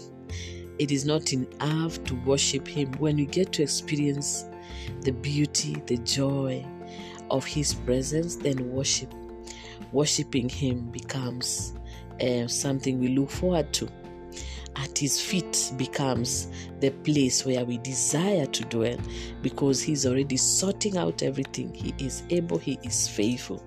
It 0.77 0.91
is 0.91 1.05
not 1.05 1.31
enough 1.31 2.03
to 2.03 2.15
worship 2.25 2.67
him 2.67 2.91
when 2.99 3.17
you 3.17 3.25
get 3.25 3.53
to 3.53 3.63
experience 3.63 4.43
the 5.01 5.11
beauty, 5.11 5.81
the 5.87 5.97
joy 5.99 6.65
of 7.31 7.45
his 7.45 7.73
presence, 7.73 8.35
then 8.35 8.71
worship. 8.73 9.13
Worshipping 9.93 10.49
him 10.49 10.89
becomes 10.91 11.75
uh, 12.21 12.47
something 12.47 12.99
we 12.99 13.09
look 13.09 13.29
forward 13.29 13.71
to 13.73 13.87
at 14.75 14.97
his 14.97 15.21
feet 15.21 15.71
becomes 15.77 16.47
the 16.79 16.89
place 16.89 17.45
where 17.45 17.65
we 17.65 17.77
desire 17.79 18.45
to 18.47 18.63
dwell 18.65 18.97
because 19.41 19.81
he's 19.81 20.05
already 20.05 20.37
sorting 20.37 20.97
out 20.97 21.23
everything. 21.23 21.73
He 21.73 21.93
is 22.03 22.23
able, 22.29 22.57
he 22.57 22.79
is 22.83 23.07
faithful. 23.07 23.63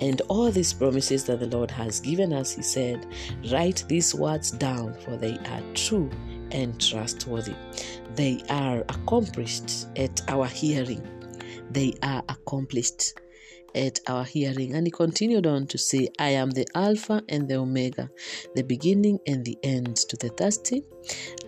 And 0.00 0.20
all 0.28 0.50
these 0.50 0.72
promises 0.72 1.24
that 1.24 1.40
the 1.40 1.46
Lord 1.46 1.70
has 1.70 2.00
given 2.00 2.32
us, 2.32 2.54
he 2.54 2.62
said, 2.62 3.06
Write 3.50 3.84
these 3.88 4.14
words 4.14 4.50
down, 4.50 4.94
for 5.04 5.16
they 5.16 5.38
are 5.38 5.62
true 5.74 6.10
and 6.50 6.80
trustworthy. 6.80 7.54
They 8.14 8.42
are 8.50 8.80
accomplished 8.80 9.86
at 9.96 10.20
our 10.28 10.46
hearing. 10.46 11.06
They 11.70 11.94
are 12.02 12.22
accomplished 12.28 13.20
at 13.74 14.00
our 14.08 14.24
hearing. 14.24 14.74
And 14.74 14.86
he 14.86 14.90
continued 14.90 15.46
on 15.46 15.66
to 15.68 15.78
say, 15.78 16.08
I 16.18 16.30
am 16.30 16.50
the 16.50 16.66
Alpha 16.74 17.22
and 17.28 17.48
the 17.48 17.56
Omega, 17.56 18.10
the 18.54 18.62
beginning 18.62 19.18
and 19.26 19.44
the 19.44 19.58
end. 19.62 19.96
To 19.96 20.16
the 20.16 20.28
thirsty, 20.30 20.84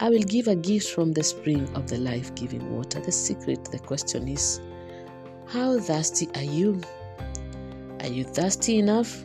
I 0.01 0.11
will 0.11 0.23
give 0.23 0.49
a 0.49 0.57
gift 0.57 0.91
from 0.91 1.12
the 1.12 1.23
spring 1.23 1.68
of 1.75 1.89
the 1.89 1.99
life 1.99 2.35
giving 2.35 2.75
water. 2.75 3.01
The 3.01 3.12
secret, 3.12 3.64
the 3.66 3.79
question 3.79 4.29
is, 4.29 4.61
how 5.47 5.79
thirsty 5.79 6.29
are 6.35 6.43
you? 6.43 6.81
Are 8.01 8.09
you 8.09 8.25
thirsty 8.25 8.79
enough 8.79 9.25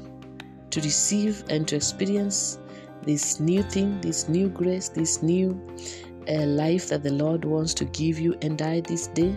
to 0.71 0.81
receive 0.81 1.43
and 1.49 1.67
to 1.67 1.75
experience 1.75 2.59
this 3.03 3.39
new 3.39 3.61
thing, 3.63 4.01
this 4.01 4.27
new 4.27 4.49
grace, 4.49 4.89
this 4.89 5.21
new 5.21 5.61
uh, 6.27 6.45
life 6.45 6.89
that 6.89 7.03
the 7.03 7.13
Lord 7.13 7.45
wants 7.45 7.73
to 7.75 7.85
give 7.85 8.19
you 8.19 8.35
and 8.41 8.61
I 8.61 8.81
this 8.81 9.07
day? 9.07 9.35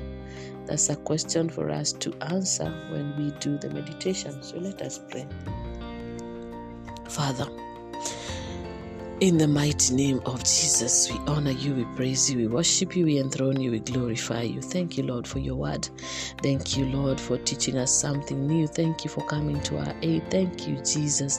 That's 0.68 0.90
a 0.90 0.96
question 0.96 1.48
for 1.48 1.70
us 1.70 1.92
to 1.94 2.12
answer 2.20 2.70
when 2.90 3.16
we 3.16 3.30
do 3.40 3.56
the 3.56 3.70
meditation. 3.70 4.42
So 4.42 4.58
let 4.58 4.82
us 4.82 5.00
pray. 5.10 5.26
Father, 7.08 7.48
in 9.20 9.38
the 9.38 9.48
mighty 9.48 9.94
name 9.94 10.20
of 10.26 10.44
Jesus, 10.44 11.10
we 11.10 11.18
honor 11.26 11.52
you, 11.52 11.74
we 11.74 11.84
praise 11.96 12.30
you, 12.30 12.36
we 12.36 12.46
worship 12.46 12.94
you, 12.94 13.06
we 13.06 13.18
enthrone 13.18 13.58
you, 13.58 13.70
we 13.70 13.80
glorify 13.80 14.42
you. 14.42 14.60
Thank 14.60 14.98
you, 14.98 15.04
Lord, 15.04 15.26
for 15.26 15.38
your 15.38 15.56
word. 15.56 15.88
Thank 16.42 16.76
you, 16.76 16.84
Lord, 16.84 17.18
for 17.18 17.38
teaching 17.38 17.78
us 17.78 17.90
something 17.90 18.46
new. 18.46 18.66
Thank 18.66 19.04
you 19.04 19.10
for 19.10 19.24
coming 19.26 19.60
to 19.62 19.78
our 19.78 19.94
aid. 20.02 20.30
Thank 20.30 20.68
you, 20.68 20.76
Jesus, 20.84 21.38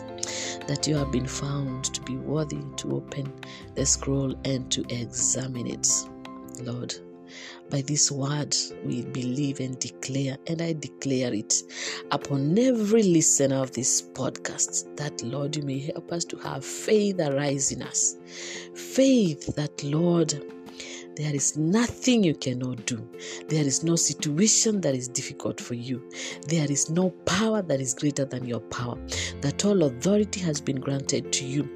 that 0.67 0.88
you 0.88 0.95
have 0.95 1.11
been 1.11 1.27
found 1.27 1.86
to 1.93 2.01
be 2.01 2.17
worthy 2.17 2.61
to 2.77 2.95
open 2.95 3.32
the 3.75 3.86
scroll 3.86 4.36
and 4.43 4.69
to 4.71 4.84
examine 4.89 5.67
it. 5.67 5.88
Lord, 6.63 6.95
by 7.69 7.82
this 7.82 8.11
word, 8.11 8.55
we 8.86 9.03
believe 9.03 9.59
and 9.59 9.77
declare, 9.80 10.38
and 10.47 10.61
I 10.61 10.73
declare 10.73 11.34
it 11.34 11.53
upon 12.11 12.57
every 12.57 13.03
listener 13.03 13.61
of 13.61 13.71
this 13.71 14.01
podcast 14.01 14.95
that, 14.97 15.21
Lord, 15.23 15.55
you 15.55 15.63
may 15.63 15.80
help 15.80 16.11
us 16.11 16.25
to 16.25 16.38
have 16.38 16.65
faith 16.65 17.19
arise 17.19 17.71
in 17.71 17.82
us. 17.82 18.17
Faith 18.73 19.55
that, 19.55 19.84
Lord, 19.84 20.34
there 21.20 21.36
is 21.36 21.57
nothing 21.57 22.24
you 22.24 22.34
cannot 22.34 22.86
do. 22.86 23.05
There 23.49 23.65
is 23.65 23.84
no 23.84 23.97
situation 23.97 24.80
that 24.80 24.95
is 24.95 25.09
difficult 25.09 25.59
for 25.59 25.74
you. 25.74 26.09
There 26.47 26.72
is 26.72 26.89
no 26.89 27.09
power 27.26 27.61
that 27.61 27.82
is 27.82 27.93
greater 27.93 28.24
than 28.24 28.45
your 28.45 28.61
power. 28.61 28.97
That 29.41 29.65
all 29.65 29.84
authority 29.84 30.39
has 30.39 30.61
been 30.61 30.80
granted 30.80 31.34
to 31.34 31.45
you. 31.45 31.70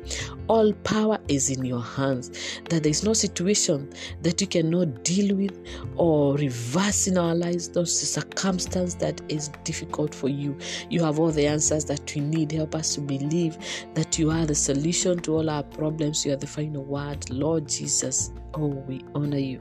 All 0.48 0.72
power 0.86 1.20
is 1.28 1.50
in 1.50 1.66
your 1.66 1.84
hands. 1.84 2.30
That 2.70 2.84
there 2.84 2.90
is 2.90 3.04
no 3.04 3.12
situation 3.12 3.92
that 4.22 4.40
you 4.40 4.48
cannot 4.48 5.04
deal 5.04 5.36
with 5.36 5.60
or 5.98 6.36
reverse 6.36 7.08
in 7.08 7.18
our 7.18 7.36
lives. 7.36 7.68
No 7.76 7.84
circumstance 7.84 8.96
that 8.96 9.22
is 9.28 9.50
difficult 9.66 10.16
for 10.16 10.30
you. 10.30 10.58
You 10.90 11.04
have 11.04 11.20
all 11.20 11.32
the 11.32 11.48
answers 11.48 11.84
that 11.86 12.16
we 12.16 12.22
need. 12.22 12.54
Help 12.54 12.76
us 12.76 12.96
to 12.96 13.02
believe 13.02 13.58
that 13.94 14.18
you 14.18 14.32
are 14.32 14.46
the 14.46 14.56
solution 14.56 15.20
to 15.20 15.36
all 15.36 15.50
our 15.50 15.64
problems. 15.64 16.26
You 16.26 16.32
are 16.32 16.38
the 16.38 16.48
final 16.48 16.86
word. 16.86 17.30
Lord 17.30 17.68
Jesus, 17.68 18.32
oh, 18.56 18.68
we 18.68 19.04
honor 19.16 19.33
honor 19.34 19.42
you. 19.42 19.60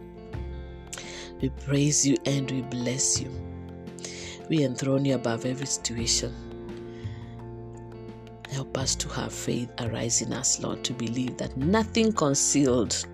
We 1.41 1.49
praise 1.49 2.07
you 2.07 2.17
and 2.27 2.51
we 2.51 2.61
bless 2.63 3.21
you. 3.21 3.31
We 4.49 4.65
enthrone 4.65 5.07
you 5.07 5.15
above 5.15 5.47
every 5.47 5.67
situation. 5.67 6.35
Help 8.51 8.77
us 8.77 8.95
to 8.97 9.09
have 9.09 9.33
faith 9.33 9.73
arise 9.81 10.21
in 10.21 10.33
us, 10.35 10.61
Lord, 10.63 10.85
to 10.85 10.93
believe 10.93 11.39
that 11.39 11.57
nothing 11.57 12.13
concealed, 12.13 13.07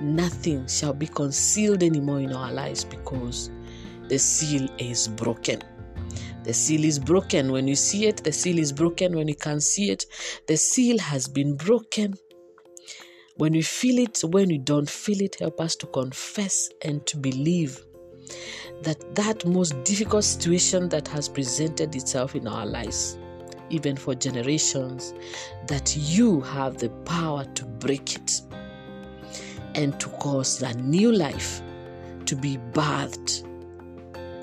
nothing 0.00 0.66
shall 0.66 0.94
be 0.94 1.06
concealed 1.06 1.82
anymore 1.82 2.20
in 2.20 2.32
our 2.32 2.50
lives 2.50 2.82
because 2.82 3.50
the 4.08 4.18
seal 4.18 4.66
is 4.78 5.08
broken. 5.08 5.60
The 6.44 6.54
seal 6.54 6.84
is 6.84 6.98
broken. 6.98 7.52
When 7.52 7.68
you 7.68 7.76
see 7.76 8.06
it, 8.06 8.24
the 8.24 8.32
seal 8.32 8.58
is 8.58 8.72
broken. 8.72 9.14
When 9.14 9.28
you 9.28 9.34
can 9.36 9.60
see 9.60 9.90
it, 9.90 10.06
the 10.48 10.56
seal 10.56 10.98
has 10.98 11.28
been 11.28 11.54
broken 11.54 12.14
When 13.40 13.54
we 13.54 13.62
feel 13.62 13.98
it, 13.98 14.20
when 14.22 14.48
we 14.48 14.58
don't 14.58 14.86
feel 14.86 15.22
it, 15.22 15.36
help 15.40 15.62
us 15.62 15.74
to 15.76 15.86
confess 15.86 16.68
and 16.84 17.06
to 17.06 17.16
believe 17.16 17.82
that 18.82 19.14
that 19.14 19.46
most 19.46 19.82
difficult 19.82 20.24
situation 20.24 20.90
that 20.90 21.08
has 21.08 21.26
presented 21.26 21.96
itself 21.96 22.34
in 22.34 22.46
our 22.46 22.66
lives, 22.66 23.16
even 23.70 23.96
for 23.96 24.14
generations, 24.14 25.14
that 25.68 25.96
you 25.96 26.42
have 26.42 26.76
the 26.76 26.90
power 27.06 27.46
to 27.54 27.64
break 27.64 28.14
it 28.14 28.42
and 29.74 29.98
to 30.00 30.10
cause 30.18 30.60
a 30.60 30.74
new 30.74 31.10
life 31.10 31.62
to 32.26 32.36
be 32.36 32.58
birthed 32.72 33.42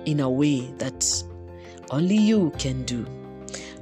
in 0.08 0.22
a 0.22 0.30
way 0.30 0.62
that 0.80 1.06
only 1.92 2.18
you 2.18 2.52
can 2.58 2.82
do 2.86 3.06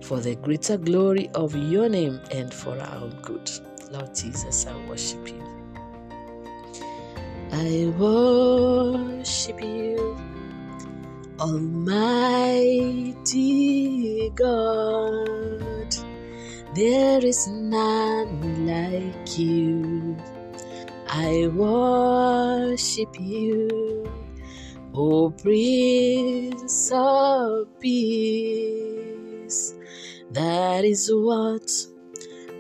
for 0.02 0.20
the 0.20 0.36
greater 0.36 0.76
glory 0.78 1.30
of 1.36 1.56
your 1.56 1.88
name 1.88 2.20
and 2.32 2.54
for 2.54 2.78
our 2.78 2.96
own 2.98 3.18
good. 3.22 3.50
Lord 3.96 4.14
Jesus, 4.14 4.68
I 4.68 4.76
worship 4.90 5.26
you. 5.26 5.42
I 7.54 7.88
worship 7.98 9.62
you, 9.62 10.18
Almighty 11.40 13.22
God. 14.36 15.96
There 16.76 17.24
is 17.26 17.48
none 17.48 18.68
like 18.68 19.40
you. 19.40 20.18
I 21.08 21.48
worship 21.56 23.18
you, 23.18 24.12
O 24.94 25.30
Prince 25.30 26.92
of 26.94 27.80
Peace. 27.80 29.74
That 30.32 30.84
is 30.84 31.10
what 31.14 31.95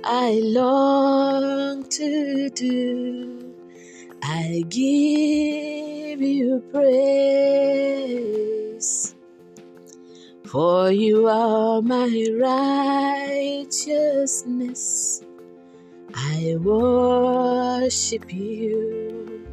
I 0.08 0.40
long 0.44 1.84
to 1.90 2.50
do. 2.52 3.56
I 4.22 4.64
give 4.70 6.22
you 6.22 6.64
praise, 6.72 8.06
for 10.46 10.92
you 10.92 11.28
are 11.28 11.82
my 11.82 12.06
righteousness. 12.40 15.24
I 16.14 16.56
worship 16.60 18.32
you, 18.32 19.44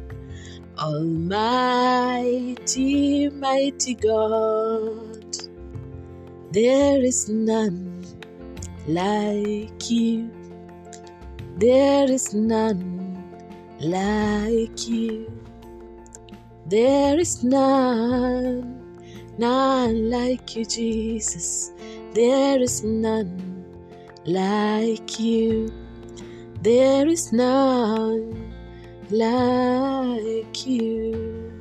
Almighty, 0.77 2.19
mighty 3.29 3.95
God. 3.95 5.35
There 6.51 7.03
is 7.03 7.27
none 7.27 8.05
like 8.87 9.89
you. 9.89 10.29
There 11.57 12.11
is 12.11 12.33
none 12.33 13.23
like 13.79 14.87
you. 14.87 15.31
There 16.65 17.19
is 17.19 17.43
none, 17.43 18.81
none 19.37 20.09
like 20.09 20.55
you, 20.55 20.65
Jesus. 20.65 21.71
There 22.13 22.59
is 22.59 22.83
none 22.83 23.65
like 24.25 25.19
you. 25.19 25.69
There 26.61 27.07
is 27.07 27.31
none 27.31 28.51
like 29.11 30.65
you. 30.65 31.53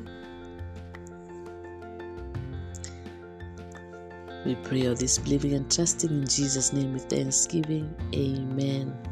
We 4.47 4.55
pray 4.57 4.88
all 4.88 4.95
this 4.95 5.18
believing 5.18 5.53
and 5.53 5.70
trusting 5.70 6.11
in 6.11 6.26
Jesus' 6.26 6.72
name 6.72 6.95
with 6.95 7.05
thanksgiving. 7.05 7.95
Amen. 8.14 9.12